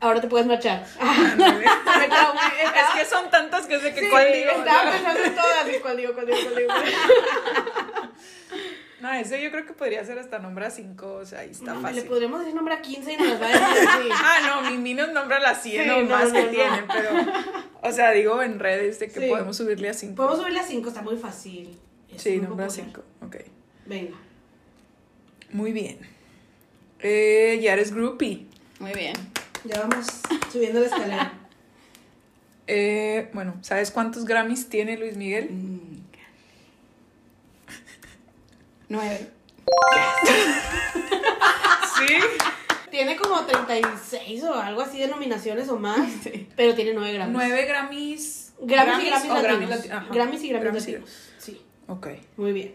[0.00, 0.86] Ahora te puedes marchar.
[1.00, 4.50] es que son tantas que sé que cuál digo.
[4.50, 6.72] Estaba pensando en todas y cuál digo, cuál digo, cuál digo.
[9.00, 11.74] No, ese yo creo que podría ser hasta nombre a 5, o sea, ahí está
[11.74, 12.02] no, fácil.
[12.02, 14.94] Le podríamos decir nombre a 15 y nos va a decir ah, no, mi Mini
[14.94, 17.10] nos nombra a las 100 sí, o más que tienen, pero,
[17.82, 20.14] o sea, digo en redes de que podemos subirle a 5.
[20.14, 21.78] Podemos subirle a 5, está muy fácil.
[22.16, 23.36] sí, nombre a 5, ok.
[23.86, 24.16] Venga.
[25.52, 25.98] Muy bien.
[27.00, 28.46] Eh, ya eres groupie.
[28.78, 29.14] Muy bien.
[29.64, 30.06] Ya vamos
[30.52, 31.32] subiendo la escalera.
[32.72, 35.48] Eh, bueno, ¿sabes cuántos Grammys tiene Luis Miguel?
[35.50, 35.89] Mm.
[38.90, 39.28] Nueve.
[41.96, 42.14] ¿Sí?
[42.90, 46.08] Tiene como 36 o algo así de nominaciones o más,
[46.56, 47.32] pero tiene nueve Grammys.
[47.32, 48.52] Nueve Grammys.
[48.60, 49.30] Grammys, y Grammys latinos.
[50.10, 51.10] Grammys y Grammys, latinos.
[51.38, 51.62] Sí.
[51.86, 52.08] Ok.
[52.36, 52.74] Muy bien.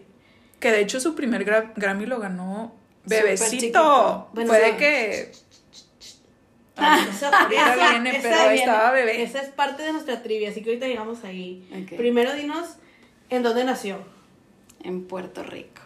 [0.58, 2.74] Que de hecho su primer Grammy lo ganó
[3.04, 4.30] Bebecito.
[4.32, 5.32] Bueno, Fue de que...
[6.78, 9.22] Ah, esa, viene, pero estaba bebé.
[9.22, 11.68] Esa es parte de nuestra trivia, así que ahorita llegamos ahí.
[11.96, 12.76] Primero dinos
[13.28, 13.98] en dónde nació.
[14.82, 15.85] En Puerto Rico.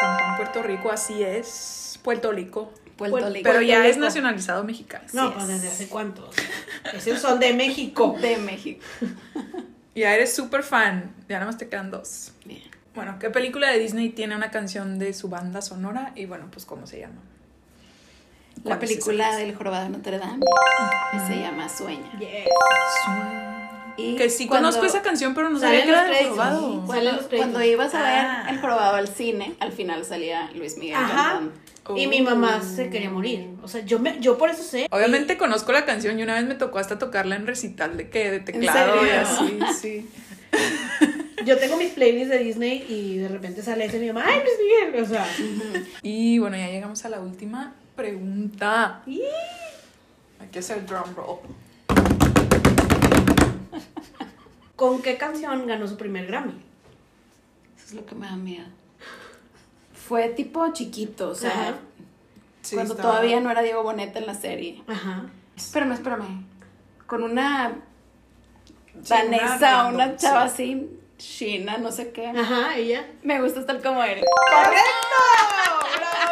[0.00, 1.98] San Juan, Puerto Rico, así es.
[2.02, 2.72] Puerto Rico.
[2.96, 3.42] Puerto Rico.
[3.42, 5.04] Pero ya es nacionalizado mexicano.
[5.12, 6.30] No, pues desde hace cuánto.
[6.94, 8.16] Esos son de México.
[8.20, 8.84] De México.
[9.94, 11.14] Ya eres súper fan.
[11.26, 12.32] Ya nada más te quedan dos.
[12.44, 12.60] Bien.
[12.94, 16.12] Bueno, ¿qué película de Disney tiene una canción de su banda sonora?
[16.14, 17.22] Y bueno, pues ¿cómo se llama?
[18.62, 20.44] La película del jorobado de Notre Dame.
[21.26, 22.10] se llama Sueña.
[22.18, 22.48] Yes.
[23.96, 26.84] Y que sí conozco esa canción, pero no sabía que era del jorobado.
[27.30, 28.46] Cuando, ibas a ver ah.
[28.50, 31.42] el jorobado al cine, al final salía Luis Miguel Ajá.
[31.94, 33.48] Y mi mamá se quería morir.
[33.62, 34.88] O sea, yo me, yo por eso sé.
[34.90, 38.30] Obviamente conozco la canción y una vez me tocó hasta tocarla en recital de qué,
[38.30, 40.10] de teclado y así, sí.
[41.44, 44.40] Yo tengo mis playlists de Disney y de repente sale ese y mi mamá, ¡ay,
[44.40, 45.04] Luis Miguel!
[45.04, 45.26] O sea.
[46.02, 49.02] Y bueno, ya llegamos a la última pregunta.
[49.06, 51.38] Hay que hacer drum roll.
[54.76, 56.52] ¿Con qué canción ganó su primer Grammy?
[57.76, 58.66] Eso es lo que me da miedo.
[59.94, 61.78] Fue tipo chiquito, o sea,
[62.72, 64.82] cuando todavía no era Diego Boneta en la serie.
[64.86, 65.24] Ajá.
[65.56, 66.44] Espérame, espérame.
[67.06, 67.74] Con una
[68.94, 72.26] danesa, una, una chava así, china, no sé qué.
[72.26, 73.08] Ajá, ella.
[73.22, 74.24] Me gusta estar como eres.
[74.52, 74.80] ¡Correcto!
[75.96, 76.26] ¡Bravo!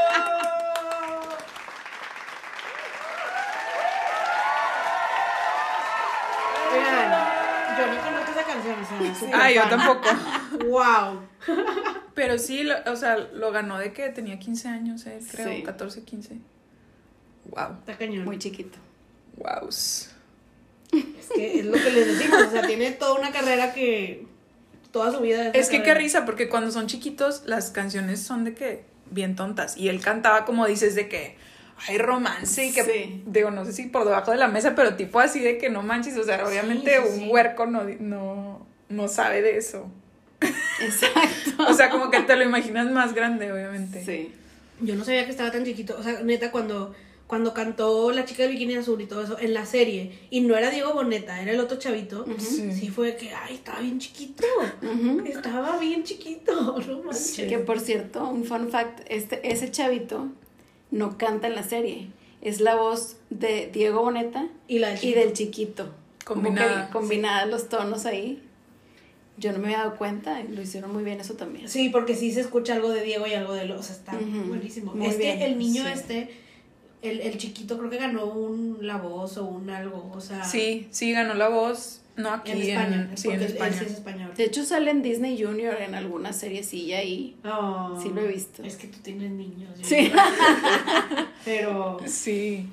[9.32, 10.08] Ah, yo tampoco.
[10.68, 11.20] wow.
[12.14, 16.38] Pero sí, o sea, lo ganó de que tenía 15 años, eh, creo, 14, 15.
[17.46, 17.78] Wow.
[17.80, 18.24] Está cañón.
[18.24, 18.78] Muy chiquito.
[19.36, 19.68] Wow.
[19.68, 24.26] Es que es lo que les decimos, o sea, tiene toda una carrera que
[24.92, 28.44] toda su vida es, es que qué risa, porque cuando son chiquitos las canciones son
[28.44, 31.36] de que bien tontas y él cantaba como dices de que
[31.86, 35.20] hay romance y que digo, no sé si por debajo de la mesa, pero tipo
[35.20, 39.58] así de que no manches, o sea, obviamente un huerco no, no, no sabe de
[39.58, 39.90] eso.
[40.80, 41.64] Exacto.
[41.68, 44.04] o sea, como que te lo imaginas más grande, obviamente.
[44.04, 44.32] Sí.
[44.80, 46.94] Yo no sabía que estaba tan chiquito, o sea, neta, cuando,
[47.26, 50.56] cuando cantó La chica del bikini azul y todo eso en la serie, y no
[50.56, 52.90] era Diego Boneta, era el otro chavito, sí.
[52.90, 54.44] fue que, ay, estaba bien chiquito,
[55.26, 57.48] estaba bien chiquito, no manches.
[57.48, 60.32] Que por cierto, un fun fact, este, ese chavito
[60.94, 62.06] no canta en la serie.
[62.40, 65.92] Es la voz de Diego Boneta y, la del chiquito.
[66.24, 66.88] Combinada.
[66.90, 68.40] combinada los tonos ahí.
[69.36, 71.68] Yo no me había dado cuenta y lo hicieron muy bien eso también.
[71.68, 73.90] Sí, porque sí se escucha algo de Diego y algo de los.
[73.90, 74.16] está
[74.46, 74.94] buenísimo.
[75.02, 76.30] es que el niño este,
[77.02, 80.12] el, el, chiquito, creo que ganó un La Voz o un algo.
[80.14, 80.44] O sea.
[80.44, 82.02] Sí, sí, ganó La Voz.
[82.16, 83.10] No aquí en España.
[83.14, 83.76] sí, en España.
[83.76, 84.30] es español.
[84.36, 88.62] De hecho, sale en Disney Junior en alguna seriecilla y oh, sí lo he visto.
[88.62, 89.70] Es que tú tienes niños.
[89.82, 90.12] Sí.
[91.44, 91.98] Pero.
[92.06, 92.68] Sí.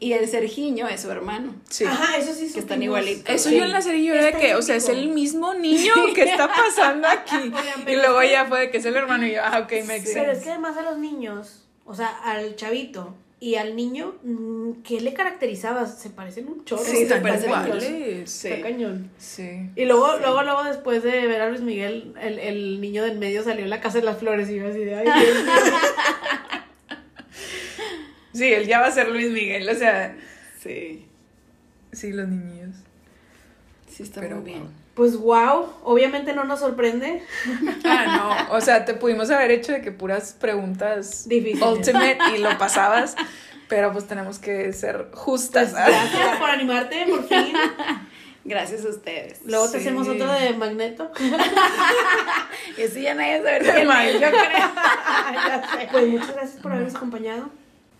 [0.00, 1.54] Y el Sergiño es su hermano.
[1.68, 1.84] Sí.
[1.84, 2.52] Ajá, eso sí.
[2.52, 3.34] Que están igualitos.
[3.34, 5.92] Eso yo en la serie yo era de que, o sea, es el mismo niño
[6.14, 7.52] que está pasando aquí.
[7.90, 10.30] y luego ya fue de que es el hermano y yo, ah, ok, me Pero
[10.30, 15.00] es que además a los niños o sea, al chavito y al niño, mm, ¿qué
[15.00, 15.86] le caracterizaba?
[15.86, 16.82] Se parecen un chorro.
[16.82, 18.30] Sí, se parecen iguales.
[18.30, 18.48] Sí.
[18.48, 19.10] Está cañón.
[19.16, 19.70] Sí.
[19.76, 23.44] Y luego, luego, luego, después de ver a Luis Miguel, el, el niño del medio
[23.44, 25.52] salió en la casa de las flores y yo así de, ay, Dios mío.
[28.38, 30.16] Sí, él ya va a ser Luis Miguel, o sea,
[30.60, 31.06] sí.
[31.90, 32.76] Sí, los niños.
[33.88, 34.68] Sí, está muy bien.
[34.98, 37.22] Pues wow, obviamente no nos sorprende.
[37.84, 41.62] Ah, no, o sea, te pudimos haber hecho de que puras preguntas Difíciles.
[41.66, 43.14] ultimate y lo pasabas,
[43.68, 45.72] pero pues tenemos que ser justas.
[45.72, 47.52] Gracias por animarte, por fin.
[48.44, 49.38] Gracias a ustedes.
[49.44, 49.86] Luego te Sí.
[49.86, 51.12] hacemos otro de Magneto.
[52.76, 54.30] Eso ya nadie sabe quién es, yo creo.
[55.48, 55.88] Ya sé.
[55.92, 57.50] Pues muchas gracias por habernos acompañado.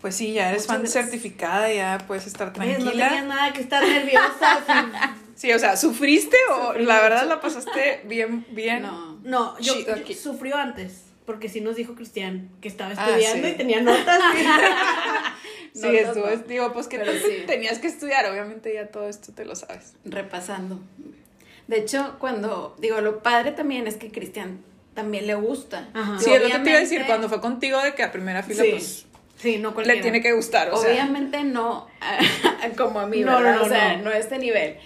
[0.01, 1.05] Pues sí, ya eres Muchas fan gracias.
[1.05, 3.23] certificada, ya puedes estar Ves, No tenías tranquila.
[3.35, 5.15] nada que estar nerviosa.
[5.39, 8.83] Sí, o sea, ¿sufriste o Sufrí la verdad la pasaste bien, bien?
[8.83, 9.19] No.
[9.23, 11.03] No, yo, Sí, yo- sufrió antes.
[11.27, 13.55] Porque sí nos dijo Cristian que estaba Ah, estudiando sí.
[13.55, 14.19] y tenía notas.
[15.75, 16.37] Sí, No, estuvo, no.
[16.49, 17.45] digo, pues que sí.
[17.47, 19.93] tenías que estudiar, obviamente ya todo esto te lo sabes.
[20.05, 20.81] Repasando.
[21.69, 24.61] De hecho, cuando digo lo padre también es que Cristian
[24.95, 25.89] también le gusta.
[25.95, 26.19] Ajá.
[26.19, 28.11] Sí, es lo que te iba a obviamente- decir, cuando fue contigo de que a
[28.11, 28.71] primera fila, Sí.
[28.71, 29.07] pues
[29.37, 29.97] Sí, no cualquiera.
[29.97, 30.91] le tiene que gustar, o sea.
[30.91, 31.87] Obviamente no
[32.77, 33.53] como a mí, No, ¿verdad?
[33.55, 34.05] no, no, o sea, no.
[34.05, 34.11] no.
[34.11, 34.79] a este nivel.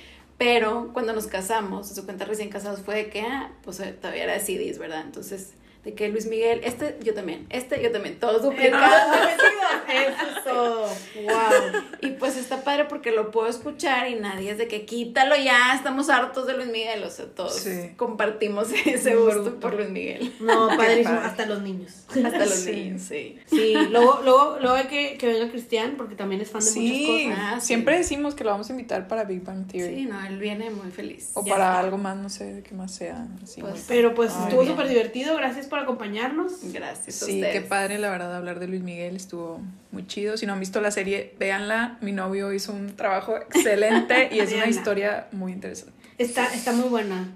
[0.45, 4.25] Pero cuando nos casamos, su cuenta recién casados, fue de que, ah, pues eh, todavía
[4.25, 5.03] era CDs, ¿verdad?
[5.07, 5.55] Entonces,
[5.85, 9.17] de que Luis Miguel, este yo también, este yo también, todos duplicados.
[9.93, 10.87] Eso es todo.
[10.87, 11.83] Wow.
[12.03, 15.75] Y pues está padre porque lo puedo escuchar y nadie es de que quítalo ya,
[15.75, 17.91] estamos hartos de Luis Miguel, o sea, todos Sí.
[17.97, 20.33] compartimos ese gusto por Luis Miguel.
[20.41, 21.19] No, padrísimo.
[21.19, 21.93] Hasta los niños.
[22.09, 22.73] Hasta los Sí.
[22.73, 23.39] niños, sí.
[23.47, 26.81] Sí, luego, luego, luego hay que, que venga Cristian porque también es fan de Sí,
[26.81, 27.55] muchas cosas.
[27.55, 27.67] Ah, sí.
[27.67, 29.95] siempre decimos que lo vamos a invitar para Big Bang Theory.
[29.97, 31.33] Sí, no, él viene muy feliz.
[31.35, 31.81] O Ya para está.
[31.81, 33.27] algo más, no sé, de qué más sea.
[33.43, 35.37] Así Pues, Pero pues Ay, estuvo súper divertido.
[35.37, 36.53] Gracias por acompañarnos.
[36.71, 37.55] Gracias a Sí, ustedes.
[37.55, 39.17] qué padre, la verdad, hablar de Luis Miguel.
[39.17, 39.59] Estuvo
[39.91, 40.37] muy chido.
[40.37, 41.97] Si no han visto la serie, véanla.
[42.03, 45.95] Mi novio hizo un trabajo excelente y es una historia muy interesante.
[46.19, 47.31] Está, está muy buena.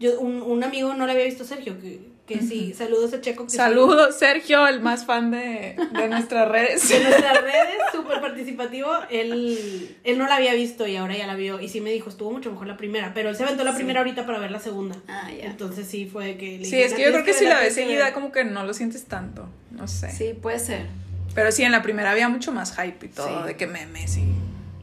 [0.00, 3.20] Yo, un, un amigo no le había visto a Sergio, que, que sí, saludos a
[3.20, 3.44] Checo.
[3.44, 3.56] Que sí.
[3.56, 6.88] Saludos, Sergio, el más fan de, de nuestras redes.
[6.88, 8.90] de nuestras redes, súper participativo.
[9.10, 11.60] Él, él no la había visto y ahora ya la vio.
[11.60, 13.12] Y sí me dijo, estuvo mucho mejor la primera.
[13.14, 14.96] Pero él se aventó la primera ahorita para ver la segunda.
[15.08, 15.44] Ah, ya.
[15.46, 17.60] Entonces sí fue que le Sí, dije, es que yo creo que "Tienes si la
[17.60, 18.12] ves que seguida, ver".
[18.12, 19.48] como que no lo sientes tanto.
[19.70, 20.10] No sé.
[20.10, 20.86] Sí, puede ser.
[21.34, 23.46] Pero sí, en la primera había mucho más hype y todo, Sí.
[23.48, 24.24] de que memes y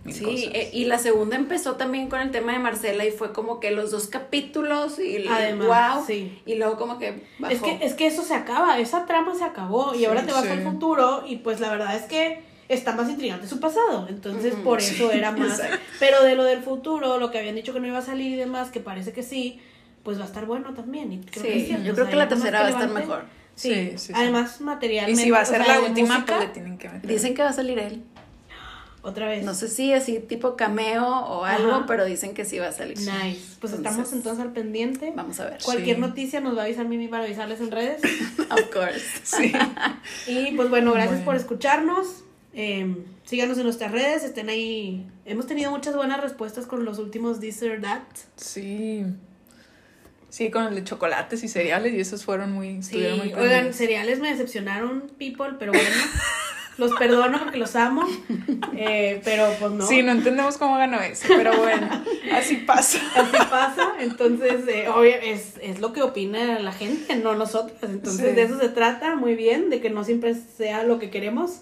[0.03, 0.39] mil Sí, cosas.
[0.53, 3.71] eh, y la segunda empezó también con el tema de Marcela y fue como que
[3.71, 6.05] los dos capítulos y el Además, wow.
[6.05, 6.41] sí.
[6.45, 7.53] Y luego como que bajó.
[7.53, 10.43] Es que, es que eso se acaba, esa trama se acabó y ahora te vas
[10.43, 10.49] sí.
[10.49, 14.81] al futuro y pues la verdad es que está más intrigante su pasado, entonces por
[14.81, 15.59] sí, eso era más.
[15.59, 15.77] exacto.
[15.99, 18.35] Pero de lo del futuro, lo que habían dicho que no iba a salir y
[18.35, 19.59] demás, que parece que sí,
[20.01, 21.11] pues va a estar bueno también.
[21.13, 22.69] Y creo Sí, que es cierto, yo o creo sea, que la tercera va a
[22.69, 23.23] estar mejor.
[23.55, 24.13] Sí, Sí, sí, sí.
[24.15, 25.09] además material.
[25.09, 27.07] Y si va a ser la última, música, pues le tienen que meter.
[27.09, 28.01] Dicen que va a salir él.
[29.05, 29.43] Otra vez.
[29.43, 31.85] No sé si así tipo cameo o algo, Ajá.
[31.85, 32.97] pero dicen que sí va a salir.
[32.97, 33.57] Nice.
[33.59, 35.11] Pues estamos Entonces, al pendiente.
[35.13, 35.57] Vamos a ver.
[35.61, 36.01] Cualquier Sí.
[36.01, 38.01] noticia nos va a avisar Mimi para avisarles en redes.
[38.49, 39.03] Of course.
[39.23, 39.51] Sí.
[40.27, 41.25] Y pues bueno, gracias Bueno.
[41.25, 42.23] por escucharnos.
[42.53, 45.05] Eh, síganos en nuestras redes, estén ahí.
[45.25, 48.03] Hemos tenido muchas buenas respuestas con los últimos This or That.
[48.37, 49.03] Sí.
[50.29, 53.73] Sí, con el de chocolates y cereales y esos fueron muy, Sí, estuvieron muy oigan,
[53.73, 55.89] cereales me decepcionaron, people, pero bueno.
[56.77, 58.03] los perdono porque los amo.
[58.75, 59.85] eh, pero pues no.
[59.87, 61.87] Sí, no entendemos cómo ganó eso, pero bueno,
[62.33, 62.99] así pasa.
[63.15, 67.77] Así pasa, entonces, eh, obvio, es, es lo que opina la gente, no nosotros.
[67.83, 68.35] Entonces, Sí.
[68.35, 71.61] de eso se trata muy bien, de que no siempre sea lo que queremos.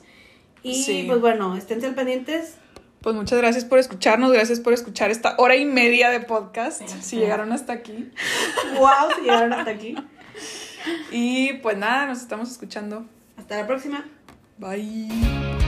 [0.63, 1.03] Y Sí.
[1.07, 2.55] pues bueno, esténse al pendientes.
[3.01, 7.15] Pues muchas gracias por escucharnos, gracias por escuchar esta hora y media de podcast, si
[7.17, 8.11] llegaron hasta aquí.
[8.77, 9.09] ¡Wow!
[9.15, 9.95] Si llegaron hasta aquí.
[11.11, 13.05] Y pues nada, nos estamos escuchando.
[13.37, 14.05] Hasta la próxima.
[14.61, 15.60] Bye.